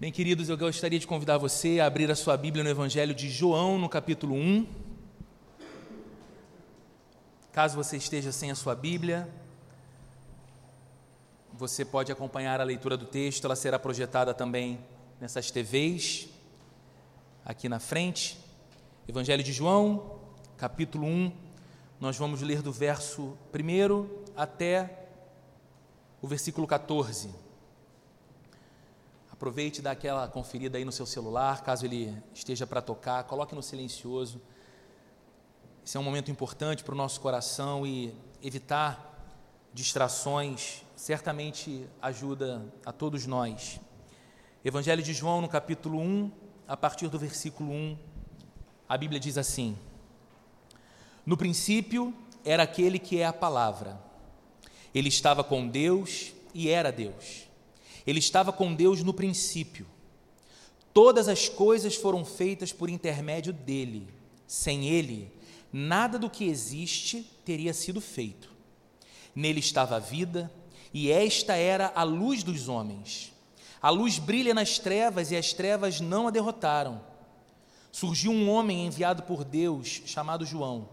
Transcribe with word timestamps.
Bem, 0.00 0.12
queridos, 0.12 0.48
eu 0.48 0.56
gostaria 0.56 0.96
de 0.96 1.08
convidar 1.08 1.38
você 1.38 1.80
a 1.80 1.86
abrir 1.86 2.08
a 2.08 2.14
sua 2.14 2.36
Bíblia 2.36 2.62
no 2.62 2.70
Evangelho 2.70 3.12
de 3.12 3.28
João, 3.28 3.76
no 3.76 3.88
capítulo 3.88 4.32
1. 4.32 4.64
Caso 7.50 7.74
você 7.74 7.96
esteja 7.96 8.30
sem 8.30 8.48
a 8.48 8.54
sua 8.54 8.76
Bíblia, 8.76 9.28
você 11.52 11.84
pode 11.84 12.12
acompanhar 12.12 12.60
a 12.60 12.64
leitura 12.64 12.96
do 12.96 13.06
texto, 13.06 13.44
ela 13.44 13.56
será 13.56 13.76
projetada 13.76 14.32
também 14.32 14.78
nessas 15.20 15.50
TVs, 15.50 16.28
aqui 17.44 17.68
na 17.68 17.80
frente. 17.80 18.38
Evangelho 19.08 19.42
de 19.42 19.52
João, 19.52 20.20
capítulo 20.56 21.08
1, 21.08 21.32
nós 22.00 22.16
vamos 22.16 22.40
ler 22.40 22.62
do 22.62 22.70
verso 22.70 23.36
1 23.52 24.08
até 24.36 25.08
o 26.22 26.28
versículo 26.28 26.68
14. 26.68 27.47
Aproveite 29.38 29.78
e 29.78 29.82
dá 29.82 29.92
aquela 29.92 30.26
conferida 30.26 30.78
aí 30.78 30.84
no 30.84 30.90
seu 30.90 31.06
celular, 31.06 31.62
caso 31.62 31.86
ele 31.86 32.12
esteja 32.34 32.66
para 32.66 32.82
tocar, 32.82 33.22
coloque 33.22 33.54
no 33.54 33.62
silencioso. 33.62 34.42
Esse 35.86 35.96
é 35.96 36.00
um 36.00 36.02
momento 36.02 36.28
importante 36.28 36.82
para 36.82 36.92
o 36.92 36.96
nosso 36.96 37.20
coração 37.20 37.86
e 37.86 38.12
evitar 38.42 39.16
distrações 39.72 40.82
certamente 40.96 41.86
ajuda 42.02 42.66
a 42.84 42.90
todos 42.90 43.26
nós. 43.26 43.78
Evangelho 44.64 45.04
de 45.04 45.14
João, 45.14 45.40
no 45.40 45.48
capítulo 45.48 46.00
1, 46.00 46.32
a 46.66 46.76
partir 46.76 47.06
do 47.06 47.16
versículo 47.16 47.70
1, 47.70 47.96
a 48.88 48.98
Bíblia 48.98 49.20
diz 49.20 49.38
assim: 49.38 49.78
No 51.24 51.36
princípio 51.36 52.12
era 52.44 52.64
aquele 52.64 52.98
que 52.98 53.20
é 53.20 53.24
a 53.24 53.32
palavra. 53.32 54.00
Ele 54.92 55.08
estava 55.08 55.44
com 55.44 55.68
Deus 55.68 56.32
e 56.52 56.68
era 56.68 56.90
Deus. 56.90 57.47
Ele 58.08 58.20
estava 58.20 58.54
com 58.54 58.74
Deus 58.74 59.02
no 59.02 59.12
princípio. 59.12 59.86
Todas 60.94 61.28
as 61.28 61.46
coisas 61.46 61.94
foram 61.94 62.24
feitas 62.24 62.72
por 62.72 62.88
intermédio 62.88 63.52
dele. 63.52 64.08
Sem 64.46 64.88
ele, 64.88 65.30
nada 65.70 66.18
do 66.18 66.30
que 66.30 66.48
existe 66.48 67.30
teria 67.44 67.74
sido 67.74 68.00
feito. 68.00 68.50
Nele 69.34 69.60
estava 69.60 69.96
a 69.96 69.98
vida, 69.98 70.50
e 70.94 71.10
esta 71.10 71.54
era 71.54 71.92
a 71.94 72.02
luz 72.02 72.42
dos 72.42 72.66
homens. 72.66 73.30
A 73.82 73.90
luz 73.90 74.18
brilha 74.18 74.54
nas 74.54 74.78
trevas 74.78 75.30
e 75.30 75.36
as 75.36 75.52
trevas 75.52 76.00
não 76.00 76.26
a 76.26 76.30
derrotaram. 76.30 77.02
Surgiu 77.92 78.32
um 78.32 78.48
homem 78.48 78.86
enviado 78.86 79.24
por 79.24 79.44
Deus, 79.44 80.00
chamado 80.06 80.46
João. 80.46 80.88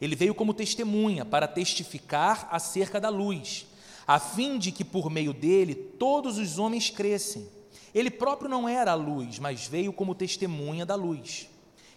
Ele 0.00 0.16
veio 0.16 0.34
como 0.34 0.52
testemunha 0.52 1.24
para 1.24 1.46
testificar 1.46 2.48
acerca 2.50 3.00
da 3.00 3.08
luz 3.08 3.66
a 4.06 4.18
fim 4.20 4.58
de 4.58 4.70
que 4.70 4.84
por 4.84 5.10
meio 5.10 5.32
dele 5.32 5.74
todos 5.74 6.38
os 6.38 6.58
homens 6.58 6.90
crescem. 6.90 7.48
Ele 7.94 8.10
próprio 8.10 8.48
não 8.48 8.68
era 8.68 8.92
a 8.92 8.94
luz, 8.94 9.38
mas 9.38 9.66
veio 9.66 9.92
como 9.92 10.14
testemunha 10.14 10.86
da 10.86 10.94
luz. 10.94 11.48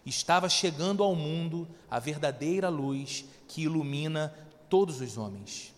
Estava 0.06 0.50
chegando 0.50 1.04
ao 1.04 1.14
mundo 1.14 1.68
a 1.90 2.00
verdadeira 2.00 2.70
luz 2.70 3.26
que 3.48 3.64
ilumina 3.64 4.34
todos 4.70 5.02
os 5.02 5.18
homens. 5.18 5.74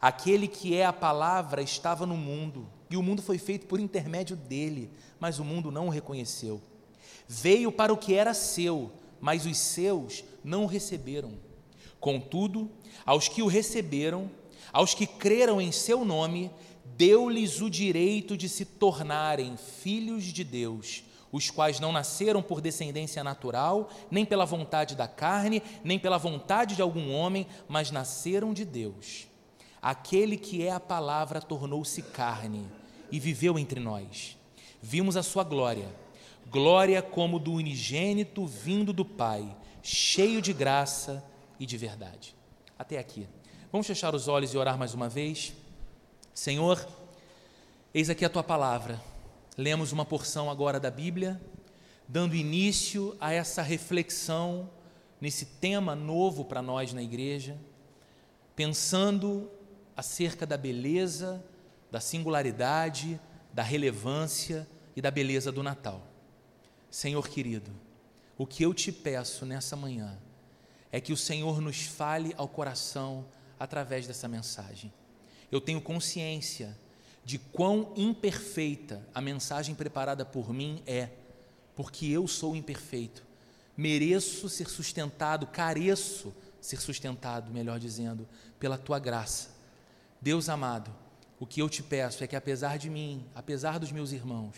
Aquele 0.00 0.46
que 0.46 0.76
é 0.76 0.84
a 0.84 0.92
palavra 0.92 1.62
estava 1.62 2.06
no 2.06 2.16
mundo, 2.16 2.68
e 2.90 2.96
o 2.96 3.02
mundo 3.02 3.22
foi 3.22 3.38
feito 3.38 3.66
por 3.66 3.80
intermédio 3.80 4.36
dele, 4.36 4.90
mas 5.18 5.38
o 5.38 5.44
mundo 5.44 5.70
não 5.70 5.86
o 5.86 5.90
reconheceu. 5.90 6.62
Veio 7.26 7.72
para 7.72 7.92
o 7.92 7.96
que 7.96 8.14
era 8.14 8.34
seu, 8.34 8.92
mas 9.20 9.46
os 9.46 9.56
seus 9.56 10.22
não 10.44 10.64
o 10.64 10.66
receberam. 10.66 11.32
Contudo, 11.98 12.70
aos 13.04 13.28
que 13.28 13.42
o 13.42 13.46
receberam, 13.46 14.30
aos 14.74 14.92
que 14.92 15.06
creram 15.06 15.60
em 15.60 15.70
seu 15.70 16.04
nome, 16.04 16.50
deu-lhes 16.96 17.60
o 17.60 17.70
direito 17.70 18.36
de 18.36 18.48
se 18.48 18.64
tornarem 18.64 19.56
filhos 19.56 20.24
de 20.24 20.42
Deus, 20.42 21.04
os 21.30 21.48
quais 21.48 21.78
não 21.78 21.92
nasceram 21.92 22.42
por 22.42 22.60
descendência 22.60 23.22
natural, 23.22 23.88
nem 24.10 24.24
pela 24.24 24.44
vontade 24.44 24.96
da 24.96 25.06
carne, 25.06 25.62
nem 25.84 25.96
pela 25.96 26.18
vontade 26.18 26.74
de 26.74 26.82
algum 26.82 27.14
homem, 27.14 27.46
mas 27.68 27.92
nasceram 27.92 28.52
de 28.52 28.64
Deus. 28.64 29.28
Aquele 29.80 30.36
que 30.36 30.66
é 30.66 30.72
a 30.72 30.80
palavra 30.80 31.40
tornou-se 31.40 32.02
carne 32.02 32.66
e 33.12 33.20
viveu 33.20 33.56
entre 33.56 33.78
nós. 33.78 34.36
Vimos 34.82 35.16
a 35.16 35.22
sua 35.22 35.44
glória, 35.44 35.88
glória 36.50 37.00
como 37.00 37.38
do 37.38 37.52
unigênito 37.52 38.44
vindo 38.44 38.92
do 38.92 39.04
Pai, 39.04 39.56
cheio 39.84 40.42
de 40.42 40.52
graça 40.52 41.24
e 41.60 41.64
de 41.64 41.76
verdade. 41.76 42.34
Até 42.76 42.98
aqui. 42.98 43.28
Vamos 43.74 43.88
fechar 43.88 44.14
os 44.14 44.28
olhos 44.28 44.54
e 44.54 44.56
orar 44.56 44.78
mais 44.78 44.94
uma 44.94 45.08
vez? 45.08 45.52
Senhor, 46.32 46.86
eis 47.92 48.08
aqui 48.08 48.24
a 48.24 48.28
tua 48.28 48.44
palavra. 48.44 49.02
Lemos 49.58 49.90
uma 49.90 50.04
porção 50.04 50.48
agora 50.48 50.78
da 50.78 50.92
Bíblia, 50.92 51.40
dando 52.06 52.36
início 52.36 53.16
a 53.20 53.32
essa 53.32 53.62
reflexão 53.62 54.70
nesse 55.20 55.44
tema 55.44 55.96
novo 55.96 56.44
para 56.44 56.62
nós 56.62 56.92
na 56.92 57.02
igreja, 57.02 57.58
pensando 58.54 59.50
acerca 59.96 60.46
da 60.46 60.56
beleza, 60.56 61.44
da 61.90 61.98
singularidade, 61.98 63.20
da 63.52 63.64
relevância 63.64 64.68
e 64.94 65.02
da 65.02 65.10
beleza 65.10 65.50
do 65.50 65.64
Natal. 65.64 66.00
Senhor 66.88 67.26
querido, 67.26 67.72
o 68.38 68.46
que 68.46 68.62
eu 68.62 68.72
te 68.72 68.92
peço 68.92 69.44
nessa 69.44 69.74
manhã 69.74 70.16
é 70.92 71.00
que 71.00 71.12
o 71.12 71.16
Senhor 71.16 71.60
nos 71.60 71.82
fale 71.82 72.32
ao 72.36 72.46
coração 72.46 73.24
através 73.58 74.06
dessa 74.06 74.28
mensagem. 74.28 74.92
Eu 75.50 75.60
tenho 75.60 75.80
consciência 75.80 76.76
de 77.24 77.38
quão 77.38 77.92
imperfeita 77.96 79.06
a 79.14 79.20
mensagem 79.20 79.74
preparada 79.74 80.24
por 80.24 80.52
mim 80.52 80.82
é, 80.86 81.10
porque 81.74 82.06
eu 82.06 82.28
sou 82.28 82.54
imperfeito. 82.54 83.24
Mereço 83.76 84.48
ser 84.48 84.68
sustentado, 84.68 85.46
careço 85.46 86.34
ser 86.60 86.80
sustentado, 86.80 87.50
melhor 87.50 87.78
dizendo, 87.78 88.26
pela 88.58 88.78
tua 88.78 88.98
graça. 88.98 89.50
Deus 90.20 90.48
amado, 90.48 90.94
o 91.38 91.46
que 91.46 91.60
eu 91.60 91.68
te 91.68 91.82
peço 91.82 92.22
é 92.22 92.26
que, 92.26 92.36
apesar 92.36 92.78
de 92.78 92.88
mim, 92.88 93.26
apesar 93.34 93.78
dos 93.78 93.92
meus 93.92 94.12
irmãos, 94.12 94.56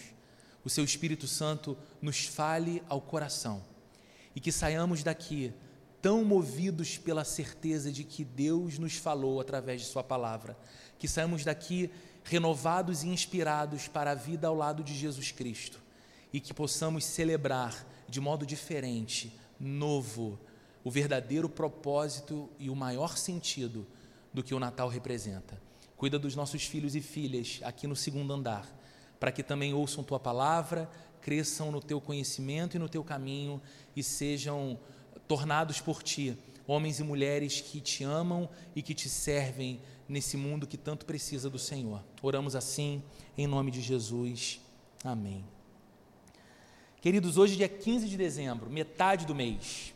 o 0.65 0.71
seu 0.71 0.85
Espírito 0.85 1.27
Santo 1.27 1.77
nos 2.03 2.27
fale 2.27 2.83
ao 2.89 3.01
coração 3.01 3.63
e 4.35 4.41
que 4.41 4.53
saiamos 4.53 5.03
daqui 5.03 5.53
tão 6.01 6.25
movidos 6.25 6.99
pela 6.99 7.25
certeza 7.25 7.91
de 7.91 8.05
que 8.05 8.25
Deus 8.25 8.79
nos 8.79 8.95
falou 8.95 9.41
através 9.41 9.81
de 9.81 9.87
Sua 9.89 10.05
palavra, 10.05 10.57
que 10.99 11.09
saímos 11.09 11.45
daqui 11.45 11.91
renovados 12.25 13.03
e 13.03 13.09
inspirados 13.09 13.89
para 13.89 14.11
a 14.11 14.15
vida 14.15 14.49
ao 14.49 14.55
lado 14.55 14.83
de 14.83 14.95
Jesus 14.95 15.31
Cristo 15.31 15.81
e 16.33 16.41
que 16.41 16.53
possamos 16.53 17.05
celebrar 17.05 17.87
de 18.09 18.21
modo 18.21 18.45
diferente, 18.45 19.33
novo, 19.59 20.39
o 20.85 20.91
verdadeiro 20.91 21.49
propósito 21.49 22.49
e 22.59 22.71
o 22.71 22.77
maior 22.77 23.17
sentido 23.17 23.87
do 24.33 24.43
que 24.43 24.55
o 24.55 24.61
Natal 24.61 24.89
representa. 24.89 25.61
Cuida 25.97 26.19
dos 26.19 26.37
nossos 26.37 26.65
filhos 26.65 26.95
e 26.95 27.01
filhas 27.01 27.61
aqui 27.63 27.87
no 27.87 27.97
segundo 27.97 28.33
andar, 28.33 28.69
para 29.19 29.33
que 29.33 29.43
também 29.43 29.73
ouçam 29.73 30.05
tua 30.05 30.21
palavra, 30.21 30.89
cresçam 31.21 31.73
no 31.73 31.81
teu 31.81 32.01
conhecimento 32.01 32.77
e 32.77 32.79
no 32.79 32.89
teu 32.89 33.03
caminho 33.03 33.61
e 33.97 34.03
sejam 34.03 34.79
tornados 35.27 35.81
por 35.81 36.03
ti, 36.03 36.37
homens 36.67 37.01
e 37.01 37.05
mulheres 37.05 37.61
que 37.61 37.81
te 37.81 38.05
amam 38.05 38.49
e 38.75 38.83
que 38.83 38.95
te 38.95 39.09
servem 39.09 39.81
nesse 40.09 40.37
mundo 40.37 40.67
que 40.67 40.77
tanto 40.77 41.07
precisa 41.07 41.51
do 41.51 41.59
Senhor. 41.59 42.03
Oramos 42.23 42.55
assim, 42.55 43.03
em 43.37 43.47
nome 43.47 43.71
de 43.71 43.81
Jesus. 43.81 44.61
Amém. 45.05 45.45
Queridos, 47.01 47.37
hoje, 47.39 47.57
dia 47.57 47.69
15 47.69 48.09
de 48.09 48.17
dezembro, 48.17 48.71
metade 48.71 49.27
do 49.27 49.35
mês. 49.35 49.95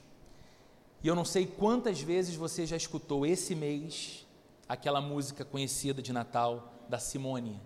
E 1.02 1.08
eu 1.08 1.14
não 1.14 1.24
sei 1.24 1.46
quantas 1.46 2.00
vezes 2.00 2.34
você 2.34 2.66
já 2.66 2.76
escutou 2.76 3.24
esse 3.24 3.54
mês 3.54 4.26
aquela 4.68 5.00
música 5.00 5.44
conhecida 5.44 6.00
de 6.00 6.12
Natal 6.12 6.72
da 6.88 6.98
Simone. 6.98 7.60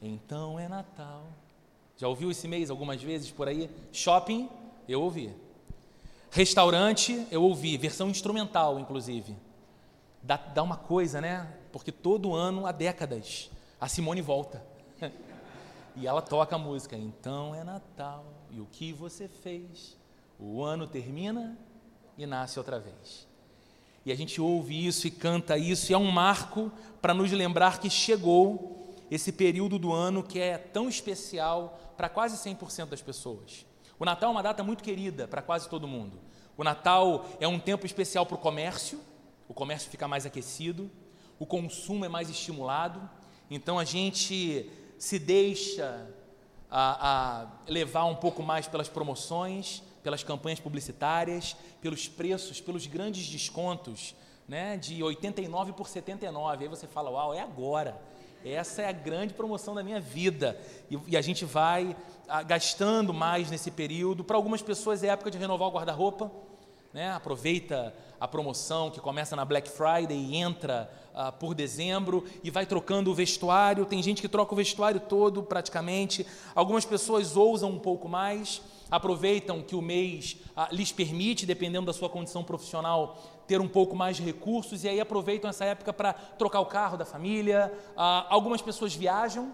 Então 0.00 0.58
é 0.58 0.68
Natal. 0.68 1.26
Já 1.96 2.08
ouviu 2.08 2.30
esse 2.30 2.48
mês 2.48 2.70
algumas 2.70 3.02
vezes 3.02 3.30
por 3.30 3.48
aí? 3.48 3.68
Shopping, 3.92 4.48
eu 4.88 5.02
ouvi. 5.02 5.34
Restaurante, 6.30 7.26
eu 7.30 7.42
ouvi, 7.42 7.76
versão 7.76 8.08
instrumental, 8.08 8.78
inclusive. 8.78 9.36
Dá, 10.22 10.36
dá 10.36 10.62
uma 10.62 10.76
coisa, 10.76 11.20
né? 11.20 11.48
Porque 11.72 11.92
todo 11.92 12.34
ano, 12.34 12.66
há 12.66 12.72
décadas, 12.72 13.50
a 13.80 13.88
Simone 13.88 14.20
volta. 14.20 14.62
e 15.96 16.06
ela 16.06 16.20
toca 16.20 16.56
a 16.56 16.58
música. 16.58 16.96
Então 16.96 17.54
é 17.54 17.62
Natal, 17.62 18.24
e 18.50 18.60
o 18.60 18.66
que 18.66 18.92
você 18.92 19.28
fez? 19.28 19.96
O 20.38 20.62
ano 20.62 20.86
termina 20.86 21.56
e 22.18 22.26
nasce 22.26 22.58
outra 22.58 22.78
vez. 22.78 23.26
E 24.04 24.12
a 24.12 24.14
gente 24.14 24.40
ouve 24.40 24.86
isso 24.86 25.06
e 25.06 25.10
canta 25.10 25.58
isso, 25.58 25.90
e 25.90 25.94
é 25.94 25.98
um 25.98 26.10
marco 26.10 26.70
para 27.00 27.14
nos 27.14 27.32
lembrar 27.32 27.80
que 27.80 27.90
chegou 27.90 28.94
esse 29.10 29.32
período 29.32 29.78
do 29.78 29.92
ano 29.92 30.22
que 30.22 30.38
é 30.38 30.58
tão 30.58 30.88
especial 30.88 31.78
para 31.96 32.08
quase 32.08 32.36
100% 32.36 32.86
das 32.86 33.02
pessoas. 33.02 33.66
O 33.98 34.04
Natal 34.04 34.28
é 34.28 34.32
uma 34.32 34.42
data 34.42 34.62
muito 34.62 34.84
querida 34.84 35.26
para 35.26 35.40
quase 35.40 35.68
todo 35.68 35.88
mundo. 35.88 36.18
O 36.56 36.64
Natal 36.64 37.26
é 37.40 37.48
um 37.48 37.58
tempo 37.58 37.86
especial 37.86 38.26
para 38.26 38.34
o 38.34 38.38
comércio, 38.38 39.00
o 39.48 39.54
comércio 39.54 39.90
fica 39.90 40.08
mais 40.08 40.26
aquecido, 40.26 40.90
o 41.38 41.46
consumo 41.46 42.04
é 42.04 42.08
mais 42.08 42.30
estimulado, 42.30 43.08
então 43.50 43.78
a 43.78 43.84
gente 43.84 44.70
se 44.98 45.18
deixa 45.18 46.08
a, 46.70 47.42
a 47.42 47.46
levar 47.68 48.04
um 48.06 48.14
pouco 48.14 48.42
mais 48.42 48.66
pelas 48.66 48.88
promoções, 48.88 49.82
pelas 50.02 50.22
campanhas 50.22 50.60
publicitárias, 50.60 51.56
pelos 51.80 52.08
preços, 52.08 52.60
pelos 52.60 52.86
grandes 52.86 53.26
descontos, 53.26 54.14
né, 54.48 54.76
de 54.76 55.02
89 55.02 55.72
por 55.72 55.88
79. 55.88 56.64
Aí 56.64 56.68
você 56.68 56.86
fala, 56.86 57.10
uau, 57.10 57.34
é 57.34 57.40
agora. 57.40 58.00
Essa 58.52 58.82
é 58.82 58.88
a 58.88 58.92
grande 58.92 59.34
promoção 59.34 59.74
da 59.74 59.82
minha 59.82 59.98
vida. 59.98 60.56
E, 60.88 60.96
e 61.08 61.16
a 61.16 61.20
gente 61.20 61.44
vai 61.44 61.96
a, 62.28 62.44
gastando 62.44 63.12
mais 63.12 63.50
nesse 63.50 63.72
período. 63.72 64.22
Para 64.22 64.36
algumas 64.36 64.62
pessoas 64.62 65.02
é 65.02 65.08
época 65.08 65.32
de 65.32 65.38
renovar 65.38 65.66
o 65.66 65.72
guarda-roupa. 65.72 66.30
Né? 66.92 67.10
Aproveita 67.10 67.92
a 68.20 68.28
promoção 68.28 68.88
que 68.88 69.00
começa 69.00 69.34
na 69.34 69.44
Black 69.44 69.68
Friday 69.68 70.16
e 70.16 70.36
entra 70.36 70.88
uh, 71.12 71.32
por 71.32 71.54
dezembro 71.54 72.24
e 72.44 72.48
vai 72.48 72.64
trocando 72.64 73.10
o 73.10 73.14
vestuário. 73.14 73.84
Tem 73.84 74.00
gente 74.00 74.22
que 74.22 74.28
troca 74.28 74.54
o 74.54 74.56
vestuário 74.56 75.00
todo 75.00 75.42
praticamente. 75.42 76.24
Algumas 76.54 76.84
pessoas 76.84 77.36
ousam 77.36 77.70
um 77.70 77.80
pouco 77.80 78.08
mais 78.08 78.62
aproveitam 78.90 79.62
que 79.62 79.74
o 79.74 79.82
mês 79.82 80.36
ah, 80.56 80.68
lhes 80.70 80.92
permite, 80.92 81.46
dependendo 81.46 81.86
da 81.86 81.92
sua 81.92 82.08
condição 82.08 82.44
profissional, 82.44 83.35
ter 83.46 83.60
um 83.60 83.68
pouco 83.68 83.94
mais 83.94 84.16
de 84.16 84.22
recursos 84.22 84.84
e 84.84 84.88
aí 84.88 85.00
aproveitam 85.00 85.48
essa 85.48 85.64
época 85.64 85.92
para 85.92 86.12
trocar 86.12 86.60
o 86.60 86.66
carro 86.66 86.96
da 86.96 87.04
família. 87.04 87.72
Ah, 87.96 88.26
algumas 88.28 88.60
pessoas 88.60 88.94
viajam. 88.94 89.52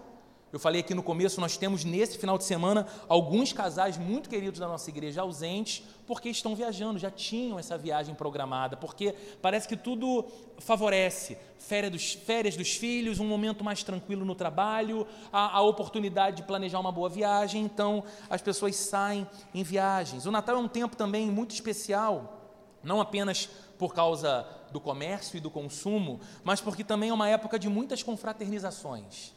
Eu 0.53 0.59
falei 0.59 0.81
aqui 0.81 0.93
no 0.93 1.01
começo, 1.01 1.41
nós 1.41 1.57
temos 1.57 1.83
nesse 1.83 2.15
final 2.15 2.37
de 2.37 2.43
semana 2.43 2.85
alguns 3.09 3.51
casais 3.51 3.97
muito 3.97 4.29
queridos 4.29 4.59
da 4.59 4.67
nossa 4.67 4.87
igreja 4.87 5.21
ausentes, 5.21 5.83
porque 6.05 6.29
estão 6.29 6.55
viajando, 6.55 6.99
já 6.99 7.09
tinham 7.09 7.57
essa 7.57 7.75
viagem 7.75 8.13
programada, 8.13 8.77
porque 8.77 9.15
parece 9.41 9.67
que 9.67 9.75
tudo 9.75 10.23
favorece. 10.59 11.39
Férias 11.57 11.91
dos, 11.91 12.13
férias 12.13 12.55
dos 12.55 12.75
filhos, 12.75 13.19
um 13.19 13.25
momento 13.25 13.63
mais 13.63 13.81
tranquilo 13.81 14.23
no 14.23 14.35
trabalho, 14.35 15.07
a, 15.31 15.57
a 15.57 15.61
oportunidade 15.63 16.37
de 16.37 16.43
planejar 16.43 16.79
uma 16.79 16.91
boa 16.91 17.09
viagem, 17.09 17.63
então 17.63 18.03
as 18.29 18.39
pessoas 18.43 18.75
saem 18.75 19.27
em 19.55 19.63
viagens. 19.63 20.27
O 20.27 20.31
Natal 20.31 20.57
é 20.57 20.59
um 20.59 20.67
tempo 20.67 20.95
também 20.95 21.31
muito 21.31 21.49
especial, 21.49 22.43
não 22.83 23.01
apenas 23.01 23.49
por 23.83 23.93
causa 23.93 24.47
do 24.71 24.79
comércio 24.79 25.35
e 25.35 25.41
do 25.41 25.51
consumo, 25.51 26.21
mas 26.41 26.61
porque 26.61 26.85
também 26.85 27.09
é 27.09 27.13
uma 27.13 27.27
época 27.27 27.59
de 27.59 27.67
muitas 27.67 28.01
confraternizações. 28.01 29.33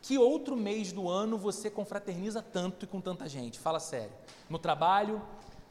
Que 0.00 0.16
outro 0.16 0.56
mês 0.56 0.92
do 0.92 1.10
ano 1.10 1.36
você 1.36 1.68
confraterniza 1.68 2.40
tanto 2.40 2.86
e 2.86 2.88
com 2.88 3.02
tanta 3.02 3.28
gente? 3.28 3.58
Fala 3.58 3.78
sério. 3.78 4.12
No 4.48 4.58
trabalho, 4.58 5.20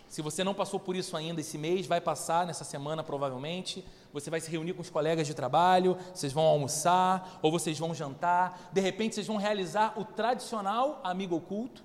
se 0.08 0.22
você 0.22 0.44
não 0.44 0.54
passou 0.54 0.80
por 0.80 0.96
isso 0.96 1.18
ainda 1.18 1.42
esse 1.42 1.58
mês, 1.58 1.88
vai 1.88 2.00
passar 2.00 2.46
nessa 2.46 2.64
semana 2.64 3.04
provavelmente. 3.04 3.84
Você 4.14 4.30
vai 4.30 4.40
se 4.40 4.52
reunir 4.52 4.74
com 4.74 4.84
os 4.84 4.90
colegas 4.92 5.26
de 5.26 5.34
trabalho, 5.34 5.98
vocês 6.14 6.32
vão 6.32 6.44
almoçar 6.44 7.40
ou 7.42 7.52
vocês 7.52 7.80
vão 7.80 7.92
jantar. 7.92 8.70
De 8.72 8.82
repente, 8.82 9.16
vocês 9.16 9.26
vão 9.26 9.38
realizar 9.38 10.00
o 10.00 10.06
tradicional 10.06 11.02
amigo 11.04 11.36
oculto 11.36 11.84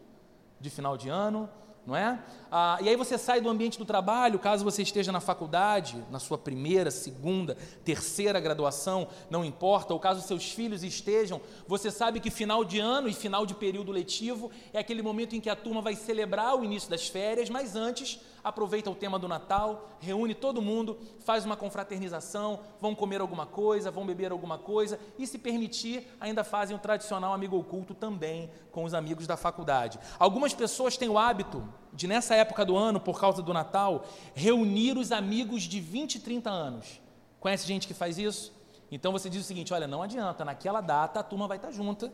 de 0.60 0.68
final 0.68 0.98
de 0.98 1.08
ano 1.08 1.48
não 1.86 1.96
é? 1.96 2.18
Ah, 2.50 2.78
e 2.80 2.88
aí 2.88 2.96
você 2.96 3.16
sai 3.16 3.40
do 3.40 3.48
ambiente 3.48 3.78
do 3.78 3.84
trabalho, 3.84 4.38
caso 4.38 4.64
você 4.64 4.82
esteja 4.82 5.10
na 5.12 5.20
faculdade, 5.20 6.04
na 6.10 6.18
sua 6.18 6.36
primeira, 6.36 6.90
segunda, 6.90 7.56
terceira 7.84 8.38
graduação, 8.40 9.08
não 9.30 9.44
importa, 9.44 9.92
ou 9.92 10.00
caso 10.00 10.26
seus 10.26 10.52
filhos 10.52 10.82
estejam, 10.82 11.40
você 11.66 11.90
sabe 11.90 12.20
que 12.20 12.30
final 12.30 12.64
de 12.64 12.78
ano 12.78 13.08
e 13.08 13.14
final 13.14 13.46
de 13.46 13.54
período 13.54 13.92
letivo 13.92 14.50
é 14.72 14.78
aquele 14.78 15.02
momento 15.02 15.34
em 15.34 15.40
que 15.40 15.50
a 15.50 15.56
turma 15.56 15.80
vai 15.80 15.94
celebrar 15.94 16.56
o 16.56 16.64
início 16.64 16.90
das 16.90 17.08
férias, 17.08 17.48
mas 17.48 17.76
antes 17.76 18.20
aproveita 18.42 18.90
o 18.90 18.94
tema 18.94 19.18
do 19.18 19.28
Natal, 19.28 19.88
reúne 20.00 20.34
todo 20.34 20.62
mundo, 20.62 20.98
faz 21.20 21.44
uma 21.44 21.56
confraternização, 21.56 22.60
vão 22.80 22.94
comer 22.94 23.20
alguma 23.20 23.46
coisa, 23.46 23.90
vão 23.90 24.06
beber 24.06 24.32
alguma 24.32 24.58
coisa 24.58 24.98
e, 25.18 25.26
se 25.26 25.38
permitir, 25.38 26.06
ainda 26.20 26.44
fazem 26.44 26.76
o 26.76 26.78
tradicional 26.78 27.32
amigo 27.32 27.58
oculto 27.58 27.94
também 27.94 28.50
com 28.70 28.84
os 28.84 28.94
amigos 28.94 29.26
da 29.26 29.36
faculdade. 29.36 29.98
Algumas 30.18 30.54
pessoas 30.54 30.96
têm 30.96 31.08
o 31.08 31.18
hábito 31.18 31.66
de, 31.92 32.06
nessa 32.06 32.34
época 32.34 32.64
do 32.64 32.76
ano, 32.76 33.00
por 33.00 33.20
causa 33.20 33.42
do 33.42 33.52
Natal, 33.52 34.04
reunir 34.34 34.96
os 34.96 35.12
amigos 35.12 35.62
de 35.62 35.80
20 35.80 36.16
e 36.16 36.20
30 36.20 36.50
anos. 36.50 37.00
Conhece 37.38 37.66
gente 37.66 37.86
que 37.86 37.94
faz 37.94 38.18
isso? 38.18 38.52
Então 38.90 39.12
você 39.12 39.30
diz 39.30 39.42
o 39.42 39.44
seguinte: 39.44 39.72
olha, 39.72 39.86
não 39.86 40.02
adianta, 40.02 40.44
naquela 40.44 40.80
data 40.80 41.20
a 41.20 41.22
turma 41.22 41.46
vai 41.46 41.56
estar 41.56 41.70
junta 41.70 42.12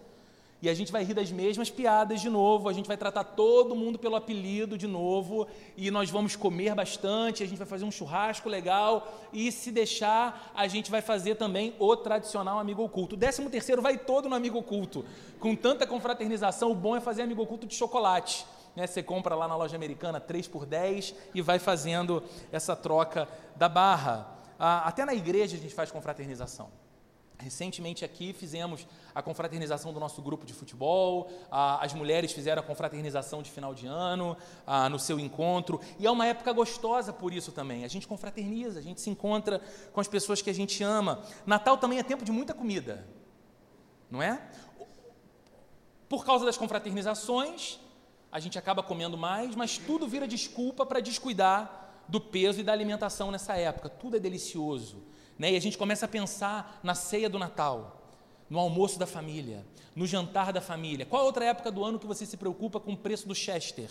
e 0.63 0.69
a 0.69 0.75
gente 0.75 0.91
vai 0.91 1.05
rir 1.05 1.15
das 1.15 1.31
mesmas 1.31 1.71
piadas 1.71 2.21
de 2.21 2.31
novo, 2.31 2.69
a 2.69 2.73
gente 2.73 2.87
vai 2.87 2.97
tratar 2.97 3.25
todo 3.25 3.77
mundo 3.77 3.99
pelo 3.99 4.17
apelido 4.17 4.79
de 4.79 4.87
novo, 4.87 5.47
e 5.77 5.91
nós 5.91 6.11
vamos 6.11 6.35
comer 6.35 6.75
bastante, 6.75 7.43
a 7.43 7.47
gente 7.47 7.59
vai 7.59 7.67
fazer 7.67 7.85
um 7.85 7.91
churrasco 7.91 8.49
legal, 8.49 9.07
e 9.33 9.53
se 9.53 9.71
deixar, 9.71 10.53
a 10.55 10.67
gente 10.67 10.91
vai 10.91 11.03
fazer 11.03 11.35
também 11.35 11.75
o 11.79 11.95
tradicional 11.97 12.59
amigo 12.59 12.83
oculto. 12.83 13.15
O 13.15 13.19
décimo 13.19 13.51
terceiro 13.51 13.83
vai 13.83 13.99
todo 13.99 14.29
no 14.29 14.35
amigo 14.35 14.59
oculto. 14.59 15.05
Com 15.39 15.55
tanta 15.55 15.87
confraternização, 15.87 16.71
o 16.73 16.75
bom 16.75 16.97
é 16.97 17.01
fazer 17.01 17.23
amigo 17.23 17.43
oculto 17.43 17.67
de 17.67 17.75
chocolate. 17.75 18.47
Né? 18.75 18.87
Você 18.87 19.03
compra 19.03 19.35
lá 19.35 19.47
na 19.47 19.57
loja 19.57 19.77
americana 19.77 20.21
3 20.21 20.49
por 20.49 20.65
10 20.65 21.15
e 21.35 21.43
vai 21.43 21.59
fazendo 21.59 22.23
essa 22.51 22.75
troca 22.75 23.29
da 23.57 23.69
barra. 23.69 24.35
Ah, 24.59 24.89
até 24.89 25.05
na 25.05 25.15
igreja 25.15 25.57
a 25.57 25.61
gente 25.61 25.75
faz 25.75 25.91
confraternização. 25.91 26.86
Recentemente 27.39 28.03
aqui 28.03 28.33
fizemos 28.33 28.87
a 29.15 29.21
confraternização 29.21 29.93
do 29.93 30.01
nosso 30.01 30.23
grupo 30.23 30.47
de 30.47 30.55
futebol, 30.55 31.31
as 31.51 31.93
mulheres 31.93 32.33
fizeram 32.33 32.63
a 32.63 32.65
confraternização 32.65 33.43
de 33.43 33.51
final 33.51 33.75
de 33.75 33.87
ano, 33.87 34.37
no 34.91 34.99
seu 34.99 35.21
encontro, 35.21 35.79
e 35.99 36.07
é 36.07 36.11
uma 36.11 36.27
época 36.27 36.51
gostosa 36.53 37.13
por 37.13 37.35
isso 37.35 37.53
também. 37.53 37.85
A 37.85 37.89
gente 37.89 38.09
confraterniza, 38.09 38.79
a 38.79 38.83
gente 38.83 39.03
se 39.03 39.11
encontra 39.11 39.61
com 39.93 40.01
as 40.01 40.09
pessoas 40.09 40.41
que 40.41 40.49
a 40.49 40.55
gente 40.55 40.83
ama. 40.83 41.23
Natal 41.45 41.77
também 41.77 41.99
é 41.99 42.03
tempo 42.03 42.25
de 42.25 42.33
muita 42.33 42.55
comida, 42.55 43.07
não 44.11 44.23
é? 44.23 44.51
Por 46.09 46.25
causa 46.25 46.47
das 46.47 46.57
confraternizações, 46.57 47.79
a 48.33 48.41
gente 48.41 48.59
acaba 48.59 48.83
comendo 48.83 49.17
mais, 49.19 49.55
mas 49.55 49.77
tudo 49.77 50.09
vira 50.09 50.27
desculpa 50.27 50.87
para 50.87 51.01
descuidar 51.01 52.03
do 52.09 52.21
peso 52.21 52.61
e 52.61 52.65
da 52.65 52.73
alimentação 52.73 53.31
nessa 53.31 53.57
época. 53.57 53.91
Tudo 53.91 54.17
é 54.17 54.21
delicioso 54.21 55.03
né? 55.39 55.53
E 55.53 55.57
a 55.57 55.61
gente 55.61 55.77
começa 55.77 56.07
a 56.07 56.09
pensar 56.09 56.81
na 56.83 56.95
ceia 56.95 57.29
do 57.29 57.39
Natal, 57.39 58.03
no 58.49 58.59
almoço 58.59 58.99
da 58.99 59.07
família, 59.07 59.65
no 59.95 60.07
jantar 60.07 60.53
da 60.53 60.61
família. 60.61 61.05
Qual 61.07 61.25
outra 61.25 61.45
época 61.45 61.71
do 61.71 61.85
ano 61.85 61.99
que 61.99 62.07
você 62.07 62.25
se 62.25 62.37
preocupa 62.37 62.81
com 62.81 62.93
o 62.93 62.97
preço 62.97 63.27
do 63.29 63.35
Chester, 63.35 63.91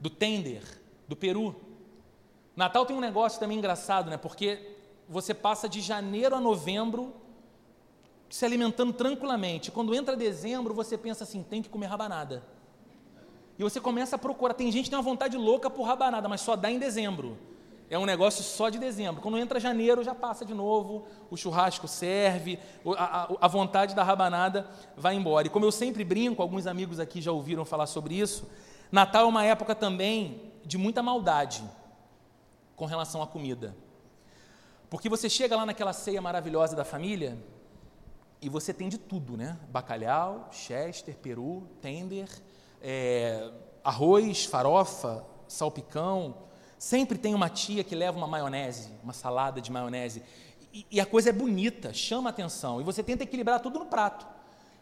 do 0.00 0.10
Tender, 0.10 0.62
do 1.06 1.14
Peru? 1.14 1.54
Natal 2.56 2.84
tem 2.84 2.96
um 2.96 3.00
negócio 3.00 3.38
também 3.38 3.58
engraçado, 3.58 4.10
né? 4.10 4.16
Porque 4.16 4.76
você 5.08 5.32
passa 5.32 5.68
de 5.68 5.80
janeiro 5.80 6.34
a 6.34 6.40
novembro 6.40 7.14
se 8.28 8.44
alimentando 8.44 8.92
tranquilamente. 8.92 9.70
Quando 9.70 9.94
entra 9.94 10.16
dezembro, 10.16 10.74
você 10.74 10.96
pensa 10.96 11.24
assim: 11.24 11.42
tem 11.42 11.62
que 11.62 11.68
comer 11.68 11.86
rabanada. 11.86 12.42
E 13.58 13.62
você 13.62 13.80
começa 13.80 14.16
a 14.16 14.18
procurar. 14.18 14.54
Tem 14.54 14.70
gente 14.72 14.84
que 14.84 14.90
tem 14.90 14.98
uma 14.98 15.02
vontade 15.02 15.36
louca 15.36 15.68
por 15.68 15.84
rabanada, 15.84 16.28
mas 16.28 16.40
só 16.40 16.56
dá 16.56 16.70
em 16.70 16.78
dezembro 16.78 17.38
é 17.92 17.98
um 17.98 18.06
negócio 18.06 18.42
só 18.42 18.70
de 18.70 18.78
dezembro. 18.78 19.20
Quando 19.20 19.36
entra 19.36 19.60
janeiro, 19.60 20.02
já 20.02 20.14
passa 20.14 20.46
de 20.46 20.54
novo, 20.54 21.04
o 21.30 21.36
churrasco 21.36 21.86
serve, 21.86 22.58
a, 22.96 23.24
a, 23.24 23.28
a, 23.42 23.48
vontade 23.48 23.94
da 23.94 24.02
rabanada 24.02 24.66
vai 24.96 25.14
embora. 25.14 25.46
E 25.46 25.50
como 25.50 25.66
eu 25.66 25.70
sempre 25.70 26.02
brinco, 26.02 26.40
alguns 26.40 26.66
amigos 26.66 26.98
aqui 26.98 27.20
já 27.20 27.30
ouviram 27.30 27.66
falar 27.66 27.86
sobre 27.86 28.14
isso, 28.14 28.48
Natal 28.90 29.24
é 29.24 29.28
uma 29.28 29.44
época 29.44 29.74
também 29.74 30.40
de 30.64 30.78
muita 30.78 31.02
maldade 31.02 31.62
com 32.76 32.86
relação 32.86 33.22
à 33.22 33.26
comida. 33.26 33.76
Porque 34.88 35.10
você 35.10 35.28
chega 35.28 35.54
lá 35.54 35.66
naquela 35.66 35.92
ceia 35.92 36.22
maravilhosa 36.22 36.74
da 36.74 36.86
família 36.86 37.38
e 38.40 38.48
você 38.48 38.72
tem 38.72 38.88
de 38.88 38.96
tudo, 38.96 39.36
né? 39.36 39.58
Bacalhau, 39.68 40.48
chester, 40.50 41.14
peru, 41.18 41.68
tender, 41.82 42.30
é, 42.80 43.52
arroz, 43.84 44.46
farofa, 44.46 45.26
salpicão, 45.46 46.50
Sempre 46.82 47.16
tem 47.16 47.32
uma 47.32 47.48
tia 47.48 47.84
que 47.84 47.94
leva 47.94 48.18
uma 48.18 48.26
maionese, 48.26 48.88
uma 49.04 49.12
salada 49.12 49.60
de 49.60 49.70
maionese. 49.70 50.20
E, 50.72 50.84
e 50.90 51.00
a 51.00 51.06
coisa 51.06 51.30
é 51.30 51.32
bonita, 51.32 51.94
chama 51.94 52.28
atenção. 52.28 52.80
E 52.80 52.84
você 52.84 53.04
tenta 53.04 53.22
equilibrar 53.22 53.60
tudo 53.60 53.78
no 53.78 53.86
prato. 53.86 54.26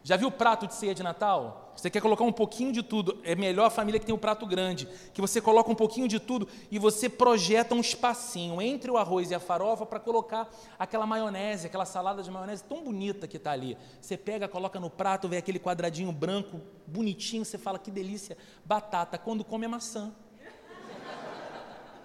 Já 0.03 0.17
viu 0.17 0.29
o 0.29 0.33
prato 0.33 0.67
de 0.67 0.75
ceia 0.75 0.95
de 0.95 1.03
Natal? 1.03 1.75
Você 1.77 1.91
quer 1.91 2.01
colocar 2.01 2.25
um 2.25 2.33
pouquinho 2.33 2.73
de 2.73 2.83
tudo. 2.83 3.21
É 3.23 3.35
melhor 3.35 3.67
a 3.67 3.71
família 3.71 4.01
que 4.01 4.07
tem 4.07 4.15
o 4.15 4.17
um 4.17 4.19
prato 4.19 4.47
grande, 4.47 4.89
que 5.13 5.21
você 5.21 5.43
coloca 5.43 5.71
um 5.71 5.75
pouquinho 5.75 6.09
de 6.09 6.19
tudo 6.19 6.49
e 6.71 6.79
você 6.79 7.07
projeta 7.07 7.75
um 7.75 7.81
espacinho 7.81 8.63
entre 8.63 8.91
o 8.91 8.97
arroz 8.97 9.31
e 9.31 9.35
a 9.35 9.39
farofa 9.39 9.85
para 9.85 10.01
colocar 10.01 10.49
aquela 10.79 11.05
maionese, 11.05 11.67
aquela 11.67 11.85
salada 11.85 12.23
de 12.23 12.31
maionese 12.31 12.65
tão 12.65 12.83
bonita 12.83 13.29
que 13.29 13.37
está 13.37 13.51
ali. 13.51 13.77
Você 14.01 14.17
pega, 14.17 14.49
coloca 14.49 14.81
no 14.81 14.89
prato, 14.89 15.29
vê 15.29 15.37
aquele 15.37 15.59
quadradinho 15.59 16.13
branco, 16.13 16.63
bonitinho, 16.87 17.45
você 17.45 17.59
fala 17.59 17.79
que 17.79 17.91
delícia. 17.91 18.39
Batata, 18.65 19.19
quando 19.19 19.45
come 19.45 19.67
é 19.67 19.69
maçã 19.69 20.15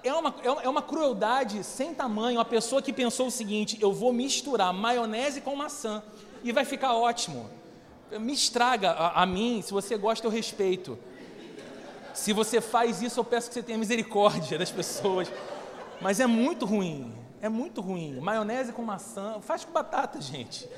é 0.08 0.14
uma, 0.14 0.36
é 0.64 0.70
uma 0.70 0.82
crueldade 0.82 1.64
sem 1.64 1.94
tamanho 1.94 2.40
a 2.40 2.46
pessoa 2.46 2.82
que 2.82 2.94
pensou 2.94 3.28
o 3.28 3.32
seguinte: 3.32 3.78
eu 3.82 3.92
vou 3.92 4.14
misturar 4.14 4.74
maionese 4.74 5.42
com 5.42 5.56
maçã 5.56 6.04
e 6.44 6.52
vai 6.52 6.66
ficar 6.66 6.94
ótimo. 6.94 7.50
Me 8.20 8.34
estraga 8.34 8.92
a, 8.92 9.24
a 9.24 9.26
mim, 9.26 9.62
se 9.62 9.74
você 9.74 9.98
gosta, 9.98 10.26
eu 10.26 10.32
respeito. 10.32 10.98
Se 12.14 12.32
você 12.32 12.62
faz 12.62 13.02
isso, 13.02 13.20
eu 13.20 13.24
peço 13.26 13.50
que 13.50 13.56
você 13.56 13.64
tenha 13.64 13.78
misericórdia 13.78 14.58
das 14.58 14.72
pessoas. 14.72 15.32
Mas 16.00 16.20
é 16.20 16.28
muito 16.28 16.66
ruim, 16.66 17.14
é 17.42 17.50
muito 17.50 17.82
ruim. 17.82 18.20
Maionese 18.20 18.72
com 18.72 18.84
maçã, 18.84 19.40
faz 19.42 19.66
com 19.66 19.72
batata, 19.72 20.22
gente. 20.22 20.70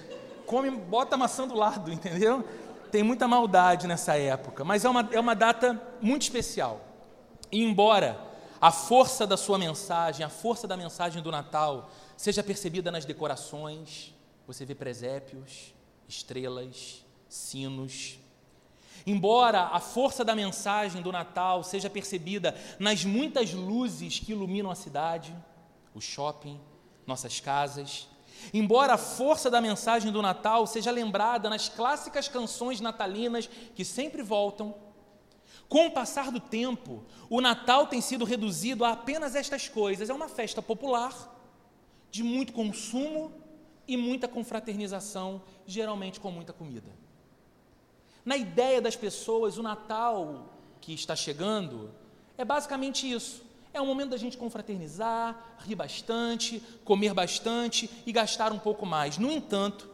Come, 0.46 0.72
bota 0.72 1.16
a 1.16 1.18
maçã 1.18 1.48
do 1.48 1.56
lado, 1.56 1.92
entendeu? 1.92 2.44
tem 2.92 3.04
muita 3.04 3.28
maldade 3.28 3.88
nessa 3.88 4.18
época, 4.18 4.64
mas 4.64 4.86
é 4.86 4.90
uma, 4.90 5.08
é 5.12 5.20
uma 5.20 5.36
data 5.36 5.82
muito 6.02 6.24
especial. 6.24 6.82
E 7.52 7.64
embora 7.64 8.20
a 8.60 8.72
força 8.72 9.28
da 9.28 9.38
sua 9.38 9.58
mensagem, 9.58 10.26
a 10.26 10.30
força 10.30 10.68
da 10.68 10.76
mensagem 10.76 11.22
do 11.22 11.32
Natal, 11.32 11.90
seja 12.16 12.44
percebida 12.44 12.92
nas 12.92 13.06
decorações, 13.06 14.14
você 14.48 14.66
vê 14.66 14.74
presépios, 14.74 15.74
estrelas, 16.08 17.06
sinos. 17.30 18.18
Embora 19.06 19.64
a 19.64 19.80
força 19.80 20.26
da 20.26 20.36
mensagem 20.36 21.02
do 21.02 21.12
Natal 21.12 21.64
seja 21.64 21.90
percebida 21.90 22.56
nas 22.80 23.06
muitas 23.06 23.54
luzes 23.54 24.20
que 24.20 24.32
iluminam 24.32 24.72
a 24.72 24.76
cidade, 24.76 25.36
o 25.94 26.02
shopping, 26.02 26.60
nossas 27.06 27.40
casas, 27.40 28.08
embora 28.54 28.94
a 28.94 28.98
força 28.98 29.50
da 29.50 29.62
mensagem 29.62 30.12
do 30.12 30.22
Natal 30.22 30.66
seja 30.68 30.92
lembrada 30.92 31.50
nas 31.50 31.70
clássicas 31.70 32.28
canções 32.28 32.82
natalinas 32.82 33.50
que 33.76 33.86
sempre 33.86 34.22
voltam, 34.22 34.76
com 35.70 35.88
o 35.88 35.92
passar 35.92 36.32
do 36.32 36.40
tempo, 36.40 37.04
o 37.30 37.42
Natal 37.42 37.88
tem 37.88 38.00
sido 38.00 38.24
reduzido 38.24 38.86
a 38.86 38.92
apenas 38.92 39.36
estas 39.36 39.68
coisas: 39.68 40.10
é 40.10 40.14
uma 40.14 40.30
festa 40.30 40.62
popular, 40.62 41.36
de 42.10 42.24
muito 42.24 42.54
consumo 42.54 43.32
e 43.88 43.98
muita 43.98 44.28
confraternização, 44.28 45.42
geralmente 45.66 46.20
com 46.20 46.32
muita 46.32 46.54
comida. 46.54 46.90
Na 48.24 48.38
ideia 48.38 48.82
das 48.82 48.96
pessoas, 48.96 49.58
o 49.58 49.64
Natal 49.64 50.54
que 50.80 50.94
está 50.94 51.16
chegando 51.16 51.92
é 52.38 52.46
basicamente 52.46 53.10
isso. 53.10 53.46
É 53.74 53.82
um 53.82 53.86
momento 53.86 54.12
da 54.12 54.18
gente 54.18 54.38
confraternizar, 54.38 55.58
rir 55.60 55.76
bastante, 55.76 56.62
comer 56.84 57.14
bastante 57.14 57.90
e 58.06 58.12
gastar 58.12 58.52
um 58.52 58.60
pouco 58.60 58.86
mais. 58.86 59.18
No 59.18 59.32
entanto, 59.32 59.90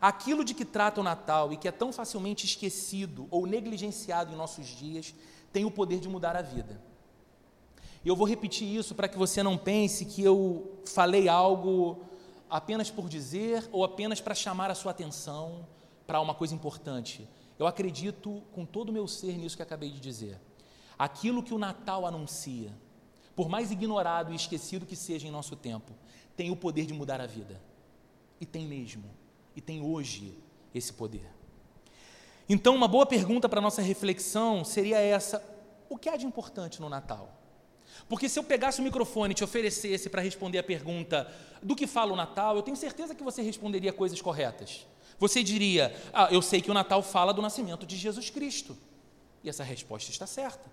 aquilo 0.00 0.44
de 0.44 0.54
que 0.54 0.64
trata 0.64 1.00
o 1.00 1.04
Natal 1.04 1.52
e 1.52 1.56
que 1.56 1.68
é 1.68 1.72
tão 1.72 1.92
facilmente 1.92 2.46
esquecido 2.46 3.26
ou 3.30 3.46
negligenciado 3.46 4.32
em 4.32 4.36
nossos 4.36 4.66
dias, 4.66 5.14
tem 5.52 5.64
o 5.64 5.70
poder 5.70 6.00
de 6.00 6.08
mudar 6.08 6.36
a 6.36 6.42
vida. 6.42 6.80
E 8.04 8.08
eu 8.08 8.14
vou 8.14 8.26
repetir 8.26 8.68
isso 8.68 8.94
para 8.94 9.08
que 9.08 9.18
você 9.18 9.42
não 9.42 9.58
pense 9.58 10.04
que 10.04 10.22
eu 10.22 10.80
falei 10.86 11.28
algo 11.28 12.00
apenas 12.48 12.90
por 12.90 13.08
dizer 13.08 13.68
ou 13.72 13.84
apenas 13.84 14.20
para 14.20 14.34
chamar 14.34 14.70
a 14.70 14.74
sua 14.74 14.92
atenção 14.92 15.66
para 16.06 16.20
uma 16.20 16.34
coisa 16.34 16.54
importante. 16.54 17.28
Eu 17.58 17.66
acredito 17.66 18.42
com 18.52 18.64
todo 18.64 18.90
o 18.90 18.92
meu 18.92 19.08
ser 19.08 19.36
nisso 19.36 19.56
que 19.56 19.62
acabei 19.62 19.90
de 19.90 20.00
dizer. 20.00 20.40
Aquilo 20.96 21.42
que 21.42 21.52
o 21.52 21.58
Natal 21.58 22.06
anuncia, 22.06 22.72
por 23.34 23.48
mais 23.48 23.70
ignorado 23.70 24.32
e 24.32 24.36
esquecido 24.36 24.86
que 24.86 24.96
seja 24.96 25.26
em 25.26 25.30
nosso 25.30 25.56
tempo, 25.56 25.92
tem 26.36 26.50
o 26.50 26.56
poder 26.56 26.86
de 26.86 26.94
mudar 26.94 27.20
a 27.20 27.26
vida. 27.26 27.60
E 28.40 28.46
tem 28.46 28.64
mesmo 28.64 29.04
e 29.58 29.60
tem 29.60 29.80
hoje 29.80 30.38
esse 30.72 30.92
poder. 30.92 31.28
Então, 32.48 32.76
uma 32.76 32.86
boa 32.86 33.04
pergunta 33.04 33.48
para 33.48 33.60
nossa 33.60 33.82
reflexão 33.82 34.64
seria 34.64 35.00
essa: 35.00 35.42
o 35.88 35.98
que 35.98 36.08
há 36.08 36.16
de 36.16 36.24
importante 36.24 36.80
no 36.80 36.88
Natal? 36.88 37.36
Porque 38.08 38.28
se 38.28 38.38
eu 38.38 38.44
pegasse 38.44 38.80
o 38.80 38.84
microfone 38.84 39.32
e 39.32 39.34
te 39.34 39.42
oferecesse 39.42 40.08
para 40.08 40.22
responder 40.22 40.58
a 40.58 40.62
pergunta 40.62 41.28
do 41.60 41.74
que 41.74 41.88
fala 41.88 42.12
o 42.12 42.16
Natal, 42.16 42.54
eu 42.54 42.62
tenho 42.62 42.76
certeza 42.76 43.16
que 43.16 43.24
você 43.24 43.42
responderia 43.42 43.92
coisas 43.92 44.22
corretas. 44.22 44.86
Você 45.18 45.42
diria: 45.42 45.92
ah, 46.12 46.28
eu 46.30 46.40
sei 46.40 46.62
que 46.62 46.70
o 46.70 46.74
Natal 46.74 47.02
fala 47.02 47.34
do 47.34 47.42
nascimento 47.42 47.84
de 47.84 47.96
Jesus 47.96 48.30
Cristo. 48.30 48.78
E 49.42 49.48
essa 49.48 49.64
resposta 49.64 50.08
está 50.08 50.24
certa. 50.24 50.70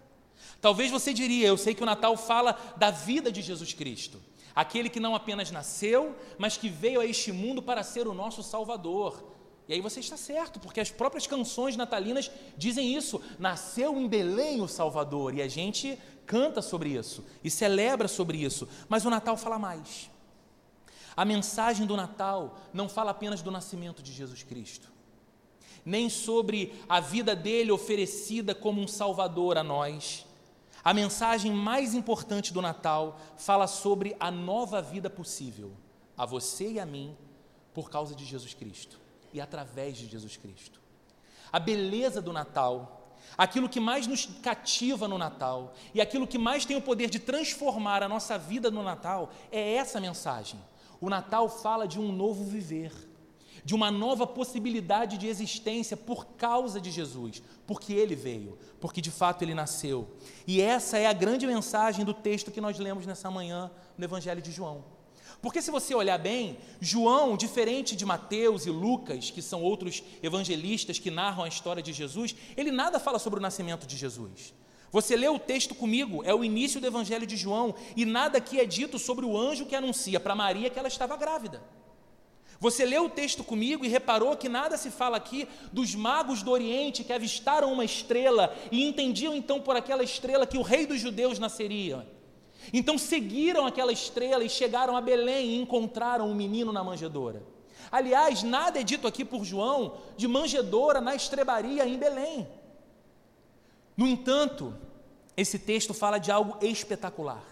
Talvez 0.61 0.91
você 0.91 1.11
diria: 1.11 1.47
eu 1.47 1.57
sei 1.57 1.73
que 1.73 1.81
o 1.81 1.87
Natal 1.87 2.15
fala 2.15 2.55
da 2.77 2.91
vida 2.91 3.31
de 3.31 3.41
Jesus 3.41 3.73
Cristo 3.73 4.21
aquele 4.55 4.89
que 4.89 4.99
não 4.99 5.13
apenas 5.13 5.51
nasceu, 5.51 6.15
mas 6.37 6.57
que 6.57 6.69
veio 6.69 7.01
a 7.01 7.05
este 7.05 7.31
mundo 7.31 7.61
para 7.61 7.83
ser 7.83 8.07
o 8.07 8.13
nosso 8.13 8.41
Salvador. 8.41 9.35
E 9.67 9.73
aí 9.73 9.81
você 9.81 9.99
está 9.99 10.15
certo, 10.15 10.59
porque 10.59 10.79
as 10.79 10.91
próprias 10.91 11.27
canções 11.27 11.75
natalinas 11.75 12.31
dizem 12.55 12.95
isso: 12.95 13.21
nasceu 13.37 13.99
em 13.99 14.07
Belém 14.07 14.61
o 14.61 14.67
Salvador, 14.67 15.33
e 15.35 15.41
a 15.41 15.47
gente 15.47 15.99
canta 16.25 16.61
sobre 16.61 16.89
isso 16.89 17.23
e 17.43 17.51
celebra 17.51 18.07
sobre 18.07 18.37
isso, 18.37 18.67
mas 18.89 19.05
o 19.05 19.09
Natal 19.09 19.37
fala 19.37 19.59
mais. 19.59 20.09
A 21.15 21.23
mensagem 21.23 21.85
do 21.85 21.95
Natal 21.95 22.59
não 22.73 22.89
fala 22.89 23.11
apenas 23.11 23.41
do 23.41 23.51
nascimento 23.51 24.03
de 24.03 24.11
Jesus 24.11 24.43
Cristo, 24.43 24.91
nem 25.83 26.09
sobre 26.09 26.73
a 26.89 26.99
vida 26.99 27.35
dele 27.35 27.71
oferecida 27.71 28.53
como 28.53 28.81
um 28.81 28.87
Salvador 28.87 29.57
a 29.57 29.63
nós, 29.63 30.24
a 30.85 30.93
mensagem 30.93 31.51
mais 31.51 31.95
importante 31.95 32.53
do 32.53 32.61
Natal 32.61 33.19
fala 33.37 33.65
sobre 33.65 34.15
a 34.19 34.29
nova 34.29 34.83
vida 34.83 35.09
possível 35.09 35.71
a 36.15 36.27
você 36.27 36.73
e 36.73 36.79
a 36.79 36.85
mim 36.85 37.17
por 37.73 37.89
causa 37.89 38.13
de 38.13 38.23
Jesus 38.23 38.53
Cristo 38.53 38.99
e 39.33 39.41
através 39.41 39.97
de 39.97 40.05
Jesus 40.05 40.37
Cristo. 40.37 40.79
A 41.51 41.57
beleza 41.57 42.21
do 42.21 42.31
Natal, 42.31 43.17
aquilo 43.35 43.67
que 43.67 43.79
mais 43.79 44.05
nos 44.05 44.27
cativa 44.27 45.07
no 45.07 45.17
Natal 45.17 45.73
e 45.91 45.99
aquilo 45.99 46.27
que 46.27 46.37
mais 46.37 46.65
tem 46.65 46.77
o 46.77 46.81
poder 46.81 47.09
de 47.09 47.17
transformar 47.17 48.03
a 48.03 48.07
nossa 48.07 48.37
vida 48.37 48.69
no 48.69 48.83
Natal 48.83 49.31
é 49.51 49.73
essa 49.73 49.99
mensagem. 49.99 50.59
O 51.01 51.09
Natal 51.09 51.49
fala 51.49 51.87
de 51.87 51.99
um 51.99 52.11
novo 52.11 52.43
viver 52.43 52.93
de 53.65 53.73
uma 53.73 53.89
nova 53.89 54.27
possibilidade 54.27 55.17
de 55.17 55.27
existência 55.27 55.97
por 55.97 56.27
causa 56.37 56.79
de 56.79 56.91
Jesus, 56.91 57.41
porque 57.65 57.93
ele 57.93 58.15
veio, 58.15 58.59
porque 58.85 59.01
de 59.01 59.09
fato 59.09 59.41
ele 59.41 59.55
nasceu. 59.55 60.07
E 60.45 60.61
essa 60.61 60.99
é 60.99 61.07
a 61.07 61.11
grande 61.11 61.47
mensagem 61.47 62.05
do 62.05 62.13
texto 62.13 62.51
que 62.51 62.61
nós 62.61 62.77
lemos 62.77 63.07
nessa 63.07 63.31
manhã 63.31 63.71
no 63.97 64.05
Evangelho 64.05 64.43
de 64.43 64.51
João. 64.51 64.85
Porque 65.41 65.59
se 65.59 65.71
você 65.71 65.95
olhar 65.95 66.19
bem, 66.19 66.59
João, 66.79 67.35
diferente 67.35 67.95
de 67.95 68.05
Mateus 68.05 68.67
e 68.67 68.69
Lucas, 68.69 69.31
que 69.31 69.41
são 69.41 69.63
outros 69.63 70.03
evangelistas 70.21 70.99
que 70.99 71.09
narram 71.09 71.45
a 71.45 71.47
história 71.47 71.81
de 71.81 71.91
Jesus, 71.91 72.35
ele 72.55 72.69
nada 72.69 72.99
fala 72.99 73.17
sobre 73.17 73.39
o 73.39 73.41
nascimento 73.41 73.87
de 73.87 73.97
Jesus. 73.97 74.53
Você 74.91 75.15
lê 75.15 75.27
o 75.27 75.39
texto 75.39 75.73
comigo, 75.73 76.23
é 76.23 76.31
o 76.31 76.43
início 76.43 76.79
do 76.79 76.85
Evangelho 76.85 77.25
de 77.25 77.35
João, 77.35 77.73
e 77.95 78.05
nada 78.05 78.37
aqui 78.37 78.59
é 78.59 78.65
dito 78.65 78.99
sobre 78.99 79.25
o 79.25 79.35
anjo 79.35 79.65
que 79.65 79.75
anuncia 79.75 80.19
para 80.19 80.35
Maria 80.35 80.69
que 80.69 80.77
ela 80.77 80.87
estava 80.87 81.17
grávida. 81.17 81.59
Você 82.59 82.85
leu 82.85 83.05
o 83.05 83.09
texto 83.09 83.43
comigo 83.43 83.83
e 83.83 83.89
reparou 83.89 84.35
que 84.37 84.47
nada 84.47 84.77
se 84.77 84.89
fala 84.89 85.17
aqui 85.17 85.47
dos 85.71 85.93
magos 85.93 86.41
do 86.41 86.51
Oriente 86.51 87.03
que 87.03 87.11
avistaram 87.11 87.71
uma 87.71 87.83
estrela 87.83 88.55
e 88.71 88.85
entendiam 88.87 89.35
então 89.35 89.59
por 89.59 89.75
aquela 89.75 90.03
estrela 90.03 90.47
que 90.47 90.57
o 90.57 90.61
rei 90.61 90.85
dos 90.85 90.99
judeus 90.99 91.37
nasceria. 91.37 92.07
Então 92.73 92.97
seguiram 92.97 93.65
aquela 93.65 93.91
estrela 93.91 94.43
e 94.43 94.49
chegaram 94.49 94.95
a 94.95 95.01
Belém 95.01 95.49
e 95.49 95.61
encontraram 95.61 96.29
um 96.29 96.33
menino 96.35 96.71
na 96.71 96.83
manjedoura. 96.83 97.43
Aliás, 97.91 98.41
nada 98.41 98.79
é 98.79 98.83
dito 98.83 99.07
aqui 99.07 99.23
por 99.23 99.43
João 99.43 99.97
de 100.17 100.27
manjedoura 100.27 100.99
na 100.99 101.13
estrebaria 101.13 101.85
em 101.87 101.97
Belém. 101.97 102.47
No 103.95 104.07
entanto, 104.07 104.73
esse 105.37 105.59
texto 105.59 105.93
fala 105.93 106.17
de 106.17 106.31
algo 106.31 106.57
espetacular. 106.65 107.43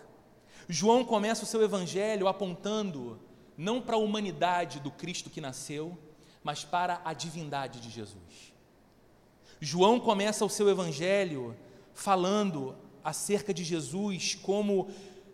João 0.67 1.03
começa 1.03 1.43
o 1.43 1.47
seu 1.47 1.61
evangelho 1.61 2.27
apontando 2.27 3.19
não 3.63 3.81
para 3.81 3.95
a 3.95 3.99
humanidade 3.99 4.81
do 4.81 4.91
Cristo 4.91 5.29
que 5.29 5.39
nasceu, 5.39 5.97
mas 6.43 6.65
para 6.65 7.01
a 7.05 7.13
divindade 7.13 7.79
de 7.79 7.89
Jesus. 7.89 8.53
João 9.61 10.01
começa 10.01 10.43
o 10.43 10.49
seu 10.49 10.69
evangelho 10.69 11.55
falando 11.93 12.75
acerca 13.01 13.53
de 13.53 13.63
Jesus 13.63 14.35
como 14.35 14.89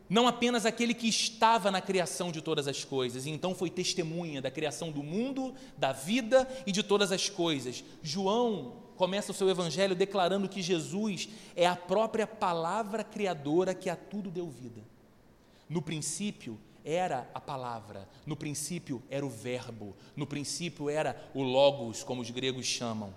não 0.07 0.27
apenas 0.27 0.65
aquele 0.65 0.93
que 0.93 1.07
estava 1.07 1.71
na 1.71 1.81
criação 1.81 2.31
de 2.31 2.41
todas 2.41 2.67
as 2.67 2.85
coisas, 2.85 3.25
e 3.25 3.31
então 3.31 3.55
foi 3.55 3.69
testemunha 3.69 4.41
da 4.41 4.51
criação 4.51 4.91
do 4.91 5.01
mundo, 5.01 5.53
da 5.77 5.91
vida 5.91 6.47
e 6.67 6.71
de 6.71 6.83
todas 6.83 7.11
as 7.11 7.29
coisas. 7.29 7.83
João 8.03 8.73
começa 8.95 9.31
o 9.31 9.35
seu 9.35 9.49
evangelho 9.49 9.95
declarando 9.95 10.49
que 10.49 10.61
Jesus 10.61 11.29
é 11.55 11.65
a 11.65 11.75
própria 11.75 12.27
palavra 12.27 13.03
criadora 13.03 13.73
que 13.73 13.89
a 13.89 13.95
tudo 13.95 14.29
deu 14.29 14.47
vida. 14.49 14.81
No 15.67 15.81
princípio 15.81 16.59
era 16.89 17.29
a 17.33 17.39
palavra, 17.39 18.09
no 18.25 18.35
princípio 18.35 19.01
era 19.09 19.25
o 19.25 19.29
verbo, 19.29 19.95
no 20.15 20.25
princípio 20.25 20.89
era 20.89 21.29
o 21.35 21.43
logos, 21.43 22.03
como 22.03 22.21
os 22.21 22.29
gregos 22.31 22.65
chamam. 22.65 23.13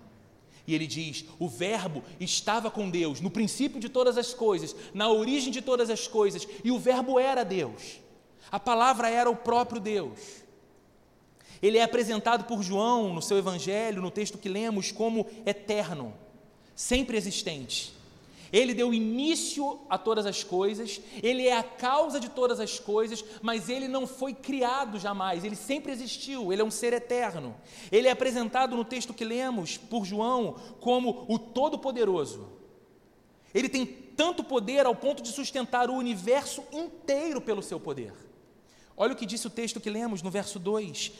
E 0.67 0.75
ele 0.75 0.87
diz: 0.87 1.25
o 1.39 1.49
Verbo 1.49 2.03
estava 2.19 2.71
com 2.71 2.89
Deus 2.89 3.19
no 3.19 3.29
princípio 3.29 3.79
de 3.79 3.89
todas 3.89 4.17
as 4.17 4.33
coisas, 4.33 4.75
na 4.93 5.09
origem 5.09 5.51
de 5.51 5.61
todas 5.61 5.89
as 5.89 6.07
coisas, 6.07 6.47
e 6.63 6.71
o 6.71 6.79
Verbo 6.79 7.19
era 7.19 7.43
Deus. 7.43 7.99
A 8.51 8.59
palavra 8.59 9.09
era 9.09 9.29
o 9.29 9.35
próprio 9.35 9.81
Deus. 9.81 10.43
Ele 11.61 11.77
é 11.77 11.83
apresentado 11.83 12.45
por 12.45 12.61
João 12.61 13.13
no 13.13 13.21
seu 13.21 13.37
evangelho, 13.37 14.01
no 14.01 14.11
texto 14.11 14.37
que 14.37 14.49
lemos, 14.49 14.91
como 14.91 15.25
eterno, 15.45 16.13
sempre 16.75 17.17
existente. 17.17 17.93
Ele 18.53 18.75
deu 18.75 18.93
início 18.93 19.79
a 19.89 19.97
todas 19.97 20.27
as 20.27 20.43
coisas, 20.43 21.01
ele 21.23 21.47
é 21.47 21.57
a 21.57 21.63
causa 21.63 22.19
de 22.19 22.29
todas 22.29 22.59
as 22.59 22.79
coisas, 22.79 23.25
mas 23.41 23.67
ele 23.67 23.87
não 23.87 24.05
foi 24.05 24.31
criado 24.31 24.99
jamais, 24.99 25.43
ele 25.43 25.55
sempre 25.55 25.91
existiu, 25.91 26.53
ele 26.53 26.61
é 26.61 26.65
um 26.65 26.69
ser 26.69 26.93
eterno. 26.93 27.55
Ele 27.91 28.07
é 28.07 28.11
apresentado 28.11 28.75
no 28.75 28.85
texto 28.85 29.11
que 29.11 29.25
lemos 29.25 29.75
por 29.75 30.05
João 30.05 30.55
como 30.79 31.25
o 31.27 31.39
Todo-Poderoso. 31.39 32.47
Ele 33.55 33.67
tem 33.67 33.85
tanto 33.85 34.43
poder 34.43 34.85
ao 34.85 34.95
ponto 34.95 35.23
de 35.23 35.29
sustentar 35.29 35.89
o 35.89 35.95
universo 35.95 36.63
inteiro 36.71 37.41
pelo 37.41 37.63
seu 37.63 37.79
poder. 37.79 38.13
Olha 38.95 39.13
o 39.13 39.15
que 39.15 39.25
disse 39.25 39.47
o 39.47 39.49
texto 39.49 39.81
que 39.81 39.89
lemos 39.89 40.21
no 40.21 40.29
verso 40.29 40.59
2: 40.59 41.11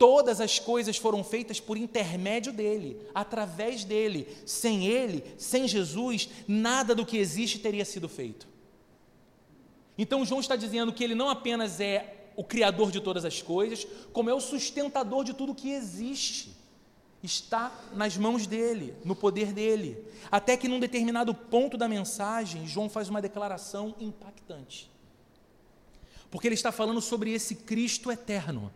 Todas 0.00 0.40
as 0.40 0.58
coisas 0.58 0.96
foram 0.96 1.22
feitas 1.22 1.60
por 1.60 1.76
intermédio 1.76 2.54
dele, 2.54 2.98
através 3.14 3.84
dele. 3.84 4.26
Sem 4.46 4.86
ele, 4.86 5.22
sem 5.36 5.68
Jesus, 5.68 6.30
nada 6.48 6.94
do 6.94 7.04
que 7.04 7.18
existe 7.18 7.58
teria 7.58 7.84
sido 7.84 8.08
feito. 8.08 8.48
Então, 9.98 10.24
João 10.24 10.40
está 10.40 10.56
dizendo 10.56 10.90
que 10.90 11.04
ele 11.04 11.14
não 11.14 11.28
apenas 11.28 11.80
é 11.80 12.30
o 12.34 12.42
criador 12.42 12.90
de 12.90 12.98
todas 12.98 13.26
as 13.26 13.42
coisas, 13.42 13.86
como 14.10 14.30
é 14.30 14.32
o 14.32 14.40
sustentador 14.40 15.22
de 15.22 15.34
tudo 15.34 15.54
que 15.54 15.70
existe. 15.70 16.56
Está 17.22 17.70
nas 17.92 18.16
mãos 18.16 18.46
dele, 18.46 18.94
no 19.04 19.14
poder 19.14 19.52
dele. 19.52 20.02
Até 20.30 20.56
que 20.56 20.66
num 20.66 20.80
determinado 20.80 21.34
ponto 21.34 21.76
da 21.76 21.86
mensagem, 21.86 22.66
João 22.66 22.88
faz 22.88 23.10
uma 23.10 23.20
declaração 23.20 23.94
impactante. 24.00 24.90
Porque 26.30 26.48
ele 26.48 26.54
está 26.54 26.72
falando 26.72 27.02
sobre 27.02 27.34
esse 27.34 27.54
Cristo 27.54 28.10
eterno 28.10 28.72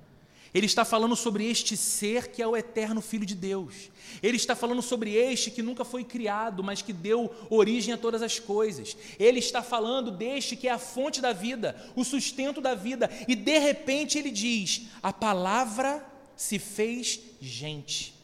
ele 0.55 0.67
está 0.67 0.85
falando 0.85 1.17
sobre 1.17 1.45
este 1.45 1.77
ser 1.77 2.31
que 2.31 2.41
é 2.41 2.47
o 2.47 2.57
eterno 2.57 3.01
Filho 3.01 3.27
de 3.27 3.35
Deus. 3.35 3.91
Ele 4.23 4.37
está 4.37 4.55
falando 4.55 4.81
sobre 4.81 5.13
este 5.13 5.51
que 5.51 5.63
nunca 5.63 5.85
foi 5.85 6.05
criado, 6.05 6.63
mas 6.63 6.81
que 6.81 6.93
deu 6.93 7.35
origem 7.51 7.93
a 7.93 7.99
todas 7.99 8.23
as 8.23 8.39
coisas. 8.39 8.97
Ele 9.19 9.41
está 9.41 9.65
falando 9.65 10.13
deste 10.13 10.55
que 10.55 10.69
é 10.69 10.71
a 10.71 10.79
fonte 10.79 11.21
da 11.21 11.33
vida, 11.33 11.75
o 11.97 12.05
sustento 12.05 12.61
da 12.61 12.73
vida. 12.73 13.11
E 13.27 13.35
de 13.35 13.59
repente 13.59 14.17
ele 14.17 14.31
diz: 14.31 14.83
A 15.03 15.13
palavra 15.13 16.07
se 16.37 16.61
fez 16.61 17.21
gente 17.41 18.15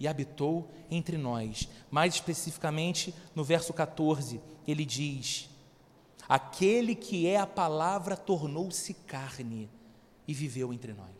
e 0.00 0.08
habitou 0.08 0.70
entre 0.90 1.18
nós. 1.18 1.68
Mais 1.90 2.14
especificamente, 2.14 3.14
no 3.34 3.44
verso 3.44 3.74
14, 3.74 4.40
ele 4.66 4.86
diz: 4.86 5.50
Aquele 6.26 6.94
que 6.94 7.26
é 7.26 7.36
a 7.36 7.46
palavra 7.46 8.16
tornou-se 8.16 8.94
carne 8.94 9.68
e 10.26 10.32
viveu 10.32 10.72
entre 10.72 10.94
nós. 10.94 11.17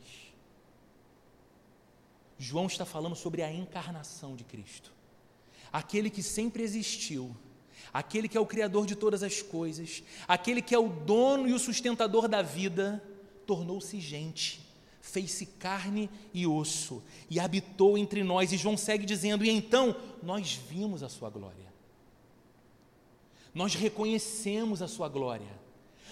João 2.39 2.67
está 2.67 2.85
falando 2.85 3.17
sobre 3.17 3.43
a 3.43 3.53
encarnação 3.53 4.37
de 4.37 4.45
Cristo. 4.45 4.93
Aquele 5.73 6.09
que 6.09 6.23
sempre 6.23 6.63
existiu, 6.63 7.37
aquele 7.93 8.29
que 8.29 8.37
é 8.37 8.41
o 8.41 8.47
Criador 8.47 8.87
de 8.87 8.95
todas 8.95 9.23
as 9.25 9.43
coisas, 9.43 10.05
aquele 10.27 10.63
que 10.63 10.75
é 10.75 10.79
o 10.79 10.89
dono 10.89 11.49
e 11.49 11.53
o 11.53 11.59
sustentador 11.59 12.29
da 12.29 12.41
vida, 12.41 13.03
tornou-se 13.45 14.01
gente, 14.01 14.61
fez-se 15.03 15.47
carne 15.47 16.09
e 16.33 16.47
osso 16.47 17.03
e 17.29 17.41
habitou 17.41 17.99
entre 17.99 18.23
nós. 18.23 18.53
E 18.53 18.57
João 18.57 18.77
segue 18.77 19.05
dizendo: 19.05 19.45
E 19.45 19.51
então 19.51 19.97
nós 20.23 20.53
vimos 20.53 21.03
a 21.03 21.09
Sua 21.09 21.29
glória, 21.29 21.67
nós 23.53 23.75
reconhecemos 23.75 24.81
a 24.81 24.87
Sua 24.87 25.09
glória. 25.09 25.59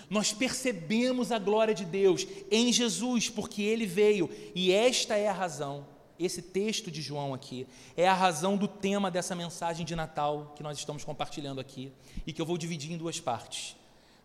Nós 0.08 0.32
percebemos 0.32 1.32
a 1.32 1.38
glória 1.38 1.74
de 1.74 1.84
Deus 1.84 2.28
em 2.48 2.72
Jesus, 2.72 3.28
porque 3.28 3.62
Ele 3.62 3.86
veio, 3.86 4.30
e 4.54 4.70
esta 4.70 5.16
é 5.16 5.26
a 5.26 5.32
razão 5.32 5.84
esse 6.24 6.40
texto 6.40 6.90
de 6.90 7.02
João 7.02 7.34
aqui 7.34 7.66
é 7.96 8.08
a 8.08 8.14
razão 8.14 8.56
do 8.56 8.66
tema 8.66 9.10
dessa 9.10 9.34
mensagem 9.34 9.84
de 9.84 9.94
Natal 9.94 10.54
que 10.56 10.62
nós 10.62 10.78
estamos 10.78 11.04
compartilhando 11.04 11.60
aqui 11.60 11.92
e 12.26 12.32
que 12.32 12.40
eu 12.40 12.46
vou 12.46 12.56
dividir 12.56 12.92
em 12.92 12.96
duas 12.96 13.20
partes. 13.20 13.76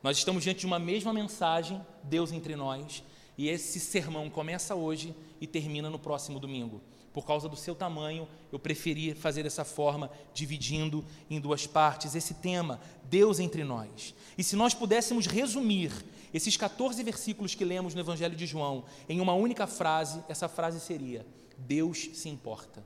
Nós 0.02 0.18
estamos 0.18 0.44
diante 0.44 0.62
de 0.62 0.66
uma 0.66 0.80
mesma 0.80 1.14
mensagem, 1.14 1.80
Deus 2.04 2.32
entre 2.32 2.56
nós, 2.56 3.04
e 3.38 3.48
esse 3.50 3.80
sermão 3.80 4.30
começa 4.30 4.76
hoje 4.76 5.16
e 5.40 5.48
termina 5.48 5.90
no 5.90 6.00
próximo 6.00 6.40
domingo. 6.40 6.82
Por 7.14 7.26
causa 7.26 7.50
do 7.50 7.56
seu 7.56 7.76
tamanho, 7.76 8.28
eu 8.52 8.58
preferi 8.58 9.14
fazer 9.14 9.44
dessa 9.44 9.66
forma, 9.66 10.10
dividindo 10.34 11.04
em 11.30 11.40
duas 11.40 11.68
partes 11.68 12.16
esse 12.16 12.36
tema, 12.36 12.80
Deus 13.04 13.40
entre 13.40 13.64
nós. 13.64 14.16
E 14.38 14.44
se 14.44 14.56
nós 14.56 14.74
pudéssemos 14.74 15.28
resumir 15.28 15.92
esses 16.34 16.56
14 16.56 17.04
versículos 17.04 17.54
que 17.54 17.66
lemos 17.66 17.94
no 17.94 18.00
Evangelho 18.00 18.36
de 18.36 18.46
João 18.46 18.86
em 19.10 19.20
uma 19.20 19.34
única 19.34 19.68
frase, 19.68 20.24
essa 20.30 20.48
frase 20.48 20.80
seria: 20.80 21.26
Deus 21.68 22.10
se 22.14 22.30
importa. 22.30 22.84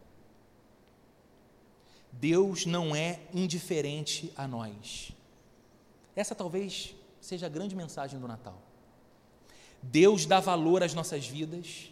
Deus 2.11 2.65
não 2.65 2.95
é 2.95 3.19
indiferente 3.33 4.31
a 4.35 4.47
nós. 4.47 5.11
Essa 6.15 6.33
talvez 6.33 6.95
seja 7.19 7.45
a 7.45 7.49
grande 7.49 7.75
mensagem 7.75 8.19
do 8.19 8.27
Natal. 8.27 8.57
Deus 9.81 10.25
dá 10.25 10.39
valor 10.39 10.81
às 10.81 10.93
nossas 10.93 11.27
vidas, 11.27 11.91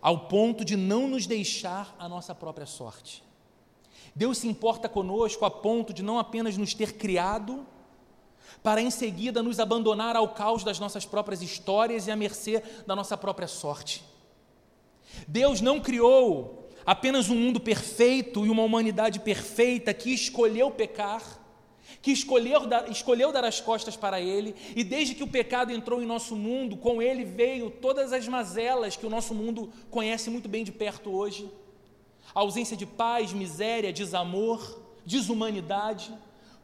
ao 0.00 0.28
ponto 0.28 0.64
de 0.64 0.76
não 0.76 1.06
nos 1.06 1.26
deixar 1.26 1.94
a 1.98 2.08
nossa 2.08 2.34
própria 2.34 2.66
sorte. 2.66 3.22
Deus 4.14 4.38
se 4.38 4.48
importa 4.48 4.88
conosco 4.88 5.44
a 5.44 5.50
ponto 5.50 5.92
de 5.92 6.02
não 6.02 6.18
apenas 6.18 6.56
nos 6.56 6.74
ter 6.74 6.94
criado, 6.94 7.66
para 8.62 8.80
em 8.80 8.90
seguida 8.90 9.42
nos 9.42 9.60
abandonar 9.60 10.16
ao 10.16 10.30
caos 10.30 10.64
das 10.64 10.80
nossas 10.80 11.04
próprias 11.04 11.42
histórias 11.42 12.06
e 12.06 12.10
à 12.10 12.16
mercê 12.16 12.62
da 12.86 12.96
nossa 12.96 13.16
própria 13.16 13.46
sorte. 13.46 14.02
Deus 15.26 15.60
não 15.60 15.80
criou 15.80 16.68
apenas 16.84 17.28
um 17.28 17.34
mundo 17.34 17.60
perfeito 17.60 18.46
e 18.46 18.48
uma 18.48 18.62
humanidade 18.62 19.20
perfeita 19.20 19.92
que 19.92 20.10
escolheu 20.10 20.70
pecar, 20.70 21.38
que 22.00 22.10
escolheu 22.10 22.66
dar, 22.66 22.90
escolheu 22.90 23.30
dar 23.30 23.44
as 23.44 23.60
costas 23.60 23.96
para 23.96 24.20
Ele, 24.20 24.54
e 24.74 24.82
desde 24.82 25.14
que 25.14 25.22
o 25.22 25.28
pecado 25.28 25.70
entrou 25.70 26.02
em 26.02 26.06
nosso 26.06 26.34
mundo, 26.34 26.76
com 26.76 27.02
ele 27.02 27.24
veio 27.24 27.70
todas 27.70 28.12
as 28.12 28.26
mazelas 28.26 28.96
que 28.96 29.04
o 29.04 29.10
nosso 29.10 29.34
mundo 29.34 29.70
conhece 29.90 30.30
muito 30.30 30.48
bem 30.48 30.64
de 30.64 30.72
perto 30.72 31.10
hoje: 31.10 31.50
a 32.34 32.40
ausência 32.40 32.76
de 32.76 32.86
paz, 32.86 33.32
miséria, 33.32 33.92
desamor, 33.92 34.80
desumanidade. 35.04 36.12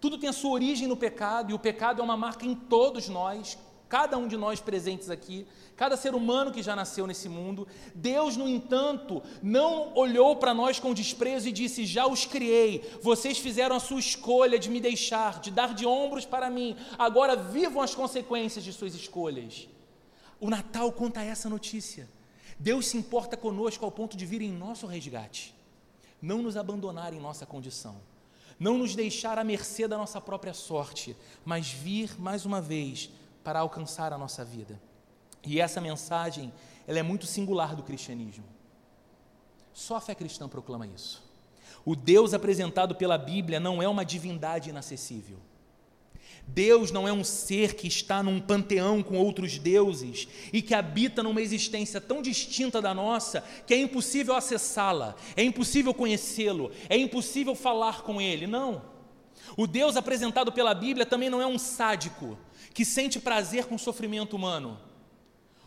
Tudo 0.00 0.18
tem 0.18 0.28
a 0.28 0.34
sua 0.34 0.52
origem 0.52 0.86
no 0.86 0.96
pecado, 0.96 1.50
e 1.50 1.54
o 1.54 1.58
pecado 1.58 2.00
é 2.00 2.04
uma 2.04 2.16
marca 2.16 2.46
em 2.46 2.54
todos 2.54 3.08
nós, 3.08 3.58
cada 3.94 4.18
um 4.18 4.26
de 4.26 4.36
nós 4.36 4.58
presentes 4.58 5.08
aqui, 5.08 5.46
cada 5.76 5.96
ser 5.96 6.16
humano 6.16 6.50
que 6.50 6.64
já 6.64 6.74
nasceu 6.74 7.06
nesse 7.06 7.28
mundo. 7.28 7.64
Deus, 7.94 8.36
no 8.36 8.48
entanto, 8.48 9.22
não 9.40 9.94
olhou 9.94 10.34
para 10.34 10.52
nós 10.52 10.80
com 10.80 10.92
desprezo 10.92 11.46
e 11.46 11.52
disse: 11.52 11.86
Já 11.86 12.04
os 12.04 12.26
criei, 12.26 12.82
vocês 13.00 13.38
fizeram 13.38 13.76
a 13.76 13.78
sua 13.78 14.00
escolha 14.00 14.58
de 14.58 14.68
me 14.68 14.80
deixar, 14.80 15.38
de 15.38 15.52
dar 15.52 15.72
de 15.72 15.86
ombros 15.86 16.26
para 16.26 16.50
mim, 16.50 16.76
agora 16.98 17.36
vivam 17.36 17.80
as 17.80 17.94
consequências 17.94 18.64
de 18.64 18.72
suas 18.72 18.96
escolhas. 18.96 19.68
O 20.40 20.50
Natal 20.50 20.90
conta 20.90 21.22
essa 21.22 21.48
notícia. 21.48 22.08
Deus 22.58 22.88
se 22.88 22.96
importa 22.96 23.36
conosco 23.36 23.84
ao 23.84 23.92
ponto 23.92 24.16
de 24.16 24.26
vir 24.26 24.42
em 24.42 24.50
nosso 24.50 24.88
resgate, 24.88 25.54
não 26.20 26.42
nos 26.42 26.56
abandonar 26.56 27.14
em 27.14 27.20
nossa 27.20 27.46
condição 27.46 27.94
não 28.56 28.78
nos 28.78 28.94
deixar 28.94 29.36
à 29.36 29.42
mercê 29.42 29.88
da 29.88 29.98
nossa 29.98 30.20
própria 30.20 30.54
sorte, 30.54 31.16
mas 31.44 31.70
vir 31.70 32.14
mais 32.20 32.46
uma 32.46 32.60
vez 32.60 33.10
para 33.44 33.60
alcançar 33.60 34.12
a 34.12 34.18
nossa 34.18 34.44
vida. 34.44 34.80
E 35.44 35.60
essa 35.60 35.80
mensagem, 35.80 36.52
ela 36.86 36.98
é 36.98 37.02
muito 37.02 37.26
singular 37.26 37.76
do 37.76 37.82
cristianismo. 37.82 38.44
Só 39.72 39.96
a 39.96 40.00
fé 40.00 40.14
cristã 40.14 40.48
proclama 40.48 40.86
isso. 40.86 41.22
O 41.84 41.94
Deus 41.94 42.32
apresentado 42.32 42.94
pela 42.94 43.18
Bíblia 43.18 43.60
não 43.60 43.82
é 43.82 43.86
uma 43.86 44.04
divindade 44.04 44.70
inacessível. 44.70 45.38
Deus 46.46 46.90
não 46.90 47.08
é 47.08 47.12
um 47.12 47.24
ser 47.24 47.74
que 47.74 47.86
está 47.86 48.22
num 48.22 48.40
panteão 48.40 49.02
com 49.02 49.16
outros 49.16 49.58
deuses 49.58 50.28
e 50.52 50.60
que 50.60 50.74
habita 50.74 51.22
numa 51.22 51.40
existência 51.40 52.00
tão 52.00 52.20
distinta 52.20 52.82
da 52.82 52.92
nossa 52.92 53.42
que 53.66 53.72
é 53.72 53.78
impossível 53.78 54.34
acessá-la, 54.34 55.14
é 55.36 55.42
impossível 55.42 55.94
conhecê-lo, 55.94 56.70
é 56.88 56.96
impossível 56.96 57.54
falar 57.54 58.02
com 58.02 58.20
ele. 58.20 58.46
Não. 58.46 58.82
O 59.56 59.66
Deus 59.66 59.96
apresentado 59.96 60.52
pela 60.52 60.74
Bíblia 60.74 61.06
também 61.06 61.30
não 61.30 61.40
é 61.40 61.46
um 61.46 61.58
sádico 61.58 62.38
que 62.74 62.84
sente 62.84 63.20
prazer 63.20 63.66
com 63.66 63.76
o 63.76 63.78
sofrimento 63.78 64.34
humano. 64.34 64.78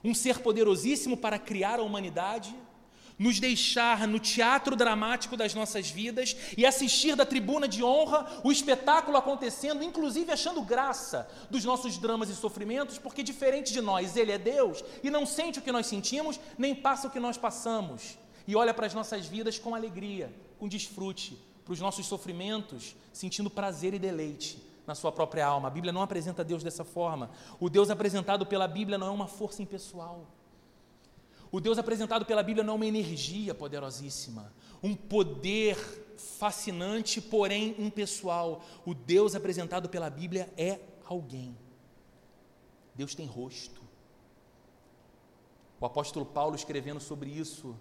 Um 0.03 0.13
ser 0.13 0.39
poderosíssimo 0.39 1.15
para 1.15 1.39
criar 1.39 1.79
a 1.79 1.83
humanidade, 1.83 2.53
nos 3.17 3.39
deixar 3.39 4.07
no 4.07 4.19
teatro 4.19 4.75
dramático 4.75 5.35
das 5.35 5.55
nossas 5.55 5.89
vidas 5.89 6.35
e 6.55 6.65
assistir 6.65 7.15
da 7.15 7.25
tribuna 7.25 7.67
de 7.67 7.83
honra 7.83 8.41
o 8.43 8.51
espetáculo 8.51 9.17
acontecendo, 9.17 9.83
inclusive 9.83 10.31
achando 10.31 10.61
graça 10.61 11.27
dos 11.49 11.63
nossos 11.63 11.97
dramas 11.97 12.29
e 12.29 12.35
sofrimentos, 12.35 12.99
porque 12.99 13.23
diferente 13.23 13.73
de 13.73 13.81
nós, 13.81 14.15
Ele 14.15 14.33
é 14.33 14.37
Deus 14.37 14.83
e 15.01 15.09
não 15.09 15.25
sente 15.25 15.59
o 15.59 15.61
que 15.61 15.71
nós 15.71 15.87
sentimos, 15.87 16.39
nem 16.57 16.75
passa 16.75 17.07
o 17.07 17.11
que 17.11 17.19
nós 17.19 17.37
passamos, 17.37 18.19
e 18.45 18.55
olha 18.55 18.73
para 18.73 18.85
as 18.85 18.93
nossas 18.93 19.25
vidas 19.25 19.57
com 19.57 19.73
alegria, 19.73 20.31
com 20.59 20.67
desfrute, 20.67 21.37
para 21.65 21.73
os 21.73 21.79
nossos 21.79 22.05
sofrimentos, 22.05 22.95
sentindo 23.11 23.49
prazer 23.49 23.93
e 23.93 23.99
deleite 23.99 24.66
na 24.87 24.95
sua 24.95 25.11
própria 25.11 25.45
alma. 25.45 25.67
A 25.67 25.71
Bíblia 25.71 25.91
não 25.91 26.01
apresenta 26.01 26.45
Deus 26.45 26.63
dessa 26.63 26.85
forma. 26.85 27.29
O 27.59 27.69
Deus 27.69 27.89
apresentado 27.89 28.45
pela 28.45 28.67
Bíblia 28.67 28.97
não 28.97 29.07
é 29.07 29.11
uma 29.11 29.27
força 29.27 29.61
impessoal. 29.61 30.25
O 31.51 31.59
Deus 31.59 31.77
apresentado 31.77 32.25
pela 32.25 32.41
Bíblia 32.41 32.63
não 32.63 32.73
é 32.73 32.75
uma 32.77 32.85
energia 32.85 33.53
poderosíssima, 33.53 34.51
um 34.81 34.95
poder 34.95 35.77
fascinante, 36.17 37.21
porém 37.21 37.75
impessoal. 37.77 38.63
O 38.85 38.93
Deus 38.93 39.35
apresentado 39.35 39.89
pela 39.89 40.09
Bíblia 40.09 40.51
é 40.57 40.79
alguém. 41.05 41.57
Deus 42.95 43.13
tem 43.13 43.25
rosto. 43.25 43.81
O 45.79 45.85
apóstolo 45.85 46.25
Paulo, 46.25 46.55
escrevendo 46.55 46.99
sobre 46.99 47.29
isso, 47.29 47.75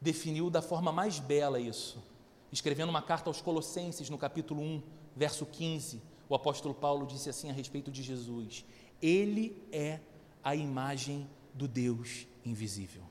definiu 0.00 0.48
da 0.48 0.62
forma 0.62 0.90
mais 0.90 1.18
bela 1.18 1.60
isso. 1.60 2.02
Escrevendo 2.50 2.88
uma 2.88 3.02
carta 3.02 3.28
aos 3.28 3.40
Colossenses, 3.40 4.08
no 4.08 4.16
capítulo 4.16 4.62
1, 4.62 4.82
verso 5.14 5.44
15, 5.44 6.02
o 6.34 6.36
apóstolo 6.36 6.74
Paulo 6.74 7.06
disse 7.06 7.30
assim 7.30 7.48
a 7.48 7.52
respeito 7.52 7.92
de 7.92 8.02
Jesus: 8.02 8.64
Ele 9.00 9.56
é 9.70 10.00
a 10.42 10.56
imagem 10.56 11.28
do 11.54 11.68
Deus 11.68 12.26
invisível. 12.44 13.04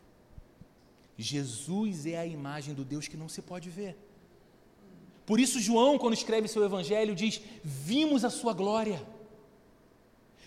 Jesus 1.18 2.06
é 2.06 2.18
a 2.18 2.26
imagem 2.26 2.74
do 2.74 2.84
Deus 2.84 3.08
que 3.08 3.16
não 3.16 3.30
se 3.30 3.42
pode 3.42 3.70
ver. 3.70 3.96
Por 5.26 5.40
isso, 5.40 5.58
João, 5.62 5.98
quando 5.98 6.16
escreve 6.16 6.50
seu 6.50 6.66
evangelho, 6.66 7.16
diz: 7.16 7.40
Vimos 7.64 8.26
a 8.26 8.30
sua 8.30 8.52
glória, 8.52 9.02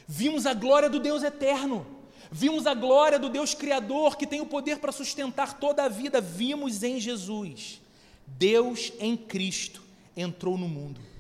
vimos 0.07 0.45
a 0.45 0.53
glória 0.53 0.91
do 0.91 1.01
Deus 1.01 1.23
eterno, 1.23 1.87
vimos 2.31 2.67
a 2.67 2.75
glória 2.75 3.19
do 3.19 3.31
Deus 3.31 3.55
Criador 3.55 4.19
que 4.19 4.27
tem 4.27 4.43
o 4.43 4.47
poder 4.47 4.81
para 4.81 4.93
sustentar 4.93 5.59
toda 5.59 5.85
a 5.85 5.89
vida, 5.89 6.21
vimos 6.21 6.83
em 6.83 7.01
Jesus. 7.01 7.81
Deus 8.27 8.93
em 9.01 9.17
Cristo 9.17 9.83
entrou 10.15 10.59
no 10.59 10.69
mundo. 10.69 11.16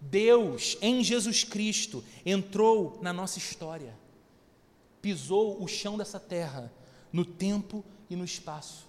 Deus 0.00 0.76
em 0.80 1.02
Jesus 1.02 1.44
Cristo 1.44 2.04
entrou 2.24 2.98
na 3.02 3.12
nossa 3.12 3.38
história, 3.38 3.94
pisou 5.02 5.62
o 5.62 5.66
chão 5.66 5.98
dessa 5.98 6.20
terra, 6.20 6.72
no 7.12 7.24
tempo 7.24 7.84
e 8.08 8.16
no 8.16 8.24
espaço. 8.24 8.86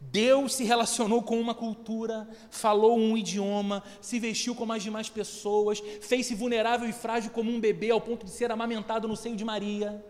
Deus 0.00 0.54
se 0.54 0.62
relacionou 0.62 1.22
com 1.22 1.40
uma 1.40 1.54
cultura, 1.54 2.28
falou 2.50 2.96
um 2.96 3.16
idioma, 3.16 3.82
se 4.00 4.20
vestiu 4.20 4.54
como 4.54 4.72
as 4.72 4.82
demais 4.82 5.08
pessoas, 5.08 5.80
fez-se 6.00 6.34
vulnerável 6.34 6.88
e 6.88 6.92
frágil 6.92 7.32
como 7.32 7.50
um 7.50 7.60
bebê, 7.60 7.90
ao 7.90 8.00
ponto 8.00 8.24
de 8.24 8.30
ser 8.30 8.50
amamentado 8.52 9.08
no 9.08 9.16
seio 9.16 9.34
de 9.34 9.44
Maria. 9.44 10.04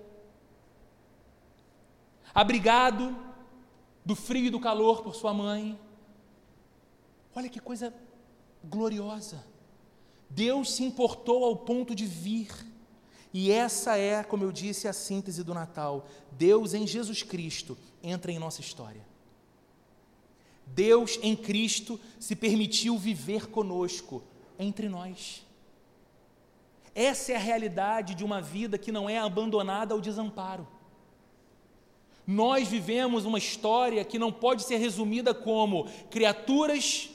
Abrigado 2.34 3.16
do 4.04 4.14
frio 4.14 4.44
e 4.44 4.50
do 4.50 4.60
calor 4.60 5.02
por 5.02 5.14
sua 5.14 5.32
mãe. 5.32 5.78
Olha 7.34 7.48
que 7.48 7.58
coisa 7.58 7.92
gloriosa. 8.62 9.42
Deus 10.30 10.74
se 10.74 10.84
importou 10.84 11.44
ao 11.44 11.56
ponto 11.56 11.94
de 11.94 12.06
vir. 12.06 12.48
E 13.32 13.50
essa 13.50 13.96
é, 13.96 14.22
como 14.22 14.44
eu 14.44 14.52
disse, 14.52 14.88
a 14.88 14.92
síntese 14.92 15.42
do 15.42 15.54
Natal. 15.54 16.06
Deus 16.32 16.74
em 16.74 16.86
Jesus 16.86 17.22
Cristo 17.22 17.76
entra 18.02 18.32
em 18.32 18.38
nossa 18.38 18.60
história. 18.60 19.06
Deus 20.66 21.18
em 21.22 21.34
Cristo 21.34 21.98
se 22.18 22.36
permitiu 22.36 22.98
viver 22.98 23.48
conosco, 23.48 24.22
entre 24.58 24.88
nós. 24.88 25.46
Essa 26.94 27.32
é 27.32 27.36
a 27.36 27.40
realidade 27.40 28.14
de 28.14 28.24
uma 28.24 28.40
vida 28.40 28.76
que 28.76 28.90
não 28.90 29.08
é 29.08 29.18
abandonada 29.18 29.94
ao 29.94 30.00
desamparo. 30.00 30.66
Nós 32.26 32.68
vivemos 32.68 33.24
uma 33.24 33.38
história 33.38 34.04
que 34.04 34.18
não 34.18 34.30
pode 34.30 34.64
ser 34.64 34.76
resumida 34.76 35.32
como 35.32 35.86
criaturas 36.10 37.08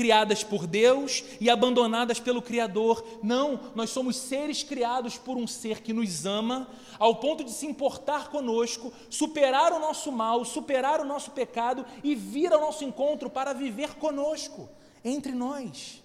criadas 0.00 0.42
por 0.42 0.66
Deus 0.66 1.22
e 1.38 1.50
abandonadas 1.50 2.18
pelo 2.18 2.40
Criador. 2.40 3.04
Não, 3.22 3.60
nós 3.74 3.90
somos 3.90 4.16
seres 4.16 4.62
criados 4.62 5.18
por 5.18 5.36
um 5.36 5.46
ser 5.46 5.82
que 5.82 5.92
nos 5.92 6.24
ama, 6.24 6.70
ao 6.98 7.16
ponto 7.16 7.44
de 7.44 7.50
se 7.50 7.66
importar 7.66 8.30
conosco, 8.30 8.90
superar 9.10 9.74
o 9.74 9.78
nosso 9.78 10.10
mal, 10.10 10.42
superar 10.42 11.02
o 11.02 11.04
nosso 11.04 11.32
pecado 11.32 11.84
e 12.02 12.14
vir 12.14 12.50
ao 12.50 12.62
nosso 12.62 12.82
encontro 12.82 13.28
para 13.28 13.52
viver 13.52 13.96
conosco, 13.96 14.70
entre 15.04 15.32
nós. 15.32 16.02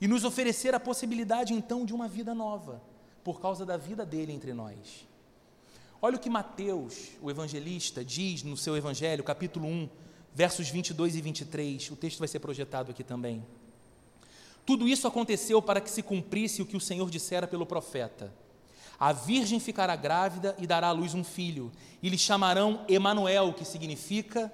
E 0.00 0.08
nos 0.08 0.24
oferecer 0.24 0.74
a 0.74 0.80
possibilidade 0.80 1.52
então 1.52 1.84
de 1.84 1.92
uma 1.92 2.08
vida 2.08 2.34
nova, 2.34 2.80
por 3.22 3.38
causa 3.38 3.66
da 3.66 3.76
vida 3.76 4.06
dele 4.06 4.32
entre 4.32 4.54
nós. 4.54 5.06
Olha 6.00 6.16
o 6.16 6.18
que 6.18 6.30
Mateus, 6.30 7.10
o 7.20 7.30
evangelista, 7.30 8.02
diz 8.02 8.42
no 8.42 8.56
seu 8.56 8.74
evangelho, 8.78 9.22
capítulo 9.22 9.68
1, 9.68 9.90
versos 10.34 10.68
22 10.68 11.16
e 11.16 11.20
23. 11.20 11.90
O 11.90 11.96
texto 11.96 12.18
vai 12.18 12.28
ser 12.28 12.38
projetado 12.40 12.90
aqui 12.90 13.02
também. 13.02 13.44
Tudo 14.64 14.86
isso 14.86 15.08
aconteceu 15.08 15.62
para 15.62 15.80
que 15.80 15.90
se 15.90 16.02
cumprisse 16.02 16.60
o 16.60 16.66
que 16.66 16.76
o 16.76 16.80
Senhor 16.80 17.08
dissera 17.08 17.46
pelo 17.46 17.64
profeta. 17.64 18.32
A 19.00 19.12
virgem 19.12 19.60
ficará 19.60 19.96
grávida 19.96 20.56
e 20.58 20.66
dará 20.66 20.88
à 20.88 20.92
luz 20.92 21.14
um 21.14 21.22
filho, 21.22 21.70
e 22.02 22.08
lhe 22.08 22.18
chamarão 22.18 22.84
Emanuel, 22.88 23.54
que 23.54 23.64
significa 23.64 24.52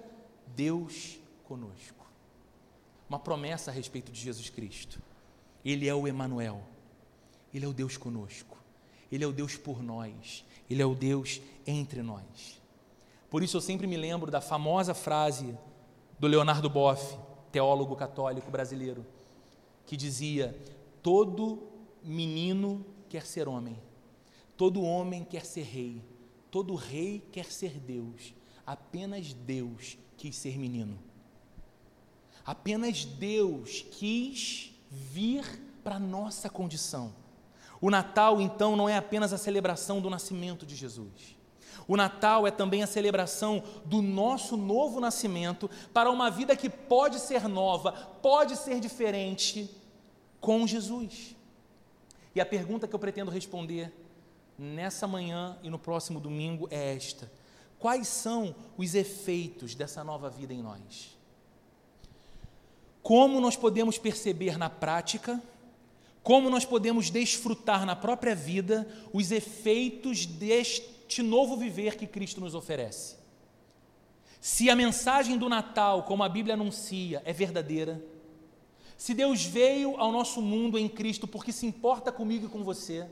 Deus 0.55 1.19
conosco. 1.45 2.07
Uma 3.09 3.19
promessa 3.19 3.71
a 3.71 3.75
respeito 3.75 4.13
de 4.13 4.21
Jesus 4.21 4.51
Cristo. 4.51 5.01
Ele 5.65 5.89
é 5.89 5.95
o 5.95 6.07
Emanuel. 6.07 6.63
Ele 7.53 7.65
é 7.65 7.69
o 7.69 7.73
Deus 7.73 7.97
conosco. 7.97 8.59
Ele 9.11 9.25
é 9.25 9.27
o 9.27 9.33
Deus 9.33 9.57
por 9.57 9.83
nós. 9.83 10.45
Ele 10.69 10.83
é 10.83 10.87
o 10.87 10.95
Deus 10.95 11.41
entre 11.67 12.03
nós. 12.03 12.61
Por 13.35 13.43
isso 13.43 13.57
eu 13.57 13.61
sempre 13.61 13.89
me 13.89 13.97
lembro 13.97 14.31
da 14.31 14.41
famosa 14.41 14.95
frase 14.95 15.59
do 16.21 16.29
Leonardo 16.29 16.71
Boff, 16.71 17.19
teólogo 17.51 17.97
católico 17.97 18.49
brasileiro, 18.49 19.05
que 19.85 19.97
dizia: 19.97 20.57
Todo 21.03 21.67
menino 22.01 22.87
quer 23.09 23.27
ser 23.27 23.49
homem, 23.49 23.77
todo 24.57 24.85
homem 24.85 25.25
quer 25.25 25.45
ser 25.45 25.63
rei, 25.63 26.01
todo 26.49 26.77
rei 26.77 27.27
quer 27.33 27.47
ser 27.47 27.81
Deus, 27.81 28.33
apenas 28.65 29.33
Deus 29.33 29.99
quis 30.17 30.37
ser 30.37 30.57
menino. 30.57 30.97
Apenas 32.47 33.05
Deus 33.05 33.85
quis 33.91 34.73
vir 34.89 35.45
para 35.83 35.97
a 35.97 35.99
nossa 35.99 36.49
condição. 36.49 37.13
O 37.81 37.91
Natal, 37.91 38.41
então, 38.41 38.77
não 38.77 38.89
é 38.89 38.97
apenas 38.97 39.33
a 39.33 39.39
celebração 39.39 40.01
do 40.01 40.09
nascimento 40.09 40.65
de 40.65 40.77
Jesus. 40.77 41.35
O 41.87 41.97
Natal 41.97 42.47
é 42.47 42.51
também 42.51 42.83
a 42.83 42.87
celebração 42.87 43.63
do 43.85 44.01
nosso 44.01 44.57
novo 44.57 45.01
nascimento 45.01 45.71
para 45.93 46.11
uma 46.11 46.31
vida 46.31 46.57
que 46.57 46.69
pode 46.69 47.19
ser 47.19 47.49
nova, 47.49 47.93
pode 47.93 48.57
ser 48.57 48.81
diferente 48.81 49.71
com 50.41 50.67
Jesus. 50.67 51.35
E 52.35 52.41
a 52.41 52.47
pergunta 52.47 52.89
que 52.89 52.95
eu 52.95 52.99
pretendo 52.99 53.31
responder 53.31 53.93
nessa 54.59 55.07
manhã 55.07 55.59
e 55.63 55.71
no 55.71 55.79
próximo 55.79 56.21
domingo 56.21 56.69
é 56.71 56.95
esta: 56.95 57.31
quais 57.79 58.09
são 58.09 58.55
os 58.77 58.95
efeitos 58.95 59.75
dessa 59.75 60.03
nova 60.03 60.29
vida 60.29 60.53
em 60.53 60.63
nós? 60.63 61.17
Como 63.03 63.41
nós 63.41 63.57
podemos 63.57 63.99
perceber 63.99 64.57
na 64.57 64.71
prática, 64.71 65.43
como 66.23 66.49
nós 66.49 66.65
podemos 66.65 67.11
desfrutar 67.11 67.85
na 67.85 67.95
própria 67.95 68.35
vida 68.35 68.89
os 69.13 69.31
efeitos 69.31 70.25
deste 70.25 70.94
este 71.15 71.23
novo 71.23 71.57
viver 71.57 71.97
que 71.97 72.09
Cristo 72.09 72.41
nos 72.41 72.57
oferece. 72.57 73.17
Se 74.41 74.69
a 74.69 74.75
mensagem 74.75 75.39
do 75.39 75.49
Natal, 75.49 76.03
como 76.03 76.25
a 76.25 76.29
Bíblia 76.29 76.55
anuncia, 76.55 77.23
é 77.25 77.33
verdadeira, 77.33 78.05
se 78.97 79.15
Deus 79.15 79.45
veio 79.45 79.97
ao 79.97 80.11
nosso 80.11 80.43
mundo 80.43 80.77
em 80.77 80.89
Cristo 80.89 81.29
porque 81.29 81.53
se 81.53 81.67
importa 81.67 82.11
comigo 82.11 82.47
e 82.47 82.49
com 82.49 82.65
você, 82.65 83.07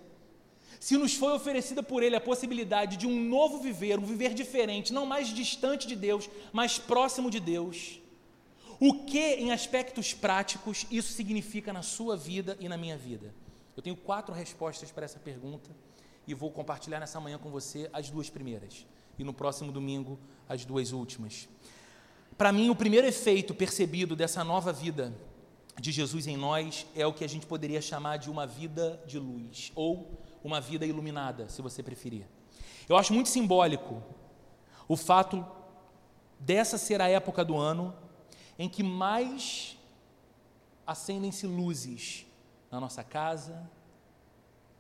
se 0.81 0.97
nos 0.97 1.15
foi 1.15 1.33
oferecida 1.33 1.81
por 1.81 2.03
Ele 2.03 2.17
a 2.17 2.21
possibilidade 2.21 2.97
de 2.97 3.07
um 3.07 3.23
novo 3.23 3.61
viver, 3.61 4.01
um 4.01 4.05
viver 4.05 4.35
diferente, 4.35 4.93
não 4.93 5.07
mais 5.07 5.29
distante 5.29 5.87
de 5.87 5.95
Deus, 5.95 6.29
mas 6.53 6.79
próximo 6.79 7.31
de 7.31 7.38
Deus, 7.38 8.01
o 8.81 9.05
que, 9.05 9.35
em 9.37 9.53
aspectos 9.53 10.12
práticos, 10.12 10.87
isso 10.91 11.12
significa 11.12 11.73
na 11.73 11.83
sua 11.83 12.17
vida 12.17 12.57
e 12.59 12.69
na 12.69 12.77
minha 12.77 12.97
vida? 12.97 13.33
Eu 13.77 13.83
tenho 13.83 13.95
quatro 13.95 14.35
respostas 14.35 14.91
para 14.91 15.05
essa 15.05 15.21
pergunta 15.21 15.71
e 16.26 16.35
vou 16.35 16.50
compartilhar 16.50 17.00
nessa 17.00 17.20
manhã 17.20 17.38
com 17.38 17.50
você 17.50 17.88
as 17.92 18.11
duas 18.11 18.30
primeiras 18.30 18.87
e 19.18 19.24
no 19.24 19.32
próximo 19.32 19.72
domingo 19.72 20.18
as 20.48 20.64
duas 20.64 20.92
últimas. 20.92 21.48
Para 22.37 22.52
mim, 22.52 22.70
o 22.70 22.76
primeiro 22.76 23.06
efeito 23.06 23.54
percebido 23.54 24.16
dessa 24.16 24.42
nova 24.42 24.72
vida 24.72 25.12
de 25.80 25.90
Jesus 25.90 26.26
em 26.26 26.37
nós 26.37 26.87
é 26.94 27.06
o 27.06 27.12
que 27.12 27.24
a 27.24 27.28
gente 27.28 27.46
poderia 27.46 27.80
chamar 27.80 28.16
de 28.18 28.30
uma 28.30 28.46
vida 28.46 29.02
de 29.06 29.18
luz 29.18 29.72
ou 29.74 30.20
uma 30.42 30.61
vida 30.61 30.85
iluminada, 30.85 31.48
se 31.48 31.62
você 31.62 31.82
preferir. 31.82 32.26
Eu 32.88 32.96
acho 32.96 33.12
muito 33.12 33.28
simbólico 33.28 34.02
o 34.88 34.96
fato 34.96 35.46
dessa 36.38 36.76
ser 36.76 37.00
a 37.00 37.08
época 37.08 37.44
do 37.44 37.56
ano 37.56 37.94
em 38.58 38.68
que 38.68 38.82
mais 38.82 39.78
acendem-se 40.87 41.46
luzes 41.46 42.26
na 42.70 42.80
nossa 42.80 43.04
casa, 43.04 43.70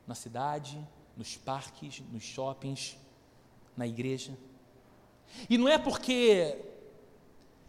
na 0.06 0.14
cidade, 0.14 0.84
nos 1.16 1.36
parques, 1.36 2.02
nos 2.12 2.22
shoppings, 2.22 2.96
na 3.76 3.86
igreja. 3.86 4.36
E 5.48 5.56
não 5.56 5.68
é 5.68 5.78
porque 5.78 6.58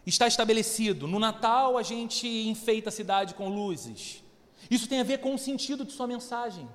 está 0.06 0.26
estabelecido, 0.26 1.08
no 1.08 1.18
Natal 1.18 1.78
a 1.78 1.82
gente 1.82 2.26
enfeita 2.26 2.88
a 2.88 2.92
cidade 2.92 3.34
com 3.34 3.48
luzes. 3.48 4.22
Isso 4.70 4.88
tem 4.88 5.00
a 5.00 5.04
ver 5.04 5.18
com 5.18 5.34
o 5.34 5.38
sentido 5.38 5.84
de 5.84 5.92
sua 5.92 6.06
mensagem. 6.06 6.68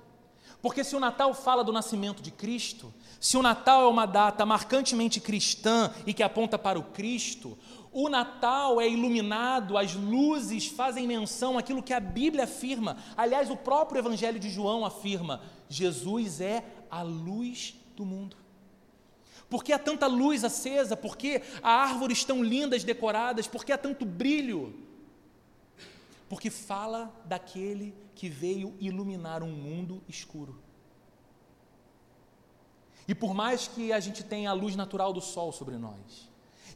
Porque 0.62 0.84
se 0.84 0.94
o 0.94 1.00
Natal 1.00 1.32
fala 1.32 1.64
do 1.64 1.72
nascimento 1.72 2.22
de 2.22 2.30
Cristo, 2.30 2.92
se 3.18 3.36
o 3.36 3.42
Natal 3.42 3.82
é 3.82 3.86
uma 3.88 4.06
data 4.06 4.44
marcantemente 4.44 5.20
cristã 5.20 5.92
e 6.06 6.12
que 6.12 6.22
aponta 6.22 6.58
para 6.58 6.78
o 6.78 6.82
Cristo, 6.82 7.56
o 7.92 8.08
Natal 8.08 8.80
é 8.80 8.88
iluminado, 8.88 9.76
as 9.76 9.94
luzes 9.94 10.68
fazem 10.68 11.06
menção 11.06 11.58
àquilo 11.58 11.82
que 11.82 11.92
a 11.92 11.98
Bíblia 11.98 12.44
afirma. 12.44 12.96
Aliás, 13.16 13.50
o 13.50 13.56
próprio 13.56 13.98
Evangelho 13.98 14.38
de 14.38 14.48
João 14.48 14.84
afirma: 14.84 15.42
Jesus 15.68 16.40
é 16.40 16.64
a 16.90 17.02
luz 17.02 17.74
do 17.96 18.04
mundo. 18.04 18.36
Por 19.48 19.64
que 19.64 19.72
há 19.72 19.78
tanta 19.78 20.06
luz 20.06 20.44
acesa? 20.44 20.96
Por 20.96 21.16
que 21.16 21.42
há 21.60 21.82
árvores 21.82 22.24
tão 22.24 22.42
lindas 22.42 22.84
decoradas? 22.84 23.48
Por 23.48 23.64
que 23.64 23.72
há 23.72 23.78
tanto 23.78 24.06
brilho? 24.06 24.72
Porque 26.28 26.48
fala 26.48 27.12
daquele 27.24 27.92
que 28.14 28.28
veio 28.28 28.76
iluminar 28.78 29.42
um 29.42 29.50
mundo 29.50 30.00
escuro. 30.08 30.62
E 33.08 33.14
por 33.14 33.34
mais 33.34 33.66
que 33.66 33.92
a 33.92 33.98
gente 33.98 34.22
tenha 34.22 34.50
a 34.50 34.52
luz 34.52 34.76
natural 34.76 35.12
do 35.12 35.20
sol 35.20 35.50
sobre 35.50 35.76
nós, 35.76 36.29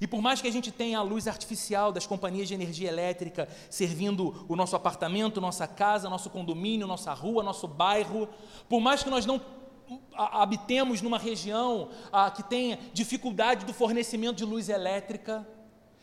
E 0.04 0.06
por 0.06 0.20
mais 0.20 0.42
que 0.42 0.46
a 0.46 0.52
gente 0.52 0.70
tenha 0.70 0.98
a 0.98 1.02
luz 1.02 1.26
artificial 1.26 1.90
das 1.90 2.06
companhias 2.06 2.46
de 2.46 2.52
energia 2.52 2.90
elétrica 2.90 3.48
servindo 3.70 4.44
o 4.46 4.54
nosso 4.54 4.76
apartamento, 4.76 5.40
nossa 5.40 5.66
casa, 5.66 6.10
nosso 6.10 6.28
condomínio, 6.28 6.86
nossa 6.86 7.14
rua, 7.14 7.42
nosso 7.42 7.66
bairro, 7.66 8.28
por 8.68 8.82
mais 8.82 9.02
que 9.02 9.08
nós 9.08 9.24
não 9.24 9.40
habitemos 10.14 11.00
numa 11.00 11.18
região 11.18 11.88
que 12.36 12.42
tenha 12.42 12.78
dificuldade 12.92 13.64
do 13.64 13.72
fornecimento 13.72 14.36
de 14.36 14.44
luz 14.44 14.68
elétrica, 14.68 15.48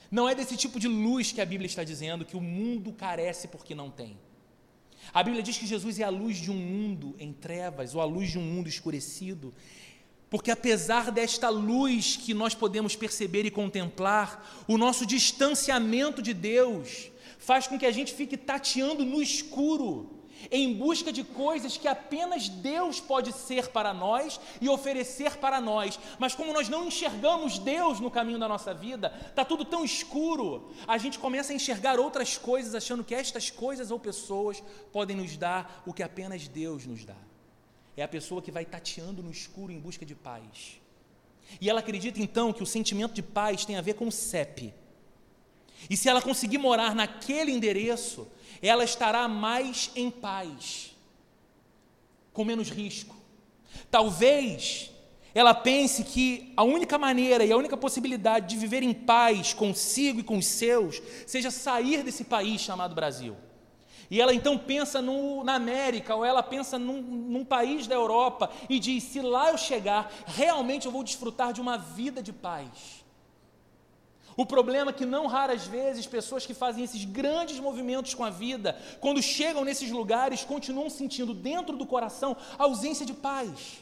não 0.10 0.28
é 0.28 0.34
desse 0.34 0.58
tipo 0.58 0.80
de 0.80 0.88
luz 0.88 1.32
que 1.32 1.40
a 1.40 1.46
Bíblia 1.46 1.68
está 1.68 1.84
dizendo 1.84 2.26
que 2.26 2.36
o 2.36 2.42
mundo 2.42 2.92
carece 2.94 3.50
porque 3.50 3.76
não 3.76 3.92
tem. 3.92 4.18
A 5.14 5.22
Bíblia 5.24 5.44
diz 5.44 5.58
que 5.58 5.68
Jesus 5.68 6.00
é 6.00 6.04
a 6.04 6.10
luz 6.10 6.38
de 6.38 6.50
um 6.50 6.56
mundo 6.56 7.16
em 7.20 7.34
trevas, 7.34 7.96
ou 7.96 8.02
a 8.02 8.06
luz 8.06 8.32
de 8.32 8.40
um 8.40 8.44
mundo 8.44 8.68
escurecido, 8.68 9.54
porque 10.32 10.50
apesar 10.50 11.12
desta 11.12 11.50
luz 11.50 12.16
que 12.16 12.34
nós 12.34 12.56
podemos 12.56 12.96
perceber 12.96 13.46
e 13.46 13.52
contemplar, 13.52 14.64
o 14.66 14.78
nosso 14.78 15.06
distanciamento 15.06 16.22
de 16.22 16.34
Deus 16.34 17.12
faz 17.38 17.68
com 17.68 17.78
que 17.78 17.86
a 17.86 17.92
gente 17.92 18.14
fique 18.14 18.38
tateando 18.38 19.04
no 19.04 19.22
escuro, 19.22 20.22
em 20.50 20.74
busca 20.74 21.12
de 21.12 21.22
coisas 21.22 21.76
que 21.76 21.86
apenas 21.86 22.48
Deus 22.48 23.02
pode 23.02 23.34
ser 23.34 23.68
para 23.68 23.94
nós 23.94 24.40
e 24.62 24.70
oferecer 24.70 25.36
para 25.36 25.60
nós. 25.60 26.00
Mas 26.18 26.34
como 26.34 26.54
nós 26.54 26.70
não 26.70 26.88
enxergamos 26.88 27.60
Deus 27.60 28.00
no 28.00 28.10
caminho 28.10 28.40
da 28.40 28.48
nossa 28.48 28.74
vida, 28.74 29.14
está 29.28 29.44
tudo 29.44 29.66
tão 29.66 29.84
escuro, 29.84 30.72
a 30.88 30.98
gente 30.98 31.20
começa 31.20 31.52
a 31.52 31.56
enxergar 31.58 32.00
outras 32.00 32.38
coisas, 32.38 32.74
achando 32.74 33.04
que 33.04 33.14
estas 33.14 33.52
coisas 33.52 33.92
ou 33.92 34.00
pessoas 34.00 34.64
podem 34.94 35.18
nos 35.18 35.36
dar 35.36 35.84
o 35.86 35.94
que 35.94 36.02
apenas 36.02 36.48
Deus 36.48 36.86
nos 36.86 37.04
dá. 37.04 37.31
É 37.96 38.04
a 38.04 38.08
pessoa 38.08 38.42
que 38.42 38.52
vai 38.52 38.66
tateando 38.66 39.22
no 39.22 39.32
escuro 39.32 39.72
em 39.72 39.80
busca 39.80 40.06
de 40.06 40.16
paz. 40.16 40.80
E 41.60 41.70
ela 41.70 41.80
acredita 41.80 42.22
então 42.22 42.54
que 42.54 42.64
o 42.64 42.66
sentimento 42.66 43.14
de 43.14 43.22
paz 43.22 43.66
tem 43.66 43.76
a 43.76 43.82
ver 43.82 43.96
com 43.96 44.08
o 44.08 44.12
CEP. 44.12 44.74
E 45.90 45.98
se 45.98 46.08
ela 46.08 46.22
conseguir 46.22 46.58
morar 46.58 46.96
naquele 46.96 47.52
endereço, 47.52 48.28
ela 48.62 48.84
estará 48.84 49.28
mais 49.28 49.92
em 49.96 50.10
paz, 50.12 50.96
com 52.32 52.46
menos 52.46 52.70
risco. 52.70 53.16
Talvez 53.90 54.92
ela 55.34 55.54
pense 55.54 56.04
que 56.04 56.54
a 56.58 56.64
única 56.64 56.98
maneira 56.98 57.44
e 57.44 57.52
a 57.52 57.58
única 57.58 57.78
possibilidade 57.78 58.50
de 58.50 58.58
viver 58.58 58.84
em 58.84 58.94
paz 58.94 59.54
consigo 59.54 60.20
e 60.20 60.24
com 60.24 60.38
os 60.38 60.46
seus 60.46 61.02
seja 61.26 61.50
sair 61.50 62.04
desse 62.04 62.26
país 62.26 62.62
chamado 62.62 62.94
Brasil. 62.94 63.36
E 64.12 64.20
ela 64.20 64.34
então 64.34 64.58
pensa 64.58 65.02
no, 65.02 65.42
na 65.42 65.56
América, 65.56 66.14
ou 66.14 66.26
ela 66.26 66.44
pensa 66.44 66.78
num, 66.78 67.02
num 67.02 67.46
país 67.46 67.88
da 67.88 67.96
Europa, 67.96 68.52
e 68.70 68.78
diz: 68.78 69.04
se 69.04 69.22
lá 69.22 69.52
eu 69.52 69.58
chegar, 69.58 70.12
realmente 70.26 70.86
eu 70.86 70.92
vou 70.92 71.02
desfrutar 71.02 71.54
de 71.54 71.62
uma 71.62 71.78
vida 71.78 72.22
de 72.22 72.34
paz. 72.34 73.06
O 74.36 74.46
problema 74.46 74.92
é 74.92 74.94
que, 74.94 75.06
não 75.06 75.28
raras 75.28 75.66
vezes, 75.66 76.06
pessoas 76.06 76.46
que 76.46 76.54
fazem 76.54 76.84
esses 76.84 77.06
grandes 77.06 77.58
movimentos 77.58 78.14
com 78.14 78.26
a 78.26 78.30
vida, 78.30 78.78
quando 79.00 79.22
chegam 79.22 79.64
nesses 79.64 79.90
lugares, 79.90 80.44
continuam 80.44 80.90
sentindo 80.90 81.34
dentro 81.34 81.78
do 81.78 81.86
coração 81.86 82.36
a 82.60 82.64
ausência 82.64 83.06
de 83.06 83.14
paz. 83.14 83.82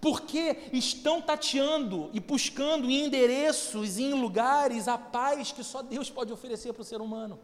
Porque 0.00 0.56
estão 0.72 1.20
tateando 1.20 2.10
e 2.12 2.20
buscando 2.20 2.88
em 2.88 3.06
endereços 3.06 3.98
e 3.98 4.04
em 4.04 4.14
lugares 4.14 4.86
a 4.86 4.96
paz 4.96 5.50
que 5.50 5.64
só 5.64 5.82
Deus 5.82 6.08
pode 6.10 6.32
oferecer 6.32 6.72
para 6.72 6.82
o 6.82 6.84
ser 6.84 7.00
humano. 7.00 7.40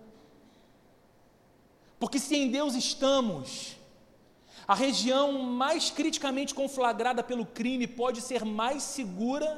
Porque 2.04 2.18
se 2.18 2.36
em 2.36 2.50
Deus 2.50 2.74
estamos, 2.74 3.76
a 4.68 4.74
região 4.74 5.32
mais 5.40 5.90
criticamente 5.90 6.54
conflagrada 6.54 7.22
pelo 7.22 7.46
crime 7.46 7.86
pode 7.86 8.20
ser 8.20 8.44
mais 8.44 8.82
segura 8.82 9.48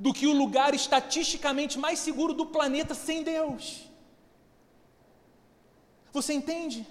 do 0.00 0.14
que 0.14 0.26
o 0.26 0.32
lugar 0.32 0.72
estatisticamente 0.74 1.78
mais 1.78 1.98
seguro 1.98 2.32
do 2.32 2.46
planeta 2.46 2.94
sem 2.94 3.22
Deus. 3.22 3.86
Você 6.10 6.32
entende? 6.32 6.86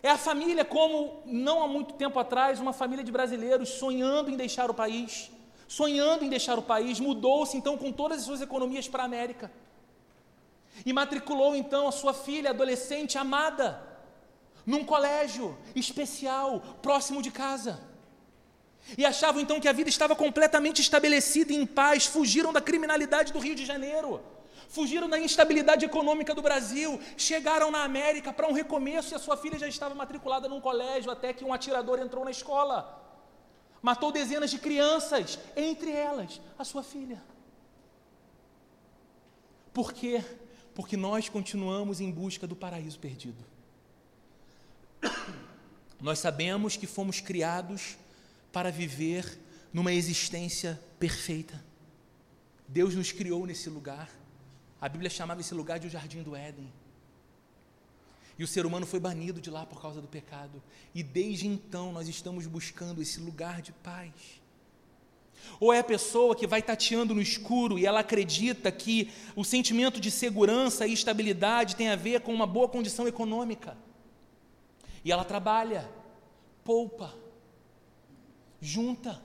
É 0.00 0.10
a 0.10 0.16
família, 0.16 0.64
como 0.64 1.20
não 1.26 1.60
há 1.60 1.66
muito 1.66 1.94
tempo 1.94 2.20
atrás, 2.20 2.60
uma 2.60 2.72
família 2.72 3.02
de 3.02 3.10
brasileiros 3.10 3.68
sonhando 3.68 4.30
em 4.30 4.36
deixar 4.36 4.70
o 4.70 4.74
país, 4.74 5.28
sonhando 5.66 6.24
em 6.24 6.28
deixar 6.28 6.56
o 6.56 6.62
país, 6.62 7.00
mudou-se 7.00 7.56
então 7.56 7.76
com 7.76 7.90
todas 7.90 8.18
as 8.20 8.26
suas 8.26 8.40
economias 8.40 8.86
para 8.86 9.02
a 9.02 9.06
América. 9.06 9.50
E 10.84 10.92
matriculou 10.92 11.54
então 11.54 11.86
a 11.86 11.92
sua 11.92 12.14
filha 12.14 12.50
adolescente 12.50 13.16
amada 13.18 13.94
num 14.66 14.84
colégio 14.84 15.56
especial 15.74 16.60
próximo 16.82 17.20
de 17.22 17.30
casa. 17.30 17.80
E 18.98 19.04
achavam 19.04 19.40
então 19.40 19.60
que 19.60 19.68
a 19.68 19.72
vida 19.72 19.88
estava 19.88 20.14
completamente 20.14 20.80
estabelecida 20.80 21.52
e 21.52 21.56
em 21.56 21.66
paz, 21.66 22.06
fugiram 22.06 22.52
da 22.52 22.60
criminalidade 22.60 23.32
do 23.32 23.38
Rio 23.38 23.54
de 23.54 23.64
Janeiro, 23.64 24.20
fugiram 24.68 25.08
da 25.08 25.18
instabilidade 25.18 25.84
econômica 25.84 26.34
do 26.34 26.42
Brasil, 26.42 27.00
chegaram 27.16 27.70
na 27.70 27.82
América 27.82 28.32
para 28.32 28.46
um 28.46 28.52
recomeço 28.52 29.14
e 29.14 29.16
a 29.16 29.18
sua 29.18 29.36
filha 29.36 29.58
já 29.58 29.68
estava 29.68 29.94
matriculada 29.94 30.48
num 30.48 30.60
colégio 30.60 31.10
até 31.10 31.32
que 31.32 31.44
um 31.44 31.52
atirador 31.52 31.98
entrou 31.98 32.24
na 32.24 32.30
escola. 32.30 33.02
Matou 33.80 34.10
dezenas 34.10 34.50
de 34.50 34.58
crianças, 34.58 35.38
entre 35.56 35.90
elas 35.90 36.40
a 36.58 36.64
sua 36.64 36.82
filha. 36.82 37.22
Por 39.72 39.92
quê? 39.92 40.22
Porque 40.74 40.96
nós 40.96 41.28
continuamos 41.28 42.00
em 42.00 42.10
busca 42.10 42.46
do 42.46 42.56
paraíso 42.56 42.98
perdido. 42.98 43.44
Nós 46.00 46.18
sabemos 46.18 46.76
que 46.76 46.86
fomos 46.86 47.20
criados 47.20 47.96
para 48.52 48.70
viver 48.70 49.38
numa 49.72 49.92
existência 49.92 50.80
perfeita. 50.98 51.64
Deus 52.68 52.94
nos 52.94 53.12
criou 53.12 53.46
nesse 53.46 53.70
lugar. 53.70 54.10
A 54.80 54.88
Bíblia 54.88 55.08
chamava 55.10 55.40
esse 55.40 55.54
lugar 55.54 55.78
de 55.78 55.86
o 55.86 55.90
Jardim 55.90 56.22
do 56.22 56.36
Éden. 56.36 56.70
E 58.38 58.42
o 58.42 58.46
ser 58.48 58.66
humano 58.66 58.84
foi 58.84 58.98
banido 58.98 59.40
de 59.40 59.50
lá 59.50 59.64
por 59.64 59.80
causa 59.80 60.00
do 60.00 60.08
pecado. 60.08 60.62
E 60.94 61.02
desde 61.02 61.46
então 61.46 61.92
nós 61.92 62.08
estamos 62.08 62.46
buscando 62.46 63.00
esse 63.00 63.20
lugar 63.20 63.62
de 63.62 63.72
paz. 63.72 64.12
Ou 65.60 65.72
é 65.72 65.78
a 65.78 65.84
pessoa 65.84 66.34
que 66.34 66.46
vai 66.46 66.62
tateando 66.62 67.14
no 67.14 67.22
escuro 67.22 67.78
e 67.78 67.86
ela 67.86 68.00
acredita 68.00 68.70
que 68.72 69.10
o 69.36 69.44
sentimento 69.44 70.00
de 70.00 70.10
segurança 70.10 70.86
e 70.86 70.92
estabilidade 70.92 71.76
tem 71.76 71.88
a 71.88 71.96
ver 71.96 72.20
com 72.20 72.32
uma 72.32 72.46
boa 72.46 72.68
condição 72.68 73.06
econômica. 73.06 73.76
E 75.04 75.12
ela 75.12 75.24
trabalha, 75.24 75.88
poupa, 76.64 77.14
junta 78.60 79.22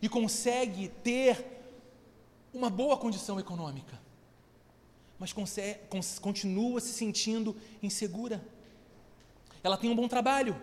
e 0.00 0.08
consegue 0.08 0.88
ter 1.02 1.44
uma 2.52 2.70
boa 2.70 2.96
condição 2.96 3.38
econômica, 3.38 4.00
mas 5.18 5.32
consegue, 5.32 5.80
continua 6.20 6.80
se 6.80 6.92
sentindo 6.92 7.54
insegura. 7.82 8.44
Ela 9.62 9.76
tem 9.76 9.90
um 9.90 9.94
bom 9.94 10.08
trabalho, 10.08 10.60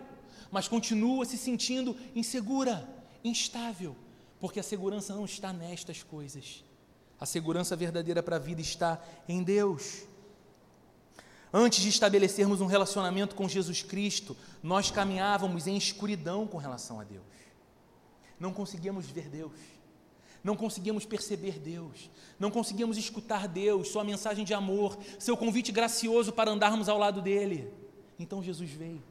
mas 0.50 0.66
continua 0.66 1.24
se 1.24 1.38
sentindo 1.38 1.96
insegura, 2.14 2.88
instável 3.22 3.96
porque 4.40 4.60
a 4.60 4.62
segurança 4.62 5.14
não 5.14 5.24
está 5.24 5.52
nestas 5.52 6.02
coisas. 6.02 6.64
A 7.20 7.26
segurança 7.26 7.74
verdadeira 7.74 8.22
para 8.22 8.36
a 8.36 8.38
vida 8.38 8.60
está 8.60 9.02
em 9.28 9.42
Deus. 9.42 10.04
Antes 11.52 11.80
de 11.80 11.88
estabelecermos 11.88 12.60
um 12.60 12.66
relacionamento 12.66 13.34
com 13.34 13.48
Jesus 13.48 13.82
Cristo, 13.82 14.36
nós 14.62 14.90
caminhávamos 14.90 15.66
em 15.66 15.76
escuridão 15.76 16.46
com 16.46 16.58
relação 16.58 17.00
a 17.00 17.04
Deus. 17.04 17.24
Não 18.38 18.52
conseguíamos 18.52 19.06
ver 19.06 19.28
Deus, 19.28 19.52
não 20.44 20.54
conseguíamos 20.54 21.04
perceber 21.04 21.58
Deus, 21.58 22.08
não 22.38 22.50
conseguíamos 22.50 22.96
escutar 22.96 23.48
Deus, 23.48 23.88
Sua 23.88 24.04
mensagem 24.04 24.44
de 24.44 24.54
amor, 24.54 24.96
Seu 25.18 25.36
convite 25.36 25.72
gracioso 25.72 26.32
para 26.32 26.50
andarmos 26.50 26.88
ao 26.88 26.98
lado 26.98 27.20
dele. 27.20 27.72
Então 28.18 28.42
Jesus 28.42 28.70
veio. 28.70 29.02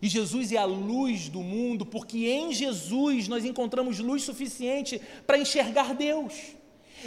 E 0.00 0.08
Jesus 0.08 0.52
é 0.52 0.56
a 0.56 0.64
luz 0.64 1.28
do 1.28 1.40
mundo, 1.40 1.84
porque 1.84 2.28
em 2.28 2.52
Jesus 2.52 3.26
nós 3.26 3.44
encontramos 3.44 3.98
luz 3.98 4.22
suficiente 4.22 5.00
para 5.26 5.38
enxergar 5.38 5.94
Deus. 5.94 6.34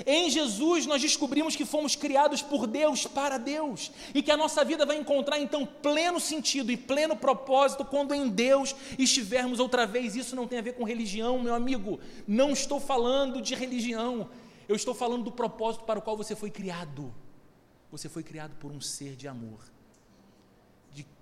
Em 0.05 0.29
Jesus 0.29 0.85
nós 0.85 1.01
descobrimos 1.01 1.55
que 1.55 1.65
fomos 1.65 1.95
criados 1.95 2.41
por 2.41 2.65
Deus 2.65 3.05
para 3.05 3.37
Deus 3.37 3.91
e 4.15 4.21
que 4.21 4.31
a 4.31 4.37
nossa 4.37 4.63
vida 4.63 4.85
vai 4.85 4.97
encontrar 4.97 5.39
então 5.39 5.65
pleno 5.65 6.19
sentido 6.19 6.71
e 6.71 6.77
pleno 6.77 7.15
propósito 7.15 7.83
quando 7.83 8.13
em 8.13 8.29
Deus 8.29 8.75
estivermos 8.97 9.59
outra 9.59 9.85
vez. 9.85 10.15
Isso 10.15 10.35
não 10.35 10.47
tem 10.47 10.59
a 10.59 10.61
ver 10.61 10.73
com 10.73 10.83
religião, 10.83 11.39
meu 11.39 11.53
amigo. 11.53 11.99
Não 12.25 12.51
estou 12.51 12.79
falando 12.79 13.41
de 13.41 13.53
religião. 13.53 14.29
Eu 14.67 14.75
estou 14.75 14.93
falando 14.93 15.23
do 15.23 15.31
propósito 15.31 15.83
para 15.83 15.99
o 15.99 16.01
qual 16.01 16.15
você 16.15 16.35
foi 16.35 16.49
criado. 16.49 17.13
Você 17.91 18.07
foi 18.07 18.23
criado 18.23 18.55
por 18.55 18.71
um 18.71 18.79
ser 18.79 19.17
de 19.17 19.27
amor 19.27 19.59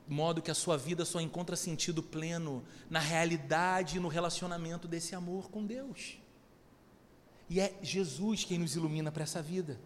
modo 0.09 0.41
que 0.41 0.51
a 0.51 0.55
sua 0.55 0.77
vida 0.77 1.05
só 1.05 1.21
encontra 1.21 1.55
sentido 1.55 2.01
pleno 2.01 2.63
na 2.89 2.99
realidade 2.99 3.97
e 3.97 3.99
no 3.99 4.07
relacionamento 4.07 4.87
desse 4.87 5.13
amor 5.13 5.49
com 5.49 5.65
Deus. 5.65 6.17
E 7.49 7.59
é 7.59 7.73
Jesus 7.81 8.43
quem 8.43 8.57
nos 8.57 8.75
ilumina 8.75 9.11
para 9.11 9.23
essa 9.23 9.41
vida. 9.41 9.79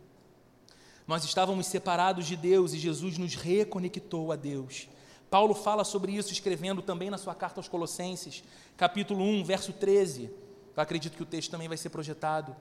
Nós 1.06 1.24
estávamos 1.26 1.68
separados 1.68 2.26
de 2.26 2.38
Deus 2.38 2.74
e 2.74 2.80
Jesus 2.80 3.18
nos 3.18 3.36
reconectou 3.36 4.32
a 4.32 4.36
Deus. 4.36 4.88
Paulo 5.30 5.54
fala 5.54 5.84
sobre 5.84 6.14
isso 6.14 6.32
escrevendo 6.32 6.82
também 6.82 7.10
na 7.10 7.18
sua 7.18 7.36
carta 7.36 7.60
aos 7.60 7.68
Colossenses, 7.68 8.44
capítulo 8.78 9.24
1, 9.24 9.44
verso 9.44 9.74
13. 9.74 10.30
Eu 10.76 10.82
acredito 10.82 11.18
que 11.18 11.24
o 11.24 11.26
texto 11.26 11.52
também 11.52 11.68
vai 11.68 11.78
ser 11.78 11.90
projetado. 11.90 12.56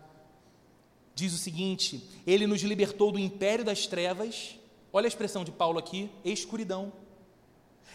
diz 1.15 1.33
o 1.33 1.39
seguinte: 1.39 2.09
Ele 2.27 2.47
nos 2.47 2.63
libertou 2.63 3.13
do 3.13 3.19
império 3.19 3.65
das 3.65 3.87
trevas, 3.87 4.59
olha 4.93 5.07
a 5.07 5.09
expressão 5.09 5.45
de 5.45 5.53
Paulo 5.53 5.79
aqui, 5.79 6.11
escuridão. 6.25 6.93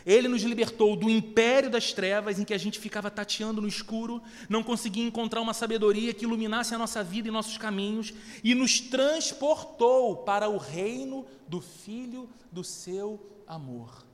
Ele 0.05 0.27
nos 0.27 0.41
libertou 0.43 0.95
do 0.95 1.09
império 1.09 1.69
das 1.69 1.91
trevas, 1.91 2.39
em 2.39 2.45
que 2.45 2.53
a 2.53 2.57
gente 2.57 2.79
ficava 2.79 3.11
tateando 3.11 3.61
no 3.61 3.67
escuro, 3.67 4.21
não 4.47 4.63
conseguia 4.63 5.05
encontrar 5.05 5.41
uma 5.41 5.53
sabedoria 5.53 6.13
que 6.13 6.23
iluminasse 6.23 6.73
a 6.73 6.77
nossa 6.77 7.03
vida 7.03 7.27
e 7.27 7.31
nossos 7.31 7.57
caminhos, 7.57 8.13
e 8.43 8.55
nos 8.55 8.79
transportou 8.79 10.17
para 10.17 10.47
o 10.47 10.57
reino 10.57 11.25
do 11.47 11.59
Filho 11.59 12.29
do 12.51 12.63
seu 12.63 13.19
amor. 13.45 14.05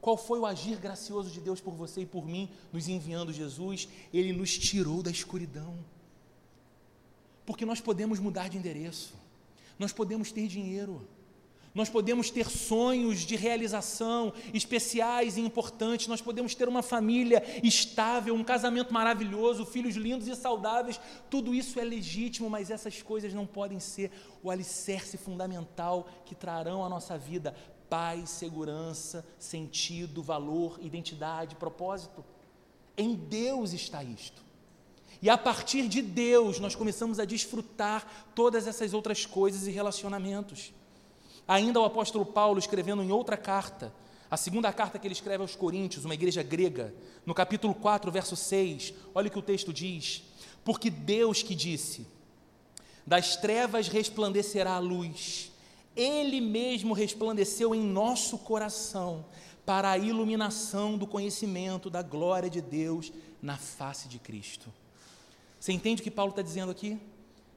Qual 0.00 0.16
foi 0.16 0.38
o 0.38 0.46
agir 0.46 0.76
gracioso 0.76 1.30
de 1.30 1.40
Deus 1.40 1.60
por 1.60 1.74
você 1.74 2.02
e 2.02 2.06
por 2.06 2.26
mim, 2.26 2.48
nos 2.72 2.86
enviando 2.86 3.32
Jesus? 3.32 3.88
Ele 4.12 4.32
nos 4.32 4.56
tirou 4.56 5.02
da 5.02 5.10
escuridão. 5.10 5.76
Porque 7.44 7.64
nós 7.64 7.80
podemos 7.80 8.18
mudar 8.18 8.48
de 8.48 8.56
endereço, 8.56 9.14
nós 9.78 9.92
podemos 9.92 10.30
ter 10.30 10.46
dinheiro, 10.46 11.08
nós 11.76 11.90
podemos 11.90 12.30
ter 12.30 12.48
sonhos 12.48 13.20
de 13.20 13.36
realização 13.36 14.32
especiais 14.54 15.36
e 15.36 15.42
importantes, 15.42 16.08
nós 16.08 16.22
podemos 16.22 16.54
ter 16.54 16.66
uma 16.70 16.82
família 16.82 17.44
estável, 17.62 18.34
um 18.34 18.42
casamento 18.42 18.94
maravilhoso, 18.94 19.66
filhos 19.66 19.94
lindos 19.94 20.26
e 20.26 20.34
saudáveis, 20.34 20.98
tudo 21.28 21.54
isso 21.54 21.78
é 21.78 21.84
legítimo, 21.84 22.48
mas 22.48 22.70
essas 22.70 23.02
coisas 23.02 23.34
não 23.34 23.44
podem 23.44 23.78
ser 23.78 24.10
o 24.42 24.50
alicerce 24.50 25.18
fundamental 25.18 26.08
que 26.24 26.34
trarão 26.34 26.82
à 26.82 26.88
nossa 26.88 27.18
vida 27.18 27.54
paz, 27.90 28.30
segurança, 28.30 29.22
sentido, 29.38 30.22
valor, 30.22 30.78
identidade, 30.80 31.56
propósito. 31.56 32.24
Em 32.96 33.14
Deus 33.14 33.74
está 33.74 34.02
isto. 34.02 34.42
E 35.20 35.28
a 35.28 35.36
partir 35.36 35.88
de 35.88 36.00
Deus 36.00 36.58
nós 36.58 36.74
começamos 36.74 37.20
a 37.20 37.26
desfrutar 37.26 38.30
todas 38.34 38.66
essas 38.66 38.94
outras 38.94 39.26
coisas 39.26 39.66
e 39.66 39.70
relacionamentos. 39.70 40.72
Ainda 41.46 41.80
o 41.80 41.84
apóstolo 41.84 42.24
Paulo, 42.24 42.58
escrevendo 42.58 43.02
em 43.02 43.12
outra 43.12 43.36
carta, 43.36 43.92
a 44.30 44.36
segunda 44.36 44.72
carta 44.72 44.98
que 44.98 45.06
ele 45.06 45.14
escreve 45.14 45.42
aos 45.42 45.54
Coríntios, 45.54 46.04
uma 46.04 46.14
igreja 46.14 46.42
grega, 46.42 46.92
no 47.24 47.34
capítulo 47.34 47.74
4, 47.74 48.10
verso 48.10 48.34
6, 48.34 48.92
olha 49.14 49.28
o 49.28 49.30
que 49.30 49.38
o 49.38 49.42
texto 49.42 49.72
diz: 49.72 50.24
Porque 50.64 50.90
Deus 50.90 51.42
que 51.42 51.54
disse: 51.54 52.06
Das 53.06 53.36
trevas 53.36 53.86
resplandecerá 53.86 54.72
a 54.72 54.80
luz, 54.80 55.52
ele 55.94 56.40
mesmo 56.40 56.92
resplandeceu 56.92 57.74
em 57.74 57.82
nosso 57.82 58.38
coração 58.38 59.24
para 59.64 59.90
a 59.90 59.98
iluminação 59.98 60.98
do 60.98 61.06
conhecimento 61.06 61.88
da 61.88 62.02
glória 62.02 62.50
de 62.50 62.60
Deus 62.60 63.12
na 63.40 63.56
face 63.56 64.08
de 64.08 64.18
Cristo. 64.18 64.72
Você 65.58 65.72
entende 65.72 66.00
o 66.00 66.04
que 66.04 66.10
Paulo 66.10 66.30
está 66.30 66.42
dizendo 66.42 66.70
aqui? 66.70 66.98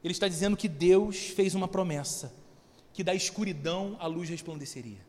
Ele 0.02 0.12
está 0.12 0.26
dizendo 0.26 0.56
que 0.56 0.68
Deus 0.68 1.28
fez 1.28 1.54
uma 1.54 1.68
promessa, 1.68 2.32
que 2.92 3.04
da 3.04 3.14
escuridão 3.14 3.96
a 4.00 4.06
luz 4.06 4.28
resplandeceria. 4.28 5.00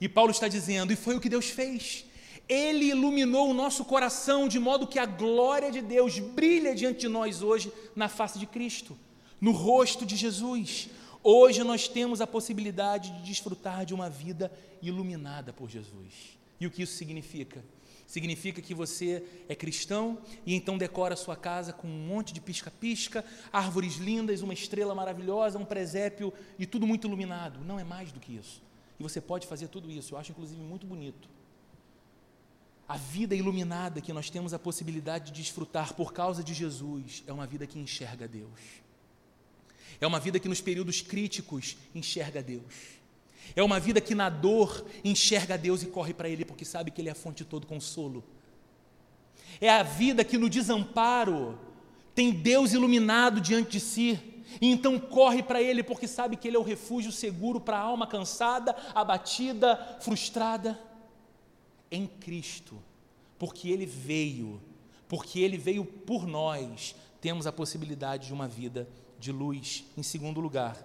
E 0.00 0.08
Paulo 0.08 0.30
está 0.30 0.48
dizendo, 0.48 0.92
e 0.92 0.96
foi 0.96 1.16
o 1.16 1.20
que 1.20 1.28
Deus 1.28 1.46
fez. 1.46 2.04
Ele 2.48 2.86
iluminou 2.86 3.50
o 3.50 3.54
nosso 3.54 3.84
coração 3.84 4.48
de 4.48 4.58
modo 4.58 4.86
que 4.86 4.98
a 4.98 5.06
glória 5.06 5.70
de 5.70 5.80
Deus 5.80 6.18
brilha 6.18 6.74
diante 6.74 7.00
de 7.00 7.08
nós 7.08 7.42
hoje 7.42 7.72
na 7.96 8.08
face 8.08 8.38
de 8.38 8.46
Cristo, 8.46 8.96
no 9.40 9.52
rosto 9.52 10.04
de 10.04 10.14
Jesus. 10.16 10.88
Hoje 11.22 11.64
nós 11.64 11.88
temos 11.88 12.20
a 12.20 12.26
possibilidade 12.26 13.10
de 13.12 13.22
desfrutar 13.22 13.86
de 13.86 13.94
uma 13.94 14.10
vida 14.10 14.52
iluminada 14.82 15.52
por 15.52 15.70
Jesus. 15.70 16.36
E 16.60 16.66
o 16.66 16.70
que 16.70 16.82
isso 16.82 16.96
significa? 16.96 17.64
Significa 18.06 18.60
que 18.60 18.74
você 18.74 19.24
é 19.48 19.54
cristão 19.54 20.18
e 20.44 20.54
então 20.54 20.76
decora 20.76 21.14
a 21.14 21.16
sua 21.16 21.36
casa 21.36 21.72
com 21.72 21.88
um 21.88 22.06
monte 22.06 22.32
de 22.32 22.40
pisca-pisca, 22.40 23.24
árvores 23.52 23.96
lindas, 23.96 24.42
uma 24.42 24.52
estrela 24.52 24.94
maravilhosa, 24.94 25.58
um 25.58 25.64
presépio 25.64 26.32
e 26.58 26.66
tudo 26.66 26.86
muito 26.86 27.06
iluminado. 27.06 27.64
Não 27.64 27.78
é 27.78 27.84
mais 27.84 28.12
do 28.12 28.20
que 28.20 28.36
isso. 28.36 28.62
E 28.98 29.02
você 29.02 29.20
pode 29.20 29.46
fazer 29.46 29.68
tudo 29.68 29.90
isso. 29.90 30.14
Eu 30.14 30.18
acho 30.18 30.32
inclusive 30.32 30.60
muito 30.60 30.86
bonito. 30.86 31.28
A 32.86 32.98
vida 32.98 33.34
iluminada 33.34 34.00
que 34.00 34.12
nós 34.12 34.28
temos 34.28 34.52
a 34.52 34.58
possibilidade 34.58 35.32
de 35.32 35.40
desfrutar 35.42 35.94
por 35.94 36.12
causa 36.12 36.44
de 36.44 36.52
Jesus 36.52 37.24
é 37.26 37.32
uma 37.32 37.46
vida 37.46 37.66
que 37.66 37.78
enxerga 37.78 38.28
Deus. 38.28 38.60
É 40.00 40.06
uma 40.06 40.20
vida 40.20 40.38
que 40.38 40.48
nos 40.48 40.60
períodos 40.60 41.00
críticos 41.00 41.78
enxerga 41.94 42.42
Deus. 42.42 43.02
É 43.56 43.62
uma 43.62 43.78
vida 43.78 44.00
que 44.00 44.14
na 44.14 44.28
dor 44.28 44.84
enxerga 45.04 45.56
Deus 45.56 45.82
e 45.82 45.86
corre 45.86 46.14
para 46.14 46.28
Ele 46.28 46.44
porque 46.44 46.64
sabe 46.64 46.90
que 46.90 47.00
Ele 47.00 47.08
é 47.08 47.12
a 47.12 47.16
fonte 47.16 47.38
de 47.38 47.44
todo 47.44 47.66
consolo. 47.66 48.24
É 49.60 49.70
a 49.70 49.82
vida 49.82 50.24
que 50.24 50.38
no 50.38 50.48
desamparo 50.48 51.58
tem 52.14 52.30
Deus 52.30 52.72
iluminado 52.72 53.40
diante 53.40 53.72
de 53.72 53.80
si 53.80 54.34
e 54.60 54.70
então 54.70 54.98
corre 54.98 55.42
para 55.42 55.60
Ele 55.62 55.82
porque 55.82 56.06
sabe 56.06 56.36
que 56.36 56.48
Ele 56.48 56.56
é 56.56 56.60
o 56.60 56.64
refúgio 56.64 57.12
seguro 57.12 57.60
para 57.60 57.78
a 57.78 57.82
alma 57.82 58.06
cansada, 58.06 58.74
abatida, 58.94 59.98
frustrada. 60.00 60.78
Em 61.90 62.06
Cristo, 62.06 62.82
porque 63.38 63.68
Ele 63.68 63.86
veio, 63.86 64.60
porque 65.08 65.38
Ele 65.38 65.56
veio 65.56 65.84
por 65.84 66.26
nós, 66.26 66.94
temos 67.20 67.46
a 67.46 67.52
possibilidade 67.52 68.26
de 68.26 68.32
uma 68.32 68.48
vida 68.48 68.88
de 69.18 69.30
luz. 69.30 69.84
Em 69.96 70.02
segundo 70.02 70.40
lugar, 70.40 70.76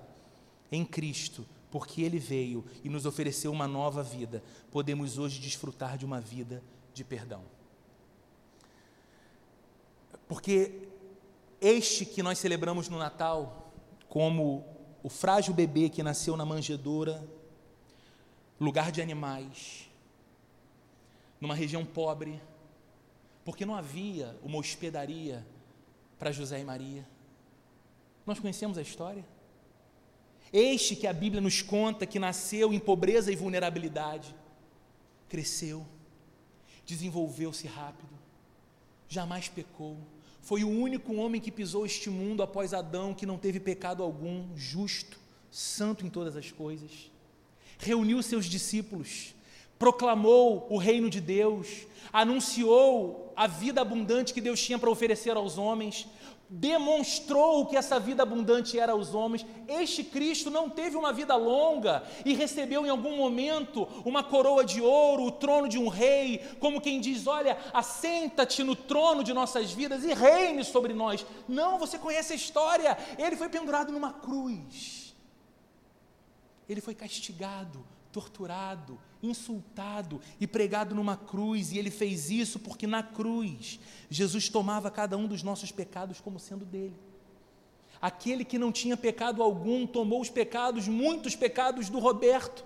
em 0.71 0.85
Cristo, 0.85 1.45
porque 1.69 2.01
Ele 2.01 2.19
veio 2.19 2.65
e 2.83 2.89
nos 2.89 3.05
ofereceu 3.05 3.51
uma 3.51 3.67
nova 3.67 4.01
vida, 4.01 4.43
podemos 4.71 5.17
hoje 5.17 5.39
desfrutar 5.39 5.97
de 5.97 6.05
uma 6.05 6.19
vida 6.19 6.63
de 6.93 7.03
perdão. 7.03 7.43
Porque 10.27 10.87
este 11.61 12.05
que 12.05 12.23
nós 12.23 12.37
celebramos 12.37 12.87
no 12.89 12.97
Natal, 12.97 13.71
como 14.07 14.65
o 15.03 15.09
frágil 15.09 15.53
bebê 15.53 15.89
que 15.89 16.03
nasceu 16.03 16.35
na 16.35 16.45
manjedoura, 16.45 17.27
lugar 18.59 18.91
de 18.91 19.01
animais, 19.01 19.89
numa 21.39 21.55
região 21.55 21.85
pobre, 21.85 22.41
porque 23.45 23.65
não 23.65 23.75
havia 23.75 24.37
uma 24.43 24.57
hospedaria 24.57 25.45
para 26.17 26.31
José 26.31 26.59
e 26.59 26.63
Maria. 26.63 27.07
Nós 28.25 28.39
conhecemos 28.39 28.77
a 28.77 28.81
história. 28.81 29.25
Este 30.51 30.95
que 30.95 31.05
a 31.05 31.13
Bíblia 31.13 31.41
nos 31.41 31.61
conta 31.61 32.05
que 32.05 32.19
nasceu 32.19 32.73
em 32.73 32.79
pobreza 32.79 33.31
e 33.31 33.35
vulnerabilidade, 33.35 34.35
cresceu, 35.27 35.85
desenvolveu-se 36.85 37.67
rápido, 37.67 38.09
jamais 39.07 39.47
pecou. 39.47 39.97
Foi 40.41 40.63
o 40.63 40.69
único 40.69 41.13
homem 41.15 41.39
que 41.39 41.51
pisou 41.51 41.85
este 41.85 42.09
mundo 42.09 42.41
após 42.41 42.73
Adão 42.73 43.13
que 43.13 43.25
não 43.25 43.37
teve 43.37 43.59
pecado 43.59 44.01
algum, 44.01 44.47
justo, 44.55 45.19
santo 45.51 46.05
em 46.05 46.09
todas 46.09 46.35
as 46.35 46.51
coisas. 46.51 47.11
Reuniu 47.77 48.21
seus 48.23 48.45
discípulos, 48.45 49.35
proclamou 49.77 50.67
o 50.69 50.77
reino 50.77 51.09
de 51.09 51.21
Deus, 51.21 51.85
anunciou 52.11 53.31
a 53.35 53.47
vida 53.47 53.81
abundante 53.81 54.33
que 54.33 54.41
Deus 54.41 54.61
tinha 54.61 54.79
para 54.79 54.89
oferecer 54.89 55.37
aos 55.37 55.57
homens, 55.57 56.07
demonstrou 56.49 57.65
que 57.67 57.77
essa 57.77 57.99
vida 57.99 58.23
abundante 58.23 58.79
era 58.79 58.93
aos 58.93 59.13
homens. 59.13 59.45
Este 59.67 60.03
Cristo 60.03 60.49
não 60.49 60.69
teve 60.69 60.97
uma 60.97 61.13
vida 61.13 61.35
longa 61.35 62.03
e 62.25 62.33
recebeu 62.33 62.85
em 62.85 62.89
algum 62.89 63.15
momento 63.15 63.87
uma 64.03 64.23
coroa 64.23 64.65
de 64.65 64.81
ouro, 64.81 65.25
o 65.25 65.31
trono 65.31 65.69
de 65.69 65.77
um 65.77 65.87
rei, 65.87 66.39
como 66.59 66.81
quem 66.81 66.99
diz: 66.99 67.27
Olha, 67.27 67.57
assenta-te 67.71 68.63
no 68.63 68.75
trono 68.75 69.23
de 69.23 69.33
nossas 69.33 69.71
vidas 69.71 70.03
e 70.03 70.13
reine 70.13 70.63
sobre 70.63 70.93
nós. 70.93 71.25
Não, 71.47 71.77
você 71.77 71.99
conhece 71.99 72.33
a 72.33 72.35
história. 72.35 72.97
Ele 73.17 73.35
foi 73.35 73.49
pendurado 73.49 73.91
numa 73.91 74.13
cruz, 74.13 75.15
ele 76.67 76.81
foi 76.81 76.95
castigado, 76.95 77.85
torturado, 78.11 78.99
insultado 79.21 80.21
e 80.39 80.47
pregado 80.47 80.95
numa 80.95 81.17
cruz, 81.17 81.71
e 81.71 81.77
ele 81.77 81.91
fez 81.91 82.29
isso 82.29 82.59
porque 82.59 82.87
na 82.87 83.03
cruz 83.03 83.79
Jesus 84.09 84.49
tomava 84.49 84.89
cada 84.89 85.17
um 85.17 85.27
dos 85.27 85.43
nossos 85.43 85.71
pecados 85.71 86.19
como 86.19 86.39
sendo 86.39 86.65
dele. 86.65 86.95
Aquele 88.01 88.45
que 88.45 88.57
não 88.57 88.71
tinha 88.71 88.95
pecado 88.95 89.43
algum 89.43 89.85
tomou 89.85 90.21
os 90.21 90.29
pecados, 90.29 90.87
muitos 90.87 91.35
pecados 91.35 91.89
do 91.89 91.99
Roberto. 91.99 92.63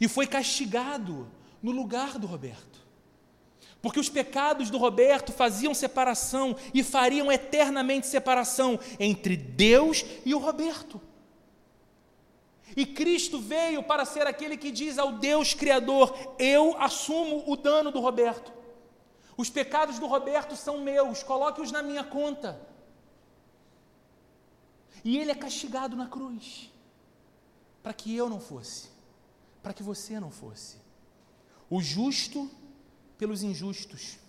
E 0.00 0.06
foi 0.06 0.26
castigado 0.26 1.28
no 1.62 1.72
lugar 1.72 2.18
do 2.18 2.26
Roberto. 2.26 2.86
Porque 3.82 3.98
os 3.98 4.08
pecados 4.08 4.70
do 4.70 4.78
Roberto 4.78 5.32
faziam 5.32 5.74
separação 5.74 6.56
e 6.74 6.82
fariam 6.82 7.30
eternamente 7.30 8.06
separação 8.06 8.78
entre 8.98 9.36
Deus 9.36 10.04
e 10.24 10.34
o 10.34 10.38
Roberto. 10.38 11.00
E 12.78 12.86
Cristo 12.86 13.40
veio 13.40 13.82
para 13.82 14.04
ser 14.04 14.24
aquele 14.28 14.56
que 14.56 14.70
diz 14.70 14.98
ao 14.98 15.10
Deus 15.10 15.52
Criador: 15.52 16.16
Eu 16.38 16.80
assumo 16.80 17.42
o 17.50 17.56
dano 17.56 17.90
do 17.90 17.98
Roberto. 17.98 18.52
Os 19.36 19.50
pecados 19.50 19.98
do 19.98 20.06
Roberto 20.06 20.54
são 20.54 20.78
meus, 20.78 21.24
coloque-os 21.24 21.72
na 21.72 21.82
minha 21.82 22.04
conta. 22.04 22.64
E 25.04 25.18
ele 25.18 25.32
é 25.32 25.34
castigado 25.34 25.96
na 25.96 26.06
cruz, 26.06 26.72
para 27.82 27.92
que 27.92 28.14
eu 28.14 28.30
não 28.30 28.38
fosse, 28.38 28.90
para 29.60 29.72
que 29.72 29.82
você 29.82 30.20
não 30.20 30.30
fosse. 30.30 30.76
O 31.68 31.82
justo 31.82 32.48
pelos 33.18 33.42
injustos, 33.42 34.20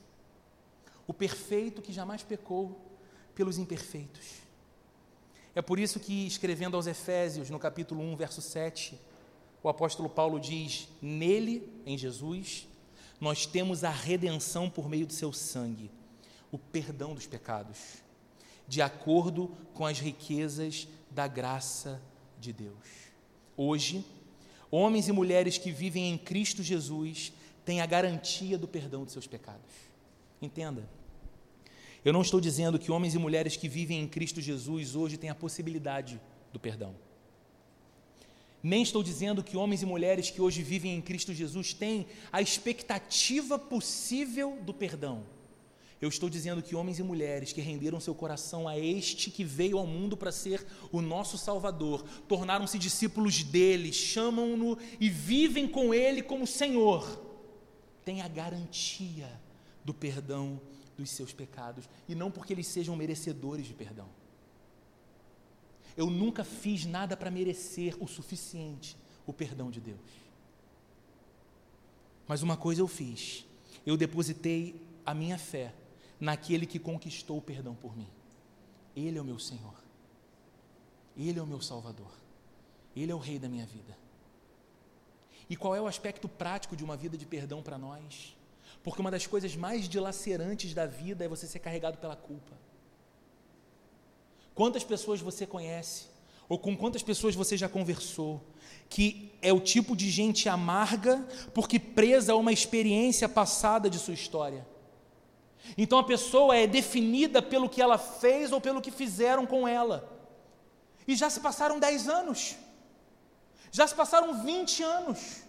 o 1.06 1.14
perfeito 1.14 1.84
que 1.84 1.93
jamais 1.93 2.24
pecou, 2.24 2.84
pelos 3.36 3.60
imperfeitos. 3.60 4.49
É 5.60 5.62
por 5.62 5.78
isso 5.78 5.99
que, 5.99 6.26
escrevendo 6.26 6.78
aos 6.78 6.88
Efésios, 6.88 7.49
no 7.49 7.60
capítulo 7.60 8.01
1, 8.01 8.16
verso 8.16 8.41
7, 8.41 8.97
o 9.62 9.68
apóstolo 9.68 10.07
Paulo 10.07 10.39
diz: 10.39 10.88
Nele, 11.01 11.70
em 11.86 11.97
Jesus, 11.97 12.66
nós 13.20 13.45
temos 13.45 13.84
a 13.84 13.89
redenção 13.89 14.70
por 14.70 14.88
meio 14.88 15.05
do 15.05 15.12
seu 15.12 15.34
sangue, 15.34 15.91
o 16.49 16.57
perdão 16.57 17.14
dos 17.14 17.28
pecados, 17.28 17.78
de 18.70 18.82
acordo 18.82 19.51
com 19.74 19.86
as 19.86 19.99
riquezas 19.99 20.88
da 21.12 21.28
graça 21.28 22.01
de 22.39 22.53
Deus. 22.53 23.12
Hoje, 23.57 24.05
homens 24.72 25.10
e 25.10 25.12
mulheres 25.12 25.57
que 25.57 25.74
vivem 25.74 26.10
em 26.10 26.18
Cristo 26.18 26.64
Jesus 26.64 27.34
têm 27.66 27.82
a 27.82 27.86
garantia 27.86 28.57
do 28.57 28.66
perdão 28.66 29.03
de 29.03 29.12
seus 29.12 29.28
pecados. 29.28 29.74
Entenda. 30.41 30.99
Eu 32.04 32.14
não 32.14 32.22
estou 32.22 32.39
dizendo 32.39 32.80
que 32.80 32.91
homens 32.91 33.14
e 33.14 33.18
mulheres 33.18 33.58
que 33.58 33.68
vivem 33.68 34.00
em 34.02 34.08
Cristo 34.08 34.39
Jesus 34.41 34.95
hoje 34.95 35.18
têm 35.18 35.30
a 35.30 35.36
possibilidade 35.36 36.20
do 36.54 36.60
perdão. 36.60 36.95
Nem 38.62 38.82
estou 38.82 39.02
dizendo 39.02 39.43
que 39.43 39.56
homens 39.56 39.82
e 39.82 39.86
mulheres 39.86 40.30
que 40.30 40.41
hoje 40.41 40.62
vivem 40.62 40.95
em 40.95 41.02
Cristo 41.02 41.34
Jesus 41.34 41.74
têm 41.74 42.06
a 42.32 42.41
expectativa 42.41 43.58
possível 43.58 44.58
do 44.62 44.74
perdão. 44.74 45.24
Eu 46.02 46.08
estou 46.08 46.30
dizendo 46.30 46.62
que 46.62 46.76
homens 46.76 47.00
e 47.00 47.04
mulheres 47.04 47.52
que 47.52 47.60
renderam 47.60 48.00
seu 48.00 48.16
coração 48.16 48.68
a 48.68 48.78
este 48.78 49.30
que 49.30 49.43
veio 49.43 49.78
ao 49.78 49.86
mundo 49.86 50.16
para 50.16 50.32
ser 50.32 50.66
o 50.93 51.02
nosso 51.02 51.38
Salvador, 51.38 52.04
tornaram-se 52.28 52.80
discípulos 52.80 53.43
dele, 53.43 53.91
chamam-no 53.91 54.78
e 55.00 55.10
vivem 55.10 55.68
com 55.68 55.93
ele 55.93 56.22
como 56.22 56.47
Senhor, 56.47 57.22
têm 58.06 58.22
a 58.22 58.30
garantia 58.30 59.30
do 59.84 59.93
perdão 59.93 60.62
dos 61.00 61.12
seus 61.12 61.34
pecados 61.34 61.89
e 62.08 62.14
não 62.14 62.30
porque 62.30 62.54
eles 62.54 62.68
sejam 62.68 62.95
merecedores 62.95 63.66
de 63.66 63.74
perdão. 63.74 64.08
Eu 65.95 66.10
nunca 66.10 66.43
fiz 66.43 66.86
nada 66.86 67.16
para 67.16 67.32
merecer 67.32 67.95
o 68.00 68.08
suficiente 68.08 68.97
o 69.26 69.34
perdão 69.34 69.72
de 69.72 69.80
Deus. 69.80 70.00
Mas 72.28 72.41
uma 72.41 72.58
coisa 72.58 72.82
eu 72.82 72.88
fiz, 72.88 73.45
eu 73.86 73.95
depositei 73.97 74.82
a 75.06 75.14
minha 75.14 75.38
fé 75.38 75.74
naquele 76.20 76.66
que 76.66 76.78
conquistou 76.78 77.38
o 77.38 77.41
perdão 77.41 77.74
por 77.76 77.95
mim. 77.95 78.08
Ele 78.95 79.18
é 79.18 79.22
o 79.22 79.26
meu 79.26 79.39
Senhor. 79.39 79.74
Ele 81.18 81.39
é 81.39 81.41
o 81.41 81.47
meu 81.47 81.62
Salvador. 81.62 82.12
Ele 82.95 83.12
é 83.12 83.16
o 83.16 83.20
Rei 83.20 83.39
da 83.39 83.50
minha 83.50 83.66
vida. 83.66 83.97
E 85.50 85.56
qual 85.56 85.76
é 85.76 85.82
o 85.82 85.88
aspecto 85.88 86.28
prático 86.28 86.76
de 86.76 86.84
uma 86.84 86.95
vida 86.95 87.18
de 87.18 87.26
perdão 87.26 87.62
para 87.64 87.78
nós? 87.78 88.36
Porque 88.84 89.01
uma 89.01 89.11
das 89.11 89.27
coisas 89.27 89.55
mais 89.55 89.88
dilacerantes 89.88 90.73
da 90.73 90.86
vida 90.86 91.25
é 91.25 91.27
você 91.27 91.45
ser 91.47 91.59
carregado 91.59 91.97
pela 91.97 92.15
culpa. 92.15 92.57
Quantas 94.55 94.84
pessoas 94.84 95.21
você 95.21 95.45
conhece, 95.45 96.07
ou 96.47 96.57
com 96.57 96.75
quantas 96.75 97.03
pessoas 97.03 97.36
você 97.36 97.55
já 97.55 97.69
conversou, 97.69 98.41
que 98.89 99.32
é 99.41 99.53
o 99.53 99.59
tipo 99.59 99.95
de 99.95 100.09
gente 100.09 100.49
amarga 100.49 101.23
porque 101.53 101.80
presa 101.80 102.34
a 102.34 102.36
uma 102.36 102.51
experiência 102.51 103.30
passada 103.30 103.89
de 103.89 103.99
sua 103.99 104.13
história. 104.13 104.65
Então 105.77 105.99
a 105.99 106.03
pessoa 106.03 106.55
é 106.57 106.65
definida 106.65 107.41
pelo 107.41 107.69
que 107.69 107.82
ela 107.82 107.97
fez 107.97 108.51
ou 108.51 108.59
pelo 108.59 108.82
que 108.82 108.91
fizeram 108.91 109.45
com 109.45 109.67
ela. 109.67 110.11
E 111.07 111.15
já 111.15 111.30
se 111.30 111.39
passaram 111.39 111.80
10 111.80 112.09
anos, 112.09 112.55
já 113.71 113.86
se 113.86 113.93
passaram 113.93 114.43
20 114.43 114.84
anos. 114.84 115.43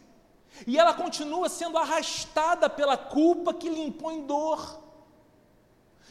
E 0.66 0.78
ela 0.78 0.94
continua 0.94 1.48
sendo 1.48 1.78
arrastada 1.78 2.68
pela 2.68 2.96
culpa 2.96 3.54
que 3.54 3.68
lhe 3.68 3.80
impõe 3.80 4.26
dor, 4.26 4.82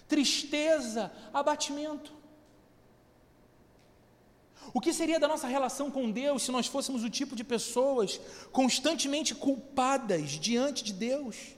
tristeza, 0.07 1.11
abatimento. 1.33 2.19
O 4.73 4.79
que 4.79 4.93
seria 4.93 5.19
da 5.19 5.27
nossa 5.27 5.47
relação 5.47 5.89
com 5.89 6.11
Deus 6.11 6.43
se 6.43 6.51
nós 6.51 6.67
fôssemos 6.67 7.03
o 7.03 7.09
tipo 7.09 7.35
de 7.35 7.43
pessoas 7.43 8.19
constantemente 8.51 9.33
culpadas 9.33 10.31
diante 10.31 10.83
de 10.83 10.93
Deus? 10.93 11.55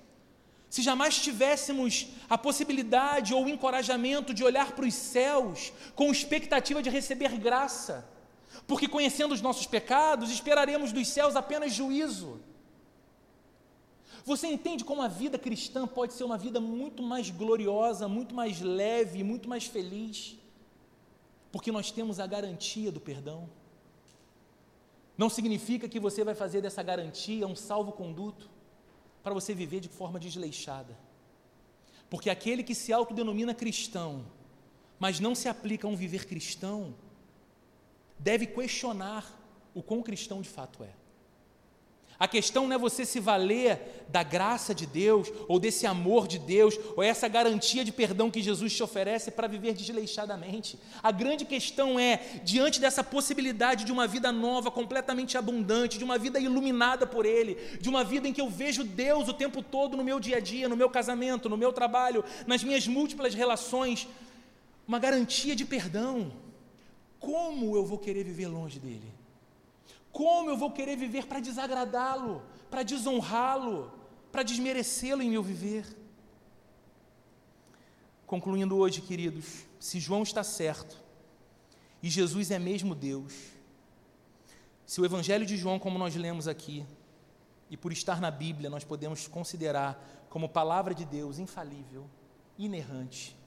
Se 0.69 0.81
jamais 0.81 1.17
tivéssemos 1.17 2.07
a 2.29 2.37
possibilidade 2.37 3.33
ou 3.33 3.43
o 3.43 3.49
encorajamento 3.49 4.33
de 4.33 4.43
olhar 4.43 4.71
para 4.71 4.85
os 4.85 4.93
céus 4.93 5.73
com 5.95 6.09
expectativa 6.09 6.81
de 6.81 6.89
receber 6.89 7.37
graça, 7.37 8.07
porque 8.65 8.87
conhecendo 8.87 9.33
os 9.33 9.41
nossos 9.41 9.67
pecados, 9.67 10.31
esperaremos 10.31 10.93
dos 10.93 11.09
céus 11.09 11.35
apenas 11.35 11.73
juízo. 11.73 12.39
Você 14.23 14.47
entende 14.47 14.83
como 14.83 15.01
a 15.01 15.07
vida 15.07 15.37
cristã 15.37 15.87
pode 15.87 16.13
ser 16.13 16.23
uma 16.23 16.37
vida 16.37 16.59
muito 16.59 17.01
mais 17.01 17.29
gloriosa, 17.29 18.07
muito 18.07 18.35
mais 18.35 18.61
leve, 18.61 19.23
muito 19.23 19.49
mais 19.49 19.65
feliz, 19.65 20.37
porque 21.51 21.71
nós 21.71 21.91
temos 21.91 22.19
a 22.19 22.27
garantia 22.27 22.91
do 22.91 22.99
perdão. 22.99 23.49
Não 25.17 25.29
significa 25.29 25.89
que 25.89 25.99
você 25.99 26.23
vai 26.23 26.35
fazer 26.35 26.61
dessa 26.61 26.81
garantia 26.83 27.47
um 27.47 27.55
salvo-conduto 27.55 28.49
para 29.23 29.33
você 29.33 29.53
viver 29.53 29.79
de 29.79 29.89
forma 29.89 30.19
desleixada. 30.19 30.97
Porque 32.09 32.29
aquele 32.29 32.63
que 32.63 32.75
se 32.75 32.91
autodenomina 32.91 33.53
cristão, 33.53 34.25
mas 34.99 35.19
não 35.19 35.33
se 35.33 35.47
aplica 35.47 35.87
a 35.87 35.89
um 35.89 35.95
viver 35.95 36.25
cristão, 36.25 36.93
deve 38.19 38.45
questionar 38.45 39.39
o 39.73 39.81
quão 39.81 40.01
cristão 40.01 40.41
de 40.41 40.49
fato 40.49 40.83
é. 40.83 41.00
A 42.21 42.27
questão 42.27 42.67
não 42.67 42.75
é 42.75 42.77
você 42.77 43.03
se 43.03 43.19
valer 43.19 44.05
da 44.07 44.21
graça 44.21 44.75
de 44.75 44.85
Deus, 44.85 45.31
ou 45.47 45.59
desse 45.59 45.87
amor 45.87 46.27
de 46.27 46.37
Deus, 46.37 46.77
ou 46.95 47.01
essa 47.01 47.27
garantia 47.27 47.83
de 47.83 47.91
perdão 47.91 48.29
que 48.29 48.43
Jesus 48.43 48.75
te 48.75 48.83
oferece 48.83 49.31
para 49.31 49.47
viver 49.47 49.73
desleixadamente. 49.73 50.77
A 51.01 51.11
grande 51.11 51.45
questão 51.45 51.99
é, 51.99 52.17
diante 52.43 52.79
dessa 52.79 53.03
possibilidade 53.03 53.85
de 53.85 53.91
uma 53.91 54.05
vida 54.05 54.31
nova, 54.31 54.69
completamente 54.69 55.35
abundante, 55.35 55.97
de 55.97 56.03
uma 56.03 56.19
vida 56.19 56.39
iluminada 56.39 57.07
por 57.07 57.25
Ele, 57.25 57.55
de 57.81 57.89
uma 57.89 58.03
vida 58.03 58.27
em 58.27 58.33
que 58.33 58.41
eu 58.41 58.51
vejo 58.51 58.83
Deus 58.83 59.27
o 59.27 59.33
tempo 59.33 59.63
todo 59.63 59.97
no 59.97 60.03
meu 60.03 60.19
dia 60.19 60.37
a 60.37 60.39
dia, 60.39 60.69
no 60.69 60.77
meu 60.77 60.91
casamento, 60.91 61.49
no 61.49 61.57
meu 61.57 61.73
trabalho, 61.73 62.23
nas 62.45 62.63
minhas 62.63 62.85
múltiplas 62.85 63.33
relações, 63.33 64.07
uma 64.87 64.99
garantia 64.99 65.55
de 65.55 65.65
perdão. 65.65 66.31
Como 67.19 67.75
eu 67.75 67.83
vou 67.83 67.97
querer 67.97 68.23
viver 68.23 68.45
longe 68.45 68.77
dele? 68.77 69.20
Como 70.11 70.49
eu 70.49 70.57
vou 70.57 70.71
querer 70.71 70.97
viver 70.97 71.25
para 71.25 71.39
desagradá-lo, 71.39 72.43
para 72.69 72.83
desonrá-lo, 72.83 73.91
para 74.31 74.43
desmerecê-lo 74.43 75.21
em 75.21 75.29
meu 75.29 75.41
viver? 75.41 75.85
Concluindo 78.25 78.77
hoje, 78.77 79.01
queridos, 79.01 79.65
se 79.79 79.99
João 79.99 80.23
está 80.23 80.43
certo 80.43 81.01
e 82.03 82.09
Jesus 82.09 82.51
é 82.51 82.59
mesmo 82.59 82.95
Deus, 82.95 83.33
se 84.85 84.99
o 84.99 85.05
Evangelho 85.05 85.45
de 85.45 85.55
João, 85.55 85.79
como 85.79 85.97
nós 85.97 86.15
lemos 86.15 86.47
aqui, 86.47 86.85
e 87.69 87.77
por 87.77 87.93
estar 87.93 88.19
na 88.19 88.29
Bíblia, 88.29 88.69
nós 88.69 88.83
podemos 88.83 89.27
considerar 89.27 90.25
como 90.29 90.49
palavra 90.49 90.93
de 90.93 91.05
Deus 91.05 91.39
infalível, 91.39 92.09
inerrante, 92.57 93.37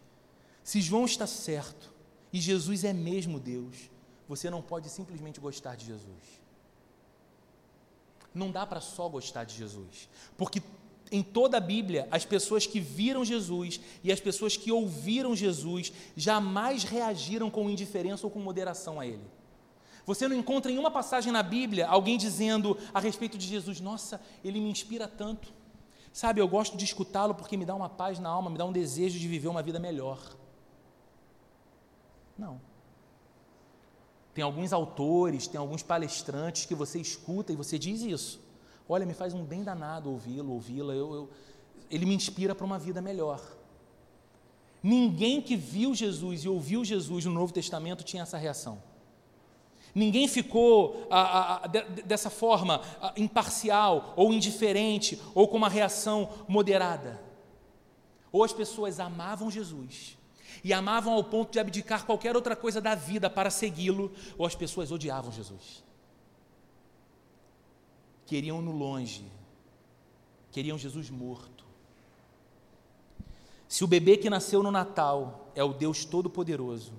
se 0.63 0.81
João 0.81 1.05
está 1.05 1.27
certo 1.27 1.93
e 2.33 2.41
Jesus 2.41 2.85
é 2.85 2.93
mesmo 2.93 3.39
Deus, 3.39 3.91
você 4.27 4.49
não 4.49 4.63
pode 4.63 4.89
simplesmente 4.89 5.39
gostar 5.39 5.77
de 5.77 5.85
Jesus 5.85 6.44
não 8.35 8.51
dá 8.51 8.67
para 8.67 8.81
só 8.81 9.09
gostar 9.09 9.45
de 9.45 9.57
Jesus, 9.57 10.09
porque 10.37 10.63
em 11.13 11.23
toda 11.23 11.59
a 11.59 11.61
Bíblia, 11.61 12.09
as 12.11 12.25
pessoas 12.25 12.67
que 12.67 12.81
viram 12.81 13.25
Jesus 13.25 13.81
e 14.03 14.11
as 14.11 14.19
pessoas 14.19 14.57
que 14.57 14.73
ouviram 14.73 15.37
Jesus 15.37 15.93
jamais 16.17 16.83
reagiram 16.83 17.51
com 17.51 17.71
indiferença 17.71 18.27
ou 18.27 18.31
com 18.31 18.41
moderação 18.41 18.99
a 18.99 19.07
Ele. 19.07 19.23
Você 20.07 20.29
não 20.29 20.37
encontra 20.37 20.71
em 20.71 20.79
uma 20.79 20.91
passagem 20.91 21.33
na 21.33 21.43
Bíblia 21.43 21.87
alguém 21.87 22.19
dizendo 22.19 22.77
a 22.93 23.01
respeito 23.01 23.39
de 23.39 23.47
Jesus: 23.47 23.81
Nossa, 23.81 24.21
ele 24.45 24.61
me 24.61 24.71
inspira 24.71 25.09
tanto. 25.09 25.53
Sabe, 26.13 26.41
eu 26.41 26.47
gosto 26.47 26.77
de 26.77 26.85
escutá-lo 26.85 27.35
porque 27.35 27.57
me 27.57 27.65
dá 27.65 27.75
uma 27.75 27.89
paz 27.89 28.19
na 28.19 28.29
alma, 28.29 28.51
me 28.51 28.59
dá 28.59 28.65
um 28.65 28.73
desejo 28.73 29.19
de 29.19 29.27
viver 29.27 29.49
uma 29.49 29.63
vida 29.63 29.79
melhor. 29.79 30.21
Não. 32.39 32.61
Tem 34.35 34.43
alguns 34.43 34.73
autores, 34.73 35.47
tem 35.47 35.59
alguns 35.59 35.83
palestrantes 35.83 36.67
que 36.67 36.75
você 36.75 36.99
escuta 36.99 37.53
e 37.53 37.57
você 37.57 37.79
diz 37.79 38.03
isso. 38.03 38.41
Olha, 38.89 39.07
me 39.07 39.15
faz 39.15 39.33
um 39.33 39.45
bem 39.45 39.63
danado 39.63 40.11
ouvi-lo, 40.11 40.53
ouvi-la. 40.53 40.93
Eu, 40.93 41.15
eu, 41.15 41.31
ele 41.89 42.05
me 42.05 42.15
inspira 42.15 42.55
para 42.55 42.67
uma 42.67 42.79
vida 42.79 43.01
melhor. 43.01 43.41
Ninguém 44.83 45.41
que 45.41 45.57
viu 45.57 45.95
Jesus 45.95 46.45
e 46.45 46.49
ouviu 46.49 46.85
Jesus 46.85 47.25
no 47.25 47.33
Novo 47.33 47.53
Testamento 47.53 48.03
tinha 48.03 48.25
essa 48.25 48.37
reação. 48.37 48.83
Ninguém 49.95 50.27
ficou 50.27 51.07
a, 51.09 51.21
a, 51.21 51.65
a, 51.65 51.67
de, 51.69 52.03
dessa 52.03 52.29
forma 52.29 52.83
imparcial 53.17 54.13
ou 54.17 54.33
indiferente 54.33 55.23
ou 55.33 55.47
com 55.47 55.57
uma 55.57 55.69
reação 55.69 56.29
moderada. 56.49 57.23
Ou 58.33 58.43
as 58.43 58.53
pessoas 58.53 58.99
amavam 58.99 59.49
Jesus 59.49 60.19
e 60.65 60.73
amavam 60.73 61.13
ao 61.13 61.23
ponto 61.23 61.53
de 61.53 61.61
abdicar 61.61 62.07
qualquer 62.07 62.35
outra 62.35 62.57
coisa 62.57 62.81
da 62.81 62.95
vida 62.95 63.29
para 63.29 63.51
segui-lo, 63.51 64.11
ou 64.39 64.47
as 64.47 64.55
pessoas 64.55 64.91
odiavam 64.91 65.31
Jesus. 65.31 65.85
Queriam 68.25 68.63
no 68.63 68.73
longe, 68.73 69.31
queriam 70.51 70.79
Jesus 70.79 71.11
morto. 71.11 71.67
Se 73.69 73.85
o 73.85 73.87
bebê 73.87 74.17
que 74.17 74.31
nasceu 74.31 74.63
no 74.63 74.71
Natal 74.71 75.51
é 75.55 75.63
o 75.63 75.75
Deus 75.75 76.07
Todo-Poderoso, 76.07 76.95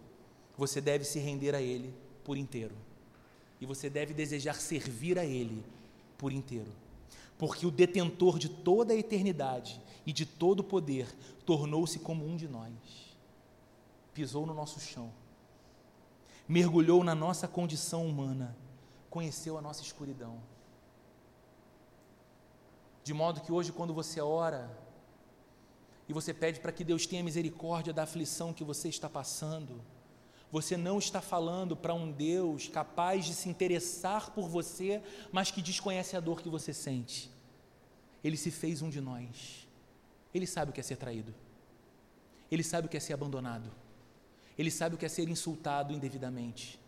você 0.56 0.80
deve 0.80 1.04
se 1.04 1.18
render 1.18 1.56
a 1.56 1.62
Ele 1.62 1.92
por 2.24 2.38
inteiro. 2.38 2.76
E 3.60 3.66
você 3.66 3.90
deve 3.90 4.14
desejar 4.14 4.56
servir 4.56 5.18
a 5.18 5.26
Ele 5.26 5.64
por 6.20 6.32
inteiro. 6.32 6.72
Porque 7.38 7.66
o 7.66 7.72
detentor 7.72 8.38
de 8.38 8.48
toda 8.48 8.94
a 8.94 8.96
eternidade 8.96 9.82
e 10.06 10.14
de 10.14 10.26
todo 10.26 10.60
o 10.60 10.64
poder 10.64 11.08
tornou-se 11.46 11.98
como 12.00 12.28
um 12.28 12.36
de 12.36 12.48
nós. 12.48 13.05
Pisou 14.16 14.46
no 14.46 14.54
nosso 14.54 14.80
chão, 14.80 15.12
mergulhou 16.48 17.04
na 17.04 17.14
nossa 17.14 17.48
condição 17.48 18.08
humana, 18.08 18.56
conheceu 19.10 19.58
a 19.58 19.62
nossa 19.62 19.84
escuridão. 19.84 20.42
De 23.04 23.14
modo 23.14 23.42
que 23.42 23.52
hoje, 23.52 23.74
quando 23.74 23.94
você 23.94 24.22
ora, 24.22 24.72
e 26.08 26.14
você 26.14 26.34
pede 26.34 26.62
para 26.62 26.72
que 26.72 26.84
Deus 26.84 27.06
tenha 27.06 27.24
misericórdia 27.24 27.92
da 27.92 28.04
aflição 28.04 28.54
que 28.54 28.64
você 28.64 28.88
está 28.88 29.10
passando, 29.10 29.82
você 30.50 30.78
não 30.78 30.98
está 30.98 31.20
falando 31.20 31.76
para 31.76 31.94
um 31.94 32.10
Deus 32.10 32.70
capaz 32.70 33.26
de 33.26 33.34
se 33.34 33.50
interessar 33.50 34.32
por 34.32 34.48
você, 34.48 35.04
mas 35.30 35.52
que 35.52 35.62
desconhece 35.62 36.16
a 36.16 36.22
dor 36.22 36.42
que 36.42 36.48
você 36.48 36.74
sente. 36.74 37.30
Ele 38.24 38.38
se 38.38 38.50
fez 38.50 38.82
um 38.82 38.90
de 38.90 39.02
nós. 39.02 39.68
Ele 40.34 40.48
sabe 40.48 40.72
o 40.72 40.74
que 40.74 40.80
é 40.80 40.84
ser 40.84 40.96
traído. 40.96 41.36
Ele 42.50 42.64
sabe 42.64 42.88
o 42.88 42.90
que 42.90 42.96
é 42.96 43.00
ser 43.02 43.12
abandonado. 43.12 43.70
Ele 44.58 44.72
sabe 44.72 44.96
o 44.96 44.98
que 44.98 45.06
é 45.06 45.10
ser 45.10 45.28
insultado 45.28 45.94
indevidamente. 45.94 46.80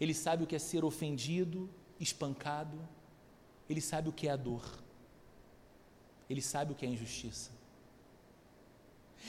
Ele 0.00 0.14
sabe 0.14 0.44
o 0.44 0.46
que 0.46 0.54
é 0.54 0.58
ser 0.58 0.84
ofendido, 0.84 1.68
espancado. 1.98 2.78
Ele 3.68 3.80
sabe 3.80 4.08
o 4.08 4.12
que 4.12 4.28
é 4.28 4.30
a 4.30 4.36
dor. 4.36 4.64
Ele 6.28 6.42
sabe 6.42 6.72
o 6.72 6.74
que 6.74 6.84
é 6.84 6.88
a 6.88 6.92
injustiça. 6.92 7.55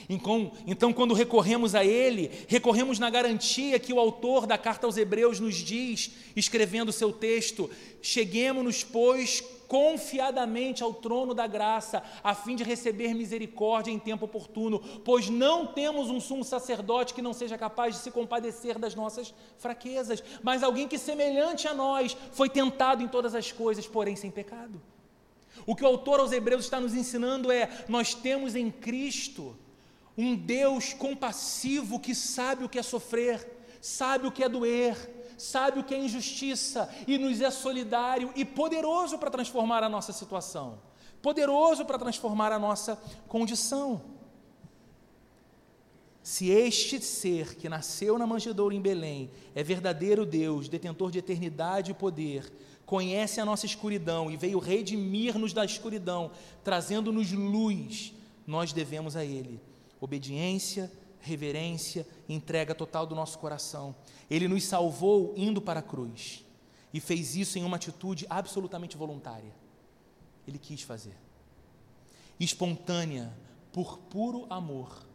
Então, 0.09 0.93
quando 0.93 1.13
recorremos 1.13 1.75
a 1.75 1.83
Ele, 1.83 2.31
recorremos 2.47 2.97
na 2.97 3.09
garantia 3.09 3.79
que 3.79 3.91
o 3.91 3.99
autor 3.99 4.45
da 4.45 4.57
carta 4.57 4.87
aos 4.87 4.95
Hebreus 4.95 5.39
nos 5.39 5.55
diz, 5.55 6.11
escrevendo 6.35 6.89
o 6.89 6.93
seu 6.93 7.11
texto: 7.11 7.69
cheguemos-nos, 8.01 8.83
pois, 8.83 9.43
confiadamente 9.67 10.81
ao 10.81 10.93
trono 10.93 11.33
da 11.33 11.45
graça, 11.45 12.01
a 12.23 12.33
fim 12.33 12.55
de 12.55 12.63
receber 12.63 13.13
misericórdia 13.13 13.91
em 13.91 13.99
tempo 13.99 14.25
oportuno, 14.25 14.79
pois 15.03 15.29
não 15.29 15.67
temos 15.67 16.09
um 16.09 16.21
sumo 16.21 16.43
sacerdote 16.43 17.13
que 17.13 17.21
não 17.21 17.33
seja 17.33 17.57
capaz 17.57 17.95
de 17.95 18.01
se 18.01 18.11
compadecer 18.11 18.79
das 18.79 18.95
nossas 18.95 19.33
fraquezas, 19.57 20.23
mas 20.41 20.63
alguém 20.63 20.87
que, 20.87 20.97
semelhante 20.97 21.67
a 21.67 21.73
nós, 21.73 22.15
foi 22.31 22.49
tentado 22.49 23.03
em 23.03 23.09
todas 23.09 23.35
as 23.35 23.51
coisas, 23.51 23.85
porém 23.85 24.15
sem 24.15 24.31
pecado. 24.31 24.81
O 25.65 25.75
que 25.75 25.83
o 25.83 25.87
autor 25.87 26.21
aos 26.21 26.31
Hebreus 26.31 26.63
está 26.63 26.79
nos 26.79 26.93
ensinando 26.93 27.51
é: 27.51 27.69
nós 27.89 28.13
temos 28.13 28.55
em 28.55 28.71
Cristo 28.71 29.55
um 30.17 30.35
Deus 30.35 30.93
compassivo 30.93 31.99
que 31.99 32.15
sabe 32.15 32.63
o 32.63 32.69
que 32.69 32.79
é 32.79 32.83
sofrer, 32.83 33.47
sabe 33.79 34.25
o 34.25 34.31
que 34.31 34.43
é 34.43 34.49
doer, 34.49 34.95
sabe 35.37 35.79
o 35.79 35.83
que 35.83 35.93
é 35.93 35.99
injustiça 35.99 36.89
e 37.05 37.17
nos 37.19 37.39
é 37.39 37.51
solidário 37.51 38.31
e 38.35 38.43
poderoso 38.43 39.19
para 39.19 39.29
transformar 39.29 39.83
a 39.83 39.89
nossa 39.89 40.11
situação, 40.11 40.79
poderoso 41.21 41.85
para 41.85 41.99
transformar 41.99 42.51
a 42.51 42.57
nossa 42.57 42.95
condição. 43.27 44.01
Se 46.23 46.49
este 46.49 46.99
ser 46.99 47.55
que 47.55 47.69
nasceu 47.69 48.17
na 48.17 48.25
manjedoura 48.25 48.73
em 48.73 48.81
Belém 48.81 49.29
é 49.53 49.63
verdadeiro 49.63 50.25
Deus, 50.25 50.67
detentor 50.67 51.11
de 51.11 51.19
eternidade 51.19 51.91
e 51.91 51.93
poder, 51.93 52.51
conhece 52.85 53.39
a 53.39 53.45
nossa 53.45 53.67
escuridão 53.67 54.31
e 54.31 54.35
veio 54.35 54.57
redimir-nos 54.57 55.53
da 55.53 55.63
escuridão, 55.63 56.31
trazendo-nos 56.63 57.31
luz, 57.31 58.13
nós 58.45 58.73
devemos 58.73 59.15
a 59.15 59.23
Ele 59.23 59.61
obediência, 59.99 60.91
reverência, 61.19 62.07
entrega 62.27 62.73
total 62.73 63.05
do 63.05 63.15
nosso 63.15 63.37
coração. 63.39 63.95
Ele 64.29 64.47
nos 64.47 64.63
salvou 64.63 65.33
indo 65.35 65.61
para 65.61 65.79
a 65.79 65.83
cruz 65.83 66.45
e 66.93 66.99
fez 66.99 67.35
isso 67.35 67.57
em 67.57 67.63
uma 67.63 67.77
atitude 67.77 68.25
absolutamente 68.29 68.97
voluntária. 68.97 69.53
Ele 70.47 70.57
quis 70.57 70.81
fazer. 70.81 71.15
Espontânea, 72.39 73.35
por 73.71 73.97
puro 73.97 74.47
amor 74.49 75.05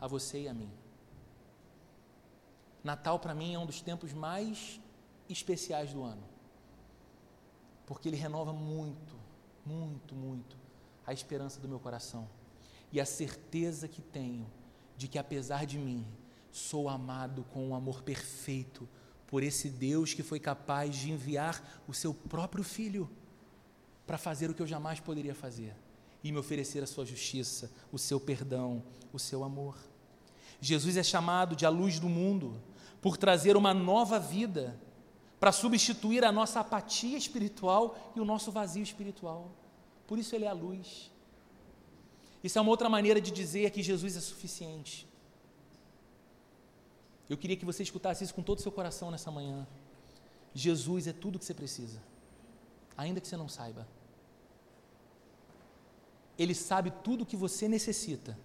a 0.00 0.06
você 0.06 0.42
e 0.42 0.48
a 0.48 0.54
mim. 0.54 0.70
Natal 2.82 3.18
para 3.18 3.34
mim 3.34 3.54
é 3.54 3.58
um 3.58 3.66
dos 3.66 3.80
tempos 3.80 4.12
mais 4.12 4.80
especiais 5.28 5.92
do 5.92 6.02
ano. 6.02 6.22
Porque 7.84 8.08
ele 8.08 8.16
renova 8.16 8.52
muito, 8.52 9.16
muito, 9.64 10.14
muito 10.14 10.56
a 11.06 11.12
esperança 11.12 11.60
do 11.60 11.68
meu 11.68 11.78
coração 11.78 12.28
e 12.92 13.00
a 13.00 13.06
certeza 13.06 13.88
que 13.88 14.00
tenho 14.00 14.46
de 14.96 15.08
que, 15.08 15.18
apesar 15.18 15.66
de 15.66 15.78
mim, 15.78 16.06
sou 16.50 16.88
amado 16.88 17.44
com 17.52 17.68
um 17.68 17.74
amor 17.74 18.02
perfeito 18.02 18.88
por 19.26 19.42
esse 19.42 19.68
Deus 19.68 20.14
que 20.14 20.22
foi 20.22 20.40
capaz 20.40 20.96
de 20.96 21.10
enviar 21.10 21.82
o 21.86 21.92
seu 21.92 22.14
próprio 22.14 22.64
filho 22.64 23.10
para 24.06 24.16
fazer 24.16 24.48
o 24.48 24.54
que 24.54 24.62
eu 24.62 24.66
jamais 24.66 25.00
poderia 25.00 25.34
fazer 25.34 25.74
e 26.22 26.32
me 26.32 26.38
oferecer 26.38 26.82
a 26.82 26.86
sua 26.86 27.04
justiça, 27.04 27.70
o 27.92 27.98
seu 27.98 28.18
perdão, 28.18 28.82
o 29.12 29.18
seu 29.18 29.44
amor. 29.44 29.76
Jesus 30.60 30.96
é 30.96 31.02
chamado 31.02 31.54
de 31.54 31.66
a 31.66 31.68
luz 31.68 31.98
do 31.98 32.08
mundo 32.08 32.60
por 33.00 33.16
trazer 33.16 33.56
uma 33.56 33.74
nova 33.74 34.18
vida 34.18 34.80
para 35.38 35.52
substituir 35.52 36.24
a 36.24 36.32
nossa 36.32 36.60
apatia 36.60 37.18
espiritual 37.18 38.12
e 38.16 38.20
o 38.20 38.24
nosso 38.24 38.50
vazio 38.50 38.82
espiritual. 38.82 39.52
Por 40.06 40.18
isso 40.18 40.34
ele 40.34 40.44
é 40.44 40.48
a 40.48 40.54
luz. 40.54 41.12
Isso 42.46 42.58
é 42.58 42.62
uma 42.62 42.70
outra 42.70 42.88
maneira 42.88 43.20
de 43.20 43.32
dizer 43.32 43.70
que 43.74 43.82
Jesus 43.82 44.16
é 44.16 44.20
suficiente. 44.20 44.94
Eu 47.28 47.36
queria 47.36 47.56
que 47.56 47.64
você 47.64 47.82
escutasse 47.82 48.22
isso 48.22 48.36
com 48.36 48.42
todo 48.48 48.58
o 48.60 48.62
seu 48.62 48.70
coração 48.70 49.10
nessa 49.10 49.32
manhã. 49.32 49.66
Jesus 50.54 51.08
é 51.08 51.12
tudo 51.12 51.34
o 51.34 51.38
que 51.40 51.44
você 51.44 51.52
precisa, 51.62 52.00
ainda 52.96 53.20
que 53.20 53.26
você 53.26 53.36
não 53.36 53.48
saiba. 53.48 53.82
Ele 56.38 56.54
sabe 56.54 56.92
tudo 57.02 57.22
o 57.22 57.26
que 57.26 57.36
você 57.36 57.66
necessita. 57.66 58.38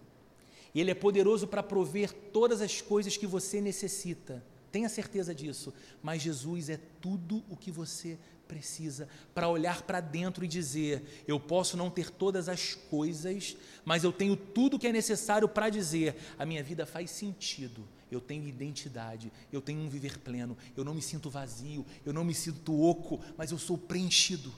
E 0.74 0.82
Ele 0.82 0.90
é 0.90 0.96
poderoso 0.96 1.48
para 1.48 1.62
prover 1.62 2.12
todas 2.38 2.60
as 2.60 2.82
coisas 2.82 3.16
que 3.16 3.28
você 3.28 3.62
necessita. 3.62 4.44
Tenha 4.72 4.90
certeza 4.90 5.34
disso. 5.36 5.74
Mas 6.02 6.22
Jesus 6.22 6.70
é 6.70 6.80
tudo 7.00 7.44
o 7.50 7.58
que 7.58 7.72
você 7.72 8.18
precisa 8.48 9.08
para 9.34 9.48
olhar 9.48 9.82
para 9.82 10.00
dentro 10.00 10.44
e 10.44 10.48
dizer: 10.48 11.24
eu 11.28 11.40
posso 11.40 11.76
não 11.78 11.90
ter 11.90 12.10
todas 12.10 12.50
as 12.50 12.74
coisas, 12.74 13.56
mas 13.86 14.04
eu 14.04 14.12
tenho 14.12 14.36
tudo 14.36 14.80
que 14.80 14.88
é 14.88 14.92
necessário 14.92 15.48
para 15.48 15.70
dizer: 15.70 16.16
a 16.38 16.46
minha 16.46 16.64
vida 16.64 16.86
faz 16.86 17.12
sentido, 17.12 17.88
eu 18.10 18.20
tenho 18.20 18.48
identidade, 18.48 19.32
eu 19.52 19.62
tenho 19.62 19.82
um 19.82 19.90
viver 19.90 20.20
pleno, 20.20 20.58
eu 20.76 20.84
não 20.84 20.94
me 20.94 21.02
sinto 21.02 21.30
vazio, 21.30 21.86
eu 22.06 22.14
não 22.14 22.24
me 22.24 22.34
sinto 22.34 22.82
oco, 22.82 23.20
mas 23.38 23.52
eu 23.52 23.58
sou 23.58 23.78
preenchido 23.78 24.54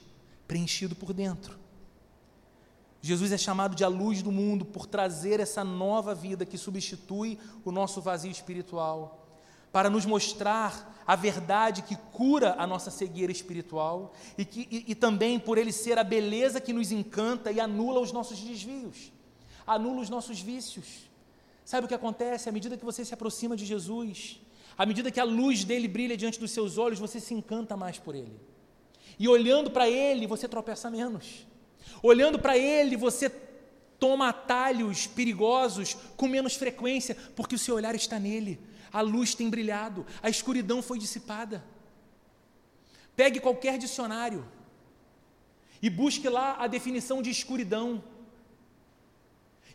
preenchido 0.46 0.94
por 0.94 1.12
dentro. 1.12 1.58
Jesus 3.02 3.32
é 3.32 3.38
chamado 3.38 3.74
de 3.74 3.84
a 3.84 3.88
luz 3.88 4.22
do 4.22 4.32
mundo 4.32 4.64
por 4.64 4.86
trazer 4.86 5.38
essa 5.38 5.62
nova 5.62 6.14
vida 6.14 6.46
que 6.46 6.56
substitui 6.56 7.38
o 7.64 7.70
nosso 7.70 8.00
vazio 8.00 8.30
espiritual 8.30 9.23
para 9.74 9.90
nos 9.90 10.06
mostrar 10.06 11.02
a 11.04 11.16
verdade 11.16 11.82
que 11.82 11.96
cura 12.12 12.54
a 12.56 12.64
nossa 12.64 12.92
cegueira 12.92 13.32
espiritual 13.32 14.14
e, 14.38 14.44
que, 14.44 14.68
e, 14.70 14.92
e, 14.92 14.94
também 14.94 15.36
por 15.36 15.58
ele 15.58 15.72
ser 15.72 15.98
a 15.98 16.04
beleza 16.04 16.60
que 16.60 16.72
nos 16.72 16.92
encanta 16.92 17.50
e 17.50 17.58
anula 17.58 17.98
os 17.98 18.12
nossos 18.12 18.38
desvios, 18.38 19.10
anula 19.66 20.00
os 20.00 20.08
nossos 20.08 20.40
vícios. 20.40 21.10
Sabe 21.64 21.86
o 21.86 21.88
que 21.88 21.94
acontece? 21.94 22.48
À 22.48 22.52
medida 22.52 22.76
que 22.76 22.84
você 22.84 23.04
se 23.04 23.12
aproxima 23.14 23.56
de 23.56 23.66
Jesus, 23.66 24.40
à 24.78 24.86
medida 24.86 25.10
que 25.10 25.18
a 25.18 25.24
luz 25.24 25.64
dele 25.64 25.88
brilha 25.88 26.16
diante 26.16 26.38
dos 26.38 26.52
seus 26.52 26.78
olhos, 26.78 27.00
você 27.00 27.18
se 27.18 27.34
encanta 27.34 27.76
mais 27.76 27.98
por 27.98 28.14
ele. 28.14 28.38
E 29.18 29.26
olhando 29.26 29.72
para 29.72 29.90
ele, 29.90 30.24
você 30.24 30.46
tropeça 30.46 30.88
menos. 30.88 31.48
Olhando 32.00 32.38
para 32.38 32.56
ele, 32.56 32.96
você 32.96 33.28
toma 33.98 34.28
atalhos 34.28 35.08
perigosos 35.08 35.96
com 36.16 36.28
menos 36.28 36.54
frequência, 36.54 37.16
porque 37.34 37.56
o 37.56 37.58
seu 37.58 37.74
olhar 37.74 37.96
está 37.96 38.20
nele 38.20 38.72
a 38.94 39.00
luz 39.00 39.34
tem 39.34 39.50
brilhado, 39.50 40.06
a 40.22 40.30
escuridão 40.30 40.80
foi 40.80 41.00
dissipada. 41.00 41.64
Pegue 43.16 43.40
qualquer 43.40 43.76
dicionário 43.76 44.46
e 45.82 45.90
busque 45.90 46.28
lá 46.28 46.56
a 46.60 46.68
definição 46.68 47.20
de 47.20 47.28
escuridão. 47.28 48.02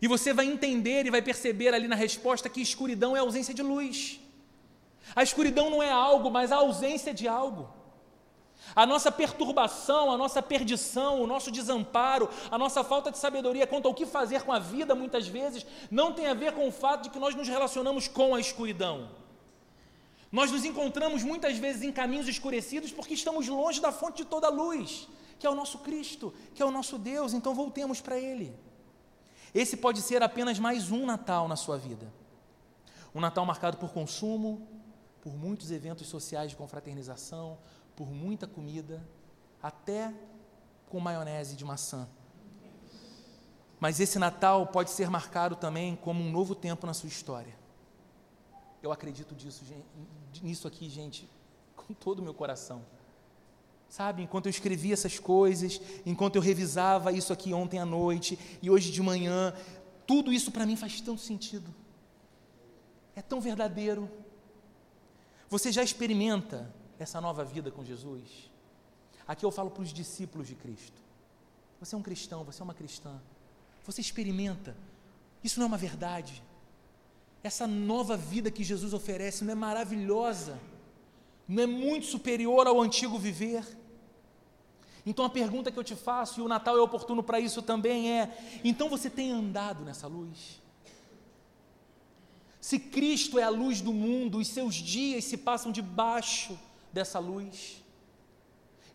E 0.02 0.08
você 0.08 0.32
vai 0.32 0.46
entender 0.46 1.06
e 1.06 1.12
vai 1.12 1.22
perceber 1.22 1.74
ali 1.74 1.88
na 1.90 1.96
resposta 1.96 2.48
que 2.48 2.62
escuridão 2.62 3.16
é 3.16 3.20
ausência 3.20 3.54
de 3.54 3.62
luz. 3.62 4.22
A 5.14 5.22
escuridão 5.22 5.70
não 5.70 5.84
é 5.84 5.92
algo, 5.92 6.32
mas 6.32 6.54
a 6.54 6.56
ausência 6.56 7.14
de 7.14 7.28
algo. 7.28 7.70
A 8.76 8.86
nossa 8.86 9.12
perturbação, 9.12 10.12
a 10.12 10.18
nossa 10.18 10.42
perdição, 10.42 11.22
o 11.22 11.28
nosso 11.28 11.52
desamparo, 11.52 12.30
a 12.52 12.58
nossa 12.58 12.84
falta 12.84 13.12
de 13.12 13.18
sabedoria 13.18 13.66
quanto 13.66 13.88
ao 13.88 13.94
que 13.94 14.06
fazer 14.06 14.44
com 14.44 14.52
a 14.52 14.60
vida, 14.60 14.94
muitas 14.94 15.28
vezes, 15.28 15.66
não 15.90 16.14
tem 16.14 16.28
a 16.28 16.34
ver 16.34 16.54
com 16.54 16.68
o 16.68 16.72
fato 16.72 17.04
de 17.04 17.10
que 17.10 17.20
nós 17.20 17.34
nos 17.36 17.48
relacionamos 17.48 18.08
com 18.08 18.36
a 18.36 18.40
escuridão. 18.40 19.10
Nós 20.32 20.52
nos 20.52 20.64
encontramos 20.64 21.24
muitas 21.24 21.58
vezes 21.58 21.82
em 21.82 21.92
caminhos 21.92 22.28
escurecidos 22.28 22.92
porque 22.92 23.16
estamos 23.16 23.48
longe 23.48 23.82
da 23.82 23.92
fonte 23.92 24.18
de 24.18 24.26
toda 24.26 24.50
luz, 24.50 25.08
que 25.40 25.48
é 25.48 25.50
o 25.50 25.56
nosso 25.56 25.80
Cristo, 25.80 26.34
que 26.54 26.62
é 26.62 26.66
o 26.66 26.72
nosso 26.72 27.00
Deus, 27.00 27.34
então 27.34 27.56
voltemos 27.56 28.00
para 28.00 28.18
Ele. 28.18 28.56
Esse 29.54 29.76
pode 29.76 30.02
ser 30.02 30.22
apenas 30.22 30.60
mais 30.60 30.92
um 30.92 31.06
Natal 31.06 31.48
na 31.48 31.56
sua 31.56 31.78
vida. 31.78 32.12
Um 33.16 33.20
Natal 33.20 33.44
marcado 33.46 33.78
por 33.78 33.92
consumo, 33.92 34.68
por 35.22 35.34
muitos 35.34 35.72
eventos 35.72 36.08
sociais 36.08 36.52
de 36.52 36.56
confraternização, 36.56 37.58
por 38.00 38.10
muita 38.10 38.48
comida, 38.48 39.06
até 39.62 40.14
com 40.88 41.02
maionese 41.02 41.58
de 41.58 41.66
maçã. 41.66 42.08
Mas 43.78 44.00
esse 44.00 44.18
Natal 44.18 44.68
pode 44.68 44.90
ser 44.90 45.10
marcado 45.10 45.58
também 45.58 45.98
como 45.98 46.24
um 46.24 46.32
novo 46.32 46.56
tempo 46.56 46.88
na 46.88 46.94
sua 46.94 47.10
história. 47.10 47.54
Eu 48.82 48.94
acredito 48.94 49.36
disso, 49.36 49.66
nisso 50.42 50.66
aqui, 50.66 50.90
gente, 50.90 51.30
com 51.76 51.94
todo 51.94 52.20
o 52.20 52.22
meu 52.22 52.34
coração. 52.34 52.86
Sabe, 53.90 54.24
enquanto 54.24 54.46
eu 54.46 54.50
escrevia 54.50 54.94
essas 54.94 55.20
coisas, 55.20 55.82
enquanto 56.06 56.38
eu 56.38 56.42
revisava 56.42 57.12
isso 57.12 57.34
aqui 57.34 57.54
ontem 57.54 57.80
à 57.80 57.86
noite 57.86 58.40
e 58.62 58.70
hoje 58.70 58.94
de 58.94 59.02
manhã, 59.02 59.54
tudo 60.08 60.32
isso 60.32 60.54
para 60.54 60.66
mim 60.66 60.78
faz 60.78 61.02
tanto 61.02 61.20
sentido. 61.20 61.76
É 63.14 63.22
tão 63.22 63.42
verdadeiro. 63.42 64.10
Você 65.50 65.70
já 65.70 65.84
experimenta 65.84 66.79
essa 67.00 67.20
nova 67.22 67.44
vida 67.44 67.72
com 67.72 67.84
Jesus? 67.84 68.52
Aqui 69.28 69.46
eu 69.46 69.52
falo 69.52 69.72
para 69.72 69.84
os 69.84 69.94
discípulos 69.94 70.48
de 70.48 70.56
Cristo. 70.56 71.00
Você 71.80 71.96
é 71.96 71.98
um 71.98 72.02
cristão, 72.02 72.44
você 72.44 72.62
é 72.62 72.64
uma 72.64 72.74
cristã. 72.74 73.20
Você 73.86 74.02
experimenta. 74.02 74.76
Isso 75.44 75.60
não 75.60 75.66
é 75.66 75.68
uma 75.68 75.78
verdade. 75.78 76.44
Essa 77.42 77.66
nova 77.66 78.18
vida 78.18 78.52
que 78.52 78.64
Jesus 78.64 78.94
oferece 78.94 79.46
não 79.46 79.54
é 79.54 79.56
maravilhosa? 79.56 80.60
Não 81.48 81.64
é 81.64 81.66
muito 81.66 82.06
superior 82.06 82.68
ao 82.68 82.82
antigo 82.82 83.18
viver? 83.18 83.66
Então 85.06 85.24
a 85.24 85.30
pergunta 85.30 85.72
que 85.72 85.80
eu 85.80 85.84
te 85.84 85.96
faço, 85.96 86.40
e 86.40 86.44
o 86.44 86.48
Natal 86.48 86.78
é 86.78 86.82
oportuno 86.82 87.24
para 87.24 87.40
isso 87.40 87.62
também, 87.62 88.12
é: 88.12 88.60
então 88.64 88.90
você 88.90 89.10
tem 89.10 89.32
andado 89.32 89.86
nessa 89.86 90.06
luz? 90.08 90.62
Se 92.60 92.78
Cristo 92.78 93.40
é 93.40 93.44
a 93.44 93.50
luz 93.50 93.80
do 93.80 93.94
mundo, 93.94 94.38
os 94.38 94.50
seus 94.50 94.76
dias 94.76 95.24
se 95.24 95.38
passam 95.38 95.72
debaixo 95.72 96.60
dessa 96.92 97.20
luz. 97.20 97.84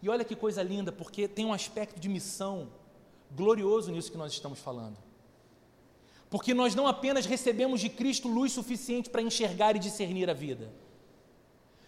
E 0.02 0.08
olha 0.08 0.24
que 0.24 0.36
coisa 0.36 0.62
linda, 0.62 0.92
porque 0.92 1.26
tem 1.26 1.44
um 1.44 1.52
aspecto 1.52 1.98
de 1.98 2.08
missão 2.08 2.68
glorioso 3.34 3.90
nisso 3.90 4.10
que 4.10 4.18
nós 4.18 4.32
estamos 4.32 4.58
falando. 4.58 4.96
Porque 6.28 6.52
nós 6.52 6.74
não 6.74 6.86
apenas 6.86 7.26
recebemos 7.26 7.80
de 7.80 7.88
Cristo 7.88 8.28
luz 8.28 8.52
suficiente 8.52 9.08
para 9.08 9.22
enxergar 9.22 9.76
e 9.76 9.78
discernir 9.78 10.28
a 10.28 10.34
vida. 10.34 10.72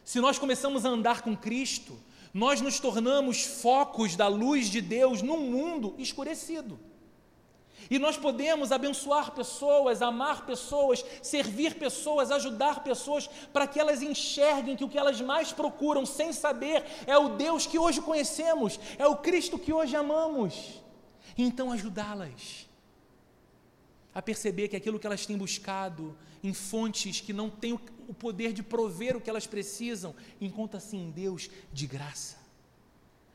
Se 0.04 0.20
nós 0.20 0.38
começamos 0.38 0.86
a 0.86 0.88
andar 0.88 1.22
com 1.22 1.36
Cristo, 1.36 1.98
nós 2.32 2.60
nos 2.60 2.78
tornamos 2.78 3.42
focos 3.42 4.14
da 4.14 4.28
luz 4.28 4.68
de 4.68 4.80
Deus 4.80 5.20
num 5.20 5.50
mundo 5.50 5.94
escurecido. 5.98 6.78
E 7.90 7.98
nós 7.98 8.16
podemos 8.16 8.72
abençoar 8.72 9.32
pessoas, 9.32 10.02
amar 10.02 10.46
pessoas, 10.46 11.04
servir 11.22 11.74
pessoas, 11.74 12.30
ajudar 12.30 12.82
pessoas, 12.82 13.28
para 13.52 13.66
que 13.66 13.78
elas 13.78 14.02
enxerguem 14.02 14.76
que 14.76 14.84
o 14.84 14.88
que 14.88 14.98
elas 14.98 15.20
mais 15.20 15.52
procuram, 15.52 16.04
sem 16.04 16.32
saber, 16.32 16.84
é 17.06 17.16
o 17.16 17.36
Deus 17.36 17.66
que 17.66 17.78
hoje 17.78 18.00
conhecemos, 18.00 18.78
é 18.98 19.06
o 19.06 19.16
Cristo 19.16 19.58
que 19.58 19.72
hoje 19.72 19.94
amamos 19.94 20.82
e 21.36 21.42
então 21.42 21.70
ajudá-las 21.70 22.66
a 24.14 24.22
perceber 24.22 24.68
que 24.68 24.76
aquilo 24.76 24.98
que 24.98 25.06
elas 25.06 25.26
têm 25.26 25.36
buscado 25.36 26.16
em 26.42 26.54
fontes 26.54 27.20
que 27.20 27.34
não 27.34 27.50
têm 27.50 27.74
o 28.08 28.14
poder 28.14 28.52
de 28.52 28.62
prover 28.62 29.16
o 29.16 29.20
que 29.20 29.28
elas 29.28 29.46
precisam, 29.46 30.14
encontra-se 30.40 30.96
em 30.96 31.10
Deus 31.10 31.50
de 31.72 31.86
graça, 31.86 32.38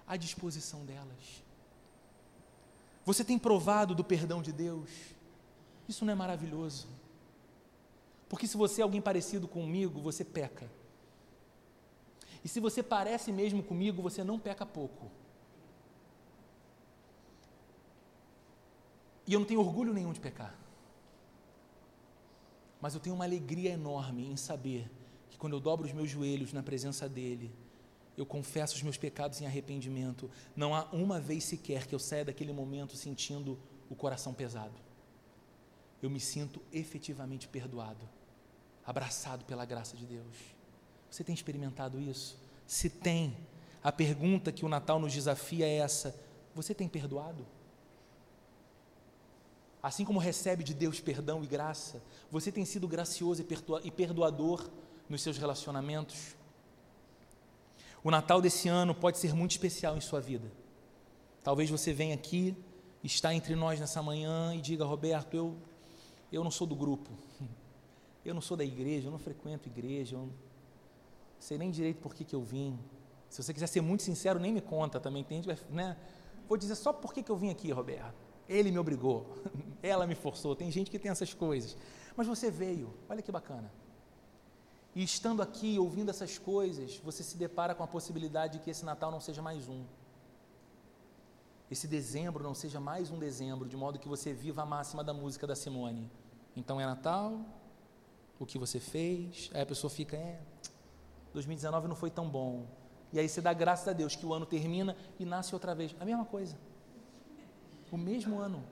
à 0.08 0.18
disposição 0.18 0.84
delas. 0.86 1.44
Você 3.06 3.24
tem 3.24 3.38
provado 3.38 3.96
do 3.96 4.04
perdão 4.04 4.42
de 4.42 4.52
Deus? 4.52 4.90
Isso 5.88 6.06
não 6.06 6.14
é 6.14 6.16
maravilhoso? 6.16 6.88
Porque 8.30 8.48
se 8.48 8.56
você 8.56 8.82
é 8.82 8.84
alguém 8.84 9.02
parecido 9.02 9.48
comigo, 9.48 10.00
você 10.00 10.24
peca. 10.24 10.70
E 12.44 12.48
se 12.48 12.60
você 12.60 12.82
parece 12.82 13.32
mesmo 13.32 13.62
comigo, 13.62 14.02
você 14.02 14.24
não 14.24 14.40
peca 14.40 14.66
pouco. 14.66 15.12
E 19.28 19.34
eu 19.34 19.40
não 19.40 19.48
tenho 19.48 19.60
orgulho 19.60 19.94
nenhum 19.94 20.14
de 20.14 20.20
pecar. 20.20 20.56
Mas 22.80 22.94
eu 22.94 23.00
tenho 23.00 23.16
uma 23.16 23.26
alegria 23.26 23.72
enorme 23.72 24.26
em 24.26 24.36
saber 24.36 24.90
que 25.30 25.38
quando 25.38 25.54
eu 25.54 25.60
dobro 25.60 25.86
os 25.86 25.94
meus 25.94 26.10
joelhos 26.10 26.52
na 26.52 26.64
presença 26.64 27.08
dEle, 27.08 27.54
eu 28.22 28.26
confesso 28.26 28.76
os 28.76 28.84
meus 28.84 28.98
pecados 28.98 29.42
em 29.42 29.48
arrependimento, 29.48 30.30
não 30.56 30.76
há 30.76 30.88
uma 30.94 31.20
vez 31.20 31.44
sequer 31.44 31.88
que 31.88 31.96
eu 31.96 31.98
saia 31.98 32.24
daquele 32.24 32.54
momento 32.54 32.96
sentindo 32.96 33.58
o 33.90 33.96
coração 33.96 34.32
pesado. 34.32 34.80
Eu 36.04 36.10
me 36.10 36.20
sinto 36.20 36.62
efetivamente 36.72 37.48
perdoado, 37.48 38.08
abraçado 38.86 39.44
pela 39.46 39.66
graça 39.66 39.98
de 39.98 40.06
Deus. 40.06 40.36
Você 41.10 41.24
tem 41.24 41.34
experimentado 41.34 42.00
isso? 42.00 42.38
Se 42.68 42.92
tem, 42.92 43.36
a 43.84 43.92
pergunta 43.92 44.52
que 44.52 44.64
o 44.64 44.70
Natal 44.70 45.00
nos 45.00 45.14
desafia 45.14 45.66
é 45.66 45.78
essa: 45.78 46.16
você 46.54 46.76
tem 46.76 46.88
perdoado? 46.88 47.48
Assim 49.82 50.06
como 50.06 50.20
recebe 50.20 50.64
de 50.64 50.76
Deus 50.76 51.00
perdão 51.00 51.44
e 51.44 51.48
graça, 51.48 52.04
você 52.30 52.52
tem 52.52 52.66
sido 52.66 52.88
gracioso 52.88 53.44
e 53.84 53.90
perdoador 53.90 54.70
nos 55.10 55.24
seus 55.24 55.40
relacionamentos. 55.40 56.36
O 58.04 58.10
Natal 58.10 58.42
desse 58.42 58.68
ano 58.68 58.96
pode 58.96 59.20
ser 59.20 59.34
muito 59.34 59.52
especial 59.52 59.96
em 59.96 60.02
sua 60.02 60.20
vida. 60.20 60.52
Talvez 61.44 61.70
você 61.70 61.94
venha 61.94 62.16
aqui, 62.16 62.56
está 63.04 63.34
entre 63.34 63.56
nós 63.56 63.80
nessa 63.80 64.02
manhã 64.02 64.54
e 64.56 64.62
diga: 64.62 64.84
Roberto, 64.86 65.36
eu, 65.36 65.56
eu 66.32 66.44
não 66.44 66.52
sou 66.52 66.66
do 66.66 66.76
grupo, 66.76 67.10
eu 68.26 68.34
não 68.34 68.42
sou 68.42 68.58
da 68.58 68.64
igreja, 68.64 69.08
eu 69.08 69.12
não 69.12 69.20
frequento 69.20 69.70
igreja, 69.70 70.16
eu 70.16 70.22
não 70.22 70.34
sei 71.40 71.58
nem 71.58 71.70
direito 71.70 71.98
por 71.98 72.16
que, 72.16 72.24
que 72.24 72.36
eu 72.36 72.42
vim. 72.42 72.80
Se 73.30 73.42
você 73.42 73.54
quiser 73.54 73.68
ser 73.68 73.82
muito 73.82 74.04
sincero, 74.04 74.40
nem 74.40 74.52
me 74.52 74.62
conta 74.62 75.00
também. 75.00 75.24
Tem 75.24 75.42
gente, 75.42 75.64
né? 75.70 75.96
Vou 76.48 76.58
dizer 76.58 76.76
só 76.76 76.92
por 76.92 77.14
que, 77.14 77.24
que 77.24 77.32
eu 77.32 77.38
vim 77.38 77.50
aqui, 77.50 77.72
Roberto. 77.72 78.16
Ele 78.50 78.72
me 78.72 78.78
obrigou, 78.78 79.38
ela 79.82 80.06
me 80.06 80.16
forçou. 80.16 80.56
Tem 80.56 80.70
gente 80.72 80.92
que 80.92 81.00
tem 81.00 81.12
essas 81.12 81.34
coisas. 81.34 81.78
Mas 82.16 82.28
você 82.28 82.52
veio, 82.52 82.94
olha 83.08 83.22
que 83.22 83.32
bacana. 83.32 83.72
E 84.96 85.04
estando 85.04 85.42
aqui, 85.42 85.80
ouvindo 85.80 86.10
essas 86.10 86.38
coisas, 86.38 86.98
você 86.98 87.24
se 87.24 87.38
depara 87.38 87.74
com 87.74 87.84
a 87.84 87.88
possibilidade 87.88 88.58
de 88.58 88.64
que 88.64 88.70
esse 88.70 88.84
Natal 88.84 89.12
não 89.12 89.22
seja 89.22 89.42
mais 89.42 89.68
um. 89.68 89.84
Esse 91.70 91.88
dezembro 91.88 92.44
não 92.44 92.54
seja 92.54 92.80
mais 92.80 93.10
um 93.10 93.18
dezembro, 93.18 93.68
de 93.68 93.78
modo 93.78 93.98
que 93.98 94.08
você 94.08 94.34
viva 94.34 94.64
a 94.64 94.66
máxima 94.66 95.04
da 95.04 95.14
música 95.14 95.48
da 95.48 95.56
Simone. 95.56 96.12
Então 96.56 96.82
é 96.82 96.86
Natal, 96.86 97.40
o 98.38 98.46
que 98.46 98.58
você 98.58 98.80
fez, 98.80 99.50
aí 99.54 99.62
a 99.62 99.66
pessoa 99.66 99.90
fica, 99.90 100.18
é, 100.18 100.42
2019 101.34 101.88
não 101.88 101.96
foi 101.96 102.12
tão 102.12 102.30
bom. 102.30 102.66
E 103.14 103.20
aí 103.20 103.30
você 103.30 103.40
dá 103.40 103.54
graças 103.54 103.88
a 103.88 103.94
Deus 103.94 104.16
que 104.16 104.26
o 104.26 104.34
ano 104.34 104.46
termina 104.46 104.98
e 105.18 105.24
nasce 105.24 105.54
outra 105.54 105.74
vez. 105.74 105.96
A 106.00 106.04
mesma 106.04 106.26
coisa 106.26 106.58
o 107.92 107.98
mesmo 107.98 108.40
ano, 108.40 108.64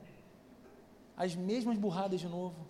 as 1.18 1.36
mesmas 1.36 1.78
burradas 1.78 2.22
de 2.22 2.28
novo, 2.28 2.66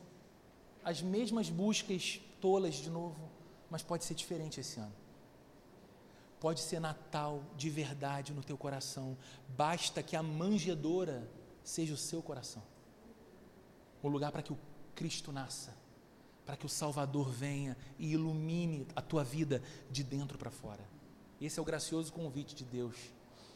as 0.84 1.02
mesmas 1.02 1.50
buscas 1.50 2.20
tolas 2.42 2.76
de 2.76 2.90
novo, 2.90 3.30
mas 3.70 3.84
pode 3.84 4.04
ser 4.04 4.16
diferente 4.16 4.60
esse 4.60 4.80
ano. 4.80 4.94
Pode 6.40 6.62
ser 6.62 6.80
Natal 6.80 7.44
de 7.58 7.70
verdade 7.70 8.34
no 8.34 8.42
teu 8.42 8.58
coração. 8.58 9.18
Basta 9.50 10.02
que 10.02 10.16
a 10.16 10.24
manjedoura 10.24 11.30
seja 11.64 11.94
o 11.94 11.98
seu 11.98 12.22
coração. 12.22 12.64
O 14.02 14.08
lugar 14.08 14.32
para 14.32 14.42
que 14.42 14.54
o 14.54 14.60
Cristo 14.96 15.32
nasça, 15.32 15.76
para 16.46 16.56
que 16.56 16.66
o 16.66 16.70
Salvador 16.70 17.30
venha 17.30 17.78
e 17.98 18.12
ilumine 18.14 18.88
a 18.96 19.02
tua 19.02 19.24
vida 19.24 19.62
de 19.92 20.04
dentro 20.04 20.38
para 20.38 20.50
fora. 20.50 20.84
Esse 21.40 21.60
é 21.60 21.62
o 21.62 21.66
gracioso 21.66 22.12
convite 22.12 22.56
de 22.56 22.64
Deus 22.66 22.96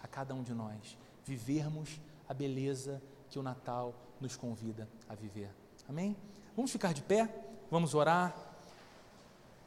a 0.02 0.08
cada 0.08 0.34
um 0.34 0.44
de 0.44 0.54
nós. 0.54 0.98
Vivermos 1.26 2.00
a 2.28 2.34
beleza 2.34 3.02
que 3.30 3.40
o 3.40 3.44
Natal 3.44 3.96
nos 4.20 4.36
convida 4.36 4.88
a 5.08 5.16
viver. 5.16 5.50
Amém? 5.88 6.16
Vamos 6.56 6.72
ficar 6.72 6.94
de 6.94 7.02
pé, 7.02 7.34
vamos 7.72 7.94
orar. 7.94 8.53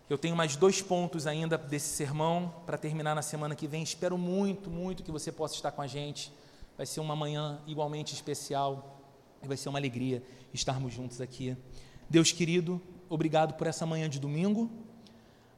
Eu 0.08 0.16
tenho 0.16 0.36
mais 0.36 0.54
dois 0.54 0.80
pontos 0.80 1.26
ainda 1.26 1.58
desse 1.58 1.88
sermão 1.88 2.54
para 2.64 2.78
terminar 2.78 3.14
na 3.14 3.22
semana 3.22 3.56
que 3.56 3.66
vem. 3.66 3.82
Espero 3.82 4.16
muito, 4.16 4.70
muito 4.70 5.02
que 5.02 5.10
você 5.10 5.32
possa 5.32 5.54
estar 5.54 5.72
com 5.72 5.82
a 5.82 5.86
gente. 5.88 6.32
Vai 6.76 6.86
ser 6.86 7.00
uma 7.00 7.16
manhã 7.16 7.60
igualmente 7.66 8.14
especial 8.14 9.00
e 9.42 9.48
vai 9.48 9.56
ser 9.56 9.68
uma 9.68 9.80
alegria 9.80 10.22
estarmos 10.54 10.94
juntos 10.94 11.20
aqui. 11.20 11.56
Deus 12.08 12.30
querido, 12.30 12.80
obrigado 13.08 13.54
por 13.54 13.66
essa 13.66 13.84
manhã 13.84 14.08
de 14.08 14.20
domingo. 14.20 14.70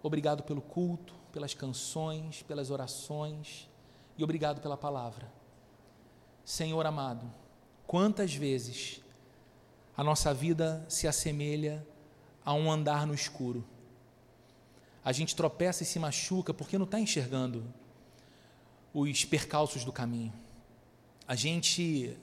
Obrigado 0.03 0.43
pelo 0.43 0.63
culto, 0.63 1.15
pelas 1.31 1.53
canções, 1.53 2.43
pelas 2.43 2.71
orações 2.71 3.69
e 4.17 4.25
obrigado 4.25 4.63
pela 4.63 4.79
palavra. 4.79 5.31
Senhor 6.43 6.87
amado, 6.87 7.31
quantas 7.87 8.35
vezes 8.35 9.03
a 9.95 10.03
nossa 10.03 10.33
vida 10.33 10.87
se 10.89 11.07
assemelha 11.07 11.87
a 12.43 12.55
um 12.55 12.73
andar 12.73 13.07
no 13.07 13.13
escuro. 13.13 13.63
A 15.09 15.13
gente 15.13 15.35
tropeça 15.35 15.83
e 15.83 15.87
se 15.87 15.99
machuca 15.99 16.53
porque 16.53 16.77
não 16.77 16.85
está 16.85 17.01
enxergando 17.01 17.65
os 18.93 19.25
percalços 19.25 19.83
do 19.83 19.91
caminho. 19.91 20.35
A 21.27 21.35
gente 21.35 22.15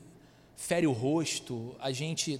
fere 0.56 0.86
o 0.86 0.92
rosto, 0.92 1.76
a 1.80 1.92
gente 1.92 2.40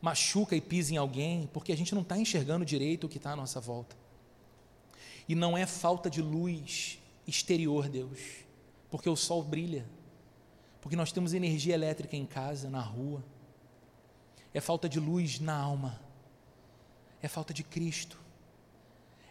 machuca 0.00 0.56
e 0.56 0.60
pisa 0.62 0.94
em 0.94 0.96
alguém 0.96 1.50
porque 1.52 1.70
a 1.70 1.76
gente 1.76 1.94
não 1.94 2.00
está 2.00 2.16
enxergando 2.16 2.64
direito 2.64 3.04
o 3.04 3.10
que 3.10 3.18
está 3.18 3.32
à 3.32 3.36
nossa 3.36 3.60
volta. 3.60 3.94
E 5.28 5.34
não 5.34 5.54
é 5.54 5.66
falta 5.66 6.08
de 6.08 6.22
luz 6.22 6.98
exterior, 7.26 7.90
Deus, 7.90 8.20
porque 8.90 9.10
o 9.10 9.16
sol 9.16 9.42
brilha, 9.42 9.84
porque 10.80 10.96
nós 10.96 11.12
temos 11.12 11.34
energia 11.34 11.74
elétrica 11.74 12.16
em 12.16 12.24
casa, 12.24 12.70
na 12.70 12.80
rua. 12.80 13.22
É 14.54 14.62
falta 14.62 14.88
de 14.88 14.98
luz 14.98 15.38
na 15.40 15.54
alma, 15.54 16.00
é 17.20 17.28
falta 17.28 17.52
de 17.52 17.62
Cristo, 17.62 18.18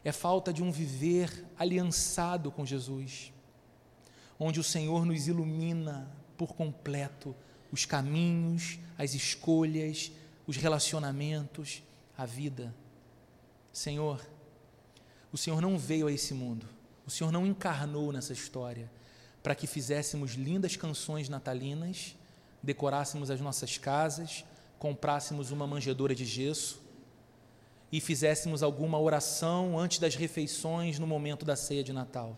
é 0.08 0.12
falta 0.14 0.54
de 0.54 0.64
um 0.64 0.72
viver 0.72 1.44
aliançado 1.60 2.50
com 2.50 2.66
Jesus, 2.66 3.34
onde 4.40 4.58
o 4.58 4.64
Senhor 4.64 5.06
nos 5.06 5.28
ilumina 5.28 6.10
por 6.38 6.56
completo 6.56 7.36
os 7.74 7.84
caminhos, 7.86 8.80
as 8.98 9.14
escolhas, 9.14 10.10
os 10.48 10.56
relacionamentos, 10.56 11.84
a 12.18 12.26
vida. 12.26 12.74
Senhor, 13.74 14.26
o 15.30 15.38
Senhor 15.38 15.60
não 15.60 15.78
veio 15.78 16.08
a 16.08 16.12
esse 16.14 16.34
mundo, 16.34 16.70
o 17.06 17.12
Senhor 17.12 17.30
não 17.30 17.46
encarnou 17.46 18.14
nessa 18.14 18.32
história 18.32 18.90
para 19.44 19.56
que 19.56 19.68
fizéssemos 19.68 20.36
lindas 20.36 20.78
canções 20.78 21.28
natalinas, 21.28 22.16
decorássemos 22.64 23.30
as 23.30 23.42
nossas 23.42 23.78
casas, 23.78 24.46
comprássemos 24.80 25.52
uma 25.52 25.68
manjedoura 25.68 26.16
de 26.16 26.24
gesso 26.24 26.82
e 27.92 28.02
fizéssemos 28.02 28.62
alguma 28.62 29.00
oração 29.00 29.78
antes 29.78 30.00
das 30.00 30.16
refeições 30.16 31.00
no 31.00 31.08
momento 31.08 31.46
da 31.46 31.56
ceia 31.56 31.84
de 31.84 31.94
Natal. 31.94 32.38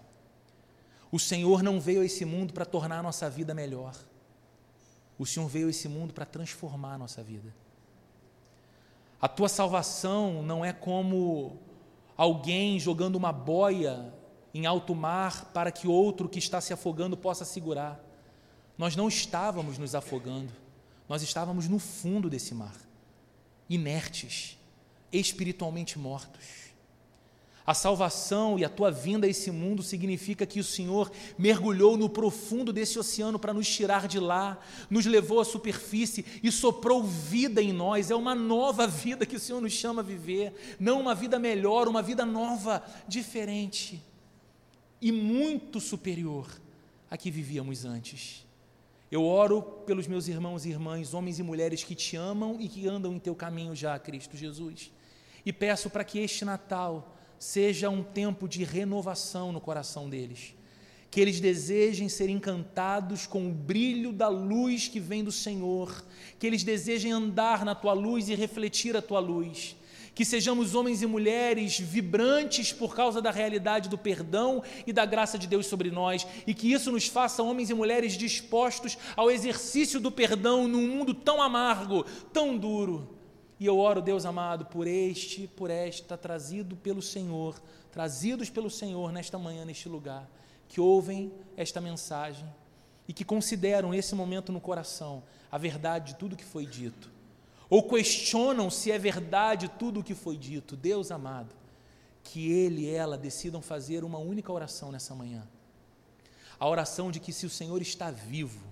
O 1.11 1.19
Senhor 1.19 1.63
não 1.63 1.79
veio 1.79 2.01
a 2.01 2.05
esse 2.05 2.23
mundo 2.23 2.53
para 2.53 2.65
tornar 2.65 2.99
a 2.99 3.03
nossa 3.03 3.29
vida 3.29 3.53
melhor. 3.53 3.95
O 5.17 5.25
Senhor 5.25 5.47
veio 5.47 5.67
a 5.67 5.69
esse 5.71 5.87
mundo 5.87 6.13
para 6.13 6.25
transformar 6.25 6.93
a 6.93 6.97
nossa 6.97 7.23
vida. 7.23 7.53
A 9.19 9.27
tua 9.27 9.49
salvação 9.49 10.43
não 10.43 10.63
é 10.63 10.71
como 10.71 11.57
alguém 12.15 12.79
jogando 12.79 13.15
uma 13.15 13.33
boia 13.33 14.13
em 14.53 14.65
alto 14.65 14.93
mar 14.93 15.45
para 15.53 15.71
que 15.71 15.87
outro 15.87 16.29
que 16.29 16.39
está 16.39 16.61
se 16.61 16.71
afogando 16.71 17.17
possa 17.17 17.43
segurar. 17.43 17.99
Nós 18.77 18.95
não 18.95 19.07
estávamos 19.07 19.77
nos 19.77 19.95
afogando, 19.95 20.53
nós 21.07 21.21
estávamos 21.21 21.67
no 21.67 21.79
fundo 21.79 22.29
desse 22.29 22.53
mar, 22.53 22.75
inertes, 23.69 24.58
espiritualmente 25.11 25.97
mortos. 25.97 26.69
A 27.69 27.73
salvação 27.75 28.57
e 28.57 28.65
a 28.65 28.69
tua 28.69 28.89
vinda 28.89 29.27
a 29.27 29.29
esse 29.29 29.51
mundo 29.51 29.83
significa 29.83 30.43
que 30.43 30.59
o 30.59 30.63
Senhor 30.63 31.11
mergulhou 31.37 31.95
no 31.95 32.09
profundo 32.09 32.73
desse 32.73 32.97
oceano 32.97 33.37
para 33.37 33.53
nos 33.53 33.69
tirar 33.69 34.07
de 34.07 34.19
lá, 34.19 34.57
nos 34.89 35.05
levou 35.05 35.39
à 35.39 35.45
superfície 35.45 36.25
e 36.41 36.51
soprou 36.51 37.03
vida 37.03 37.61
em 37.61 37.71
nós. 37.71 38.09
É 38.09 38.15
uma 38.15 38.33
nova 38.33 38.87
vida 38.87 39.23
que 39.23 39.35
o 39.35 39.39
Senhor 39.39 39.61
nos 39.61 39.73
chama 39.73 40.01
a 40.01 40.03
viver, 40.03 40.51
não 40.79 40.99
uma 40.99 41.13
vida 41.13 41.37
melhor, 41.37 41.87
uma 41.87 42.01
vida 42.01 42.25
nova, 42.25 42.83
diferente 43.07 44.01
e 44.99 45.11
muito 45.11 45.79
superior 45.79 46.47
à 47.07 47.17
que 47.17 47.29
vivíamos 47.29 47.85
antes. 47.85 48.48
Eu 49.11 49.25
oro 49.25 49.61
pelos 49.61 50.07
meus 50.07 50.27
irmãos 50.27 50.65
e 50.65 50.69
irmãs, 50.69 51.15
homens 51.15 51.39
e 51.39 51.43
mulheres 51.43 51.83
que 51.83 51.95
te 51.95 52.15
amam 52.15 52.57
e 52.59 52.67
que 52.67 52.87
andam 52.87 53.13
em 53.13 53.19
teu 53.19 53.33
caminho 53.33 53.75
já, 53.75 53.97
Cristo 53.97 54.37
Jesus. 54.37 54.91
E 55.43 55.51
peço 55.51 55.89
para 55.89 56.03
que 56.03 56.19
este 56.19 56.45
Natal 56.45 57.15
seja 57.39 57.89
um 57.89 58.03
tempo 58.03 58.47
de 58.47 58.63
renovação 58.63 59.51
no 59.51 59.59
coração 59.59 60.07
deles. 60.07 60.53
Que 61.09 61.19
eles 61.19 61.39
desejem 61.39 62.07
ser 62.07 62.29
encantados 62.29 63.25
com 63.25 63.47
o 63.47 63.51
brilho 63.51 64.13
da 64.13 64.27
luz 64.27 64.87
que 64.87 64.99
vem 64.99 65.23
do 65.23 65.31
Senhor, 65.31 66.05
que 66.37 66.45
eles 66.45 66.63
desejem 66.63 67.11
andar 67.11 67.65
na 67.65 67.73
tua 67.73 67.93
luz 67.93 68.29
e 68.29 68.35
refletir 68.35 68.95
a 68.95 69.01
tua 69.01 69.19
luz. 69.19 69.75
Que 70.19 70.25
sejamos 70.25 70.75
homens 70.75 71.01
e 71.01 71.05
mulheres 71.05 71.79
vibrantes 71.79 72.73
por 72.73 72.93
causa 72.93 73.21
da 73.21 73.31
realidade 73.31 73.87
do 73.87 73.97
perdão 73.97 74.61
e 74.85 74.91
da 74.91 75.05
graça 75.05 75.39
de 75.39 75.47
Deus 75.47 75.65
sobre 75.65 75.89
nós, 75.89 76.27
e 76.45 76.53
que 76.53 76.73
isso 76.73 76.91
nos 76.91 77.07
faça 77.07 77.41
homens 77.41 77.69
e 77.69 77.73
mulheres 77.73 78.17
dispostos 78.17 78.97
ao 79.15 79.31
exercício 79.31 79.97
do 79.97 80.11
perdão 80.11 80.67
num 80.67 80.85
mundo 80.85 81.13
tão 81.13 81.41
amargo, 81.41 82.03
tão 82.33 82.57
duro. 82.57 83.17
E 83.57 83.65
eu 83.65 83.77
oro, 83.79 84.01
Deus 84.01 84.25
amado, 84.25 84.65
por 84.65 84.87
este, 84.87 85.47
por 85.47 85.69
esta, 85.69 86.17
trazido 86.17 86.75
pelo 86.75 87.01
Senhor, 87.01 87.57
trazidos 87.89 88.49
pelo 88.49 88.69
Senhor 88.69 89.13
nesta 89.13 89.39
manhã, 89.39 89.63
neste 89.63 89.87
lugar, 89.87 90.29
que 90.67 90.81
ouvem 90.81 91.31
esta 91.55 91.79
mensagem 91.79 92.45
e 93.07 93.13
que 93.13 93.23
consideram 93.23 93.93
esse 93.93 94.13
momento 94.13 94.51
no 94.51 94.59
coração 94.59 95.23
a 95.49 95.57
verdade 95.57 96.11
de 96.11 96.19
tudo 96.19 96.35
que 96.35 96.43
foi 96.43 96.65
dito, 96.65 97.09
ou 97.69 97.83
questionam 97.83 98.69
se 98.69 98.91
é 98.91 98.97
verdade 98.97 99.69
tudo 99.77 99.99
o 99.99 100.03
que 100.03 100.15
foi 100.15 100.35
dito. 100.35 100.75
Deus 100.75 101.11
amado, 101.11 101.55
que 102.23 102.51
ele 102.51 102.83
e 102.83 102.89
ela 102.89 103.17
decidam 103.17 103.61
fazer 103.61 104.03
uma 104.03 104.17
única 104.17 104.51
oração 104.51 104.91
nessa 104.91 105.13
manhã. 105.13 105.47
A 106.59 106.67
oração 106.67 107.11
de 107.11 107.19
que 107.19 107.31
se 107.31 107.45
o 107.45 107.49
Senhor 107.49 107.81
está 107.81 108.11
vivo, 108.11 108.67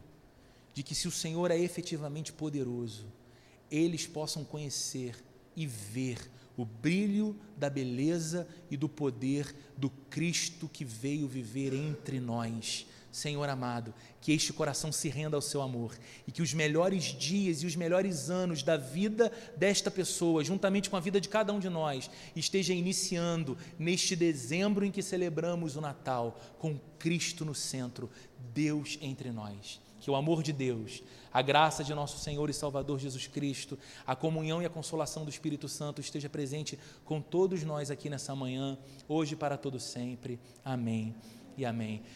de 0.73 0.83
que 0.83 0.95
se 0.95 1.07
o 1.07 1.11
Senhor 1.11 1.51
é 1.51 1.59
efetivamente 1.59 2.33
poderoso, 2.33 3.05
eles 3.69 4.07
possam 4.07 4.43
conhecer 4.43 5.15
e 5.55 5.65
ver 5.65 6.29
o 6.55 6.65
brilho 6.65 7.35
da 7.55 7.69
beleza 7.69 8.47
e 8.69 8.75
do 8.75 8.89
poder 8.89 9.55
do 9.77 9.89
Cristo 10.09 10.67
que 10.67 10.83
veio 10.83 11.27
viver 11.27 11.73
entre 11.73 12.19
nós. 12.19 12.87
Senhor 13.17 13.49
amado, 13.49 13.93
que 14.21 14.31
este 14.31 14.53
coração 14.53 14.91
se 14.91 15.09
renda 15.09 15.35
ao 15.35 15.41
seu 15.41 15.61
amor 15.61 15.97
e 16.27 16.31
que 16.31 16.41
os 16.41 16.53
melhores 16.53 17.03
dias 17.05 17.63
e 17.63 17.65
os 17.65 17.75
melhores 17.75 18.29
anos 18.29 18.61
da 18.61 18.77
vida 18.77 19.31
desta 19.57 19.89
pessoa, 19.89 20.43
juntamente 20.43 20.89
com 20.89 20.95
a 20.95 20.99
vida 20.99 21.19
de 21.19 21.27
cada 21.27 21.51
um 21.51 21.59
de 21.59 21.67
nós, 21.67 22.11
esteja 22.35 22.73
iniciando 22.73 23.57
neste 23.79 24.15
dezembro 24.15 24.85
em 24.85 24.91
que 24.91 25.01
celebramos 25.01 25.75
o 25.75 25.81
Natal, 25.81 26.39
com 26.59 26.79
Cristo 26.99 27.43
no 27.43 27.55
centro, 27.55 28.09
Deus 28.53 28.99
entre 29.01 29.31
nós. 29.31 29.81
Que 29.99 30.11
o 30.11 30.15
amor 30.15 30.41
de 30.41 30.53
Deus, 30.53 31.03
a 31.33 31.41
graça 31.41 31.83
de 31.83 31.93
nosso 31.93 32.17
Senhor 32.19 32.49
e 32.49 32.53
Salvador 32.53 32.97
Jesus 32.97 33.27
Cristo, 33.27 33.77
a 34.05 34.15
comunhão 34.15 34.61
e 34.61 34.65
a 34.65 34.69
consolação 34.69 35.25
do 35.25 35.29
Espírito 35.29 35.67
Santo 35.67 35.99
esteja 35.99 36.29
presente 36.29 36.79
com 37.03 37.19
todos 37.19 37.63
nós 37.63 37.91
aqui 37.91 38.09
nessa 38.09 38.33
manhã, 38.33 38.77
hoje 39.05 39.35
para 39.35 39.57
todo 39.57 39.79
sempre. 39.81 40.39
Amém 40.63 41.13
e 41.57 41.65
amém. 41.65 42.03